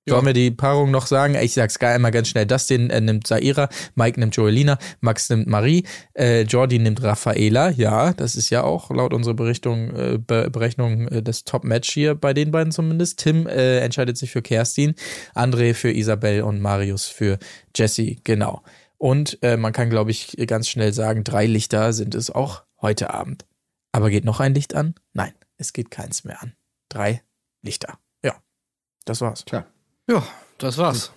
Ja. 0.06 0.14
Sollen 0.14 0.26
wir 0.26 0.32
die 0.34 0.50
Paarung 0.50 0.90
noch 0.90 1.06
sagen? 1.06 1.34
Ich 1.34 1.54
sag's 1.54 1.78
gar 1.78 1.94
einmal 1.94 2.10
ganz 2.10 2.28
schnell. 2.28 2.44
Dustin 2.44 2.90
äh, 2.90 3.00
nimmt 3.00 3.26
Saira, 3.26 3.70
Mike 3.94 4.20
nimmt 4.20 4.36
Joelina, 4.36 4.78
Max 5.00 5.30
nimmt 5.30 5.46
Marie, 5.46 5.84
äh, 6.12 6.42
Jordi 6.42 6.78
nimmt 6.78 7.02
Raffaela. 7.02 7.70
Ja, 7.70 8.12
das 8.12 8.36
ist 8.36 8.50
ja 8.50 8.64
auch 8.64 8.90
laut 8.90 9.14
unserer 9.14 9.32
Berichtung, 9.32 9.96
äh, 9.96 10.18
Be 10.18 10.50
Berechnung 10.50 11.08
äh, 11.08 11.22
das 11.22 11.44
Top-Match 11.44 11.90
hier 11.90 12.14
bei 12.14 12.34
den 12.34 12.50
beiden 12.50 12.70
zumindest. 12.70 13.20
Tim 13.20 13.46
äh, 13.46 13.78
entscheidet 13.78 14.18
sich 14.18 14.30
für 14.30 14.42
Kerstin, 14.42 14.94
André 15.34 15.72
für 15.72 15.90
Isabel 15.90 16.42
und 16.42 16.60
Marius 16.60 17.06
für 17.06 17.38
Jessie. 17.74 18.20
Genau. 18.24 18.62
Und 18.98 19.38
äh, 19.42 19.56
man 19.56 19.72
kann, 19.72 19.88
glaube 19.88 20.10
ich, 20.10 20.36
ganz 20.46 20.68
schnell 20.68 20.92
sagen, 20.92 21.24
drei 21.24 21.46
Lichter 21.46 21.94
sind 21.94 22.14
es 22.14 22.30
auch 22.30 22.62
heute 22.80 23.12
Abend. 23.14 23.46
Aber 23.92 24.10
geht 24.10 24.26
noch 24.26 24.40
ein 24.40 24.54
Licht 24.54 24.74
an? 24.74 24.94
Nein, 25.14 25.32
es 25.56 25.72
geht 25.72 25.90
keins 25.90 26.24
mehr 26.24 26.42
an. 26.42 26.54
Drei 26.90 27.22
Lichter. 27.62 27.98
Ja, 28.22 28.34
das 29.06 29.22
war's. 29.22 29.46
Tja. 29.46 29.66
Ja, 30.08 30.26
das 30.58 30.78
war's. 30.78 31.12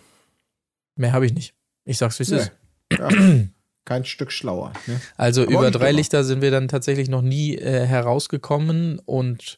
Mehr 0.96 1.14
habe 1.14 1.26
ich 1.26 1.34
nicht. 1.34 1.54
Ich 1.86 1.98
sag's, 1.98 2.20
wie 2.20 2.24
es 2.24 2.30
Nee. 2.30 2.38
ist. 2.38 2.52
Ja. 2.98 3.10
Kein 3.86 4.04
Stück 4.06 4.32
schlauer. 4.32 4.74
Ne? 4.86 5.00
Also 5.16 5.44
Aber 5.44 5.52
über 5.52 5.72
drei. 5.72 5.92
Lichter 5.92 6.24
sind 6.26 6.42
wir 6.42 6.52
dann 6.52 6.68
tatsächlich 6.68 7.08
noch 7.08 7.22
nie 7.22 7.56
äh, 7.56 7.86
herausgekommen 7.86 9.00
und 9.06 9.58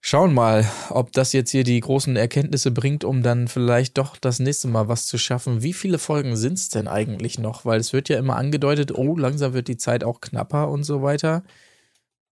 schauen 0.00 0.34
mal, 0.34 0.68
ob 0.90 1.12
das 1.12 1.32
jetzt 1.32 1.50
hier 1.50 1.64
die 1.64 1.80
großen 1.80 2.14
Erkenntnisse 2.16 2.70
bringt, 2.72 3.04
um 3.04 3.22
dann 3.22 3.48
vielleicht 3.48 3.96
doch 3.96 4.16
das 4.18 4.38
nächste 4.38 4.68
Mal 4.68 4.88
was 4.88 5.06
zu 5.06 5.16
schaffen. 5.16 5.62
Wie 5.62 5.72
viele 5.72 5.98
Folgen 5.98 6.36
sind 6.36 6.54
es 6.58 6.68
denn 6.68 6.88
eigentlich 6.88 7.38
noch? 7.38 7.64
Weil 7.64 7.80
es 7.80 7.94
wird 7.94 8.10
ja 8.10 8.18
immer 8.18 8.36
angedeutet, 8.36 8.92
oh, 8.92 9.16
langsam 9.16 9.54
wird 9.54 9.68
die 9.68 9.78
Zeit 9.78 10.04
auch 10.04 10.20
knapper 10.20 10.68
und 10.68 10.84
so 10.84 11.00
weiter. 11.02 11.42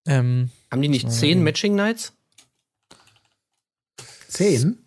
Ähm, 0.07 0.51
Haben 0.70 0.82
die 0.82 0.88
nicht 0.88 1.11
zehn 1.11 1.42
Matching 1.42 1.74
Nights? 1.76 2.12
Zehn? 4.28 4.80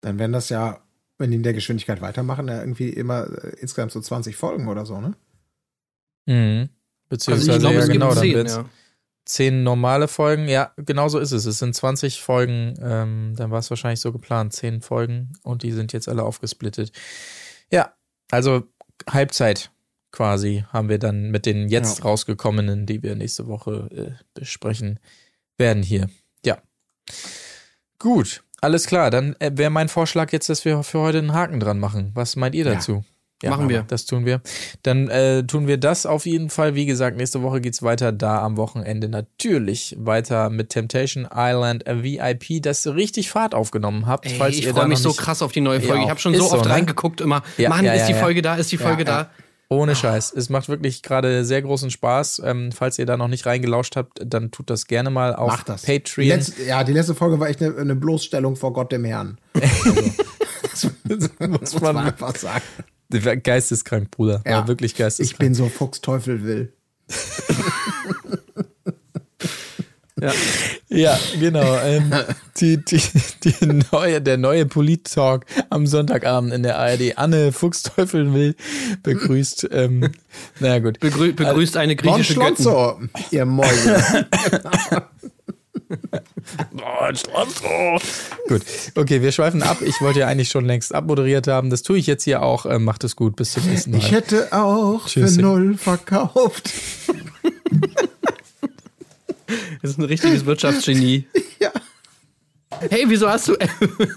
Dann 0.00 0.18
wären 0.18 0.32
das 0.32 0.48
ja, 0.48 0.80
wenn 1.18 1.30
die 1.30 1.36
in 1.36 1.42
der 1.42 1.54
Geschwindigkeit 1.54 2.00
weitermachen, 2.00 2.48
ja 2.48 2.60
irgendwie 2.60 2.90
immer 2.90 3.26
äh, 3.44 3.56
insgesamt 3.60 3.92
so 3.92 4.00
20 4.00 4.36
Folgen 4.36 4.68
oder 4.68 4.86
so, 4.86 5.00
ne? 5.00 5.14
mh. 6.26 6.60
Also 6.62 6.68
Beziehungsweise, 7.08 7.52
ich 7.52 7.58
glaube, 7.60 7.74
ja, 7.74 7.80
es 7.80 7.86
gibt 7.86 8.00
genau, 8.00 8.14
dann 8.14 8.18
zehn, 8.24 8.34
wird's 8.34 8.56
ja. 8.56 8.64
zehn 9.26 9.62
normale 9.62 10.08
Folgen. 10.08 10.48
Ja, 10.48 10.72
genau 10.76 11.08
so 11.08 11.20
ist 11.20 11.30
es. 11.30 11.46
Es 11.46 11.58
sind 11.58 11.72
20 11.74 12.20
Folgen, 12.20 12.74
ähm, 12.82 13.34
dann 13.36 13.52
war 13.52 13.60
es 13.60 13.70
wahrscheinlich 13.70 14.00
so 14.00 14.10
geplant, 14.12 14.52
zehn 14.52 14.80
Folgen 14.80 15.32
und 15.44 15.62
die 15.62 15.70
sind 15.70 15.92
jetzt 15.92 16.08
alle 16.08 16.24
aufgesplittet. 16.24 16.90
Ja, 17.70 17.94
also 18.32 18.64
Halbzeit 19.08 19.70
quasi 20.10 20.64
haben 20.72 20.88
wir 20.88 20.98
dann 20.98 21.30
mit 21.30 21.46
den 21.46 21.68
jetzt 21.68 21.98
Ja. 21.98 22.04
rausgekommenen, 22.06 22.86
die 22.86 23.02
wir 23.04 23.14
nächste 23.14 23.46
Woche 23.46 23.88
äh, 24.18 24.24
besprechen 24.34 24.98
werden 25.58 25.82
hier. 25.84 26.08
Ja. 26.44 26.58
Gut, 27.98 28.42
alles 28.66 28.86
klar. 28.86 29.10
Dann 29.10 29.36
äh, 29.38 29.52
wäre 29.54 29.70
mein 29.70 29.88
Vorschlag 29.88 30.32
jetzt, 30.32 30.48
dass 30.48 30.64
wir 30.64 30.82
für 30.82 30.98
heute 30.98 31.18
einen 31.18 31.32
Haken 31.32 31.60
dran 31.60 31.78
machen. 31.78 32.10
Was 32.14 32.34
meint 32.34 32.54
ihr 32.54 32.66
Ja. 32.66 32.74
dazu? 32.74 33.04
Machen 33.44 33.68
wir. 33.68 33.82
Das 33.82 34.06
tun 34.06 34.24
wir. 34.24 34.40
Dann 34.82 35.08
äh, 35.08 35.44
tun 35.44 35.66
wir 35.66 35.76
das 35.76 36.06
auf 36.06 36.24
jeden 36.24 36.48
Fall. 36.48 36.74
Wie 36.74 36.86
gesagt, 36.86 37.18
nächste 37.18 37.42
Woche 37.42 37.60
geht's 37.60 37.82
weiter. 37.82 38.10
Da 38.10 38.40
am 38.42 38.56
Wochenende 38.56 39.08
natürlich 39.08 39.94
weiter 39.98 40.48
mit 40.48 40.70
Temptation 40.70 41.28
Island 41.32 41.86
äh, 41.86 42.02
VIP, 42.02 42.62
das 42.62 42.86
richtig 42.86 43.28
Fahrt 43.30 43.54
aufgenommen 43.54 44.06
habt. 44.06 44.24
Ey, 44.26 44.48
ich 44.48 44.66
freue 44.68 44.88
mich 44.88 45.00
so 45.00 45.12
krass 45.12 45.42
auf 45.42 45.52
die 45.52 45.60
neue 45.60 45.80
Folge. 45.80 45.98
Ja, 45.98 46.04
ich 46.04 46.10
habe 46.10 46.20
schon 46.20 46.34
so 46.34 46.44
oft 46.44 46.64
so, 46.64 46.68
ne? 46.68 46.70
reingeguckt 46.70 47.20
immer. 47.20 47.42
Ja, 47.58 47.68
Mann, 47.68 47.84
ja, 47.84 47.92
ist 47.92 48.00
ja, 48.00 48.06
die 48.06 48.12
ja. 48.14 48.18
Folge 48.18 48.40
da, 48.42 48.56
ist 48.56 48.72
die 48.72 48.78
Folge 48.78 49.04
ja. 49.04 49.24
da. 49.24 49.30
Ohne 49.68 49.96
Scheiß. 49.96 50.32
Es 50.32 50.48
macht 50.48 50.68
wirklich 50.68 51.02
gerade 51.02 51.44
sehr 51.44 51.60
großen 51.60 51.90
Spaß. 51.90 52.42
Ähm, 52.44 52.70
falls 52.72 52.98
ihr 52.98 53.06
da 53.06 53.16
noch 53.16 53.28
nicht 53.28 53.46
reingelauscht 53.46 53.96
habt, 53.96 54.20
dann 54.24 54.52
tut 54.52 54.70
das 54.70 54.86
gerne 54.86 55.10
mal 55.10 55.34
auf 55.34 55.64
das. 55.64 55.82
Die 55.82 55.98
Patreon. 55.98 56.28
letzte, 56.28 56.62
ja, 56.64 56.84
die 56.84 56.92
letzte 56.92 57.14
Folge 57.14 57.40
war 57.40 57.48
echt 57.48 57.60
eine, 57.62 57.76
eine 57.76 57.96
Bloßstellung 57.96 58.54
vor 58.54 58.72
Gott 58.72 58.92
dem 58.92 59.04
Herrn. 59.04 59.38
Also, 60.76 60.90
muss 61.48 61.72
muss 61.72 61.80
man 61.80 61.94
man 61.94 62.06
einfach 62.08 62.36
sagen. 62.36 62.62
geisteskrank, 63.42 64.10
Bruder. 64.10 64.42
Ja. 64.44 64.58
War 64.58 64.68
wirklich 64.68 64.94
geisteskrank. 64.94 65.32
Ich 65.32 65.38
bin 65.38 65.54
so 65.54 65.68
Fuchsteufel 65.68 66.42
will. 66.44 66.72
Ja. 70.26 70.32
Ja, 70.88 71.18
genau. 71.38 71.78
Ähm, 71.84 72.12
die, 72.58 72.84
die, 72.84 73.00
die 73.44 73.82
neue, 73.90 74.20
der 74.20 74.36
neue 74.36 74.66
Polit-Talk 74.66 75.44
am 75.70 75.86
Sonntagabend 75.86 76.52
in 76.52 76.62
der 76.62 76.78
ARD. 76.78 77.16
Anne 77.18 77.52
Fuchsteufel 77.52 78.32
will 78.32 78.54
begrüßt. 79.02 79.68
Ähm, 79.72 80.12
naja, 80.60 80.78
gut. 80.78 81.00
Begrü 81.00 81.32
begrüßt 81.32 81.76
eine 81.76 81.96
Bon 81.96 82.14
griechische 82.14 82.34
Göttin. 82.34 82.56
Schlonzo, 82.56 83.00
ihr 83.30 83.44
Mäuse. 83.46 84.26
Gut. 88.48 88.62
Okay, 88.94 89.22
wir 89.22 89.32
schweifen 89.32 89.62
ab. 89.62 89.78
Ich 89.82 90.00
wollte 90.00 90.20
ja 90.20 90.26
eigentlich 90.26 90.48
schon 90.48 90.64
längst 90.64 90.94
abmoderiert 90.94 91.46
haben. 91.46 91.70
Das 91.70 91.82
tue 91.82 91.98
ich 91.98 92.06
jetzt 92.06 92.24
hier 92.24 92.42
auch. 92.42 92.66
Ähm, 92.66 92.84
macht 92.84 93.04
es 93.04 93.16
gut. 93.16 93.36
Bis 93.36 93.52
zum 93.52 93.64
nächsten 93.64 93.90
Mal. 93.92 93.98
Ich 93.98 94.10
hätte 94.10 94.52
auch 94.52 95.06
Tschüss. 95.06 95.36
für 95.36 95.42
null 95.42 95.76
verkauft. 95.76 96.72
Das 99.82 99.90
ist 99.92 99.98
ein 99.98 100.04
richtiges 100.04 100.44
Wirtschaftsgenie. 100.46 101.26
Ja. 101.58 101.70
Hey, 102.90 103.04
wieso 103.06 103.28
hast 103.28 103.48
du 103.48 103.56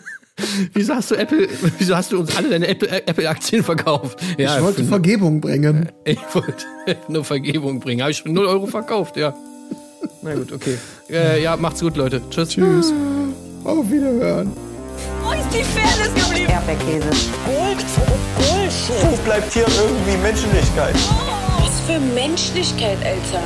Wieso 0.73 0.95
hast 0.95 1.11
du 1.11 1.15
Apple, 1.15 1.47
wieso 1.77 1.95
hast 1.95 2.11
du 2.11 2.19
uns 2.19 2.35
alle 2.35 2.49
deine 2.49 2.67
Apple- 2.67 2.89
Apple-Aktien 2.89 3.63
verkauft? 3.63 4.19
Ja, 4.37 4.57
ich 4.57 4.63
wollte 4.63 4.83
Vergebung 4.83 5.39
bringen. 5.41 5.89
ich 6.05 6.17
wollte 6.33 6.65
nur 7.09 7.23
Vergebung 7.25 7.79
bringen. 7.79 8.01
Habe 8.01 8.11
ich 8.11 8.21
für 8.23 8.29
0 8.29 8.45
Euro 8.45 8.65
verkauft, 8.67 9.17
ja. 9.17 9.33
Na 10.21 10.33
gut, 10.33 10.51
okay. 10.51 10.77
Äh, 11.09 11.41
ja, 11.43 11.55
macht's 11.57 11.81
gut, 11.81 11.95
Leute. 11.97 12.21
Tschüss. 12.29 12.49
Tschüss. 12.49 12.93
Auf 13.63 13.89
Wiederhören. 13.91 14.51
Mäuse, 15.23 15.43
die 15.53 15.63
Fairness 15.63 16.13
geblieben? 16.25 16.49
Erdbeerkäse. 16.51 17.09
Gold, 17.45 17.85
Bullshit. 18.37 19.11
Wo 19.11 19.15
bleibt 19.25 19.53
hier 19.53 19.65
irgendwie 19.67 20.17
Menschlichkeit? 20.21 20.95
Was 21.59 21.79
für 21.87 21.99
Menschlichkeit, 21.99 22.97
Alter. 23.03 23.43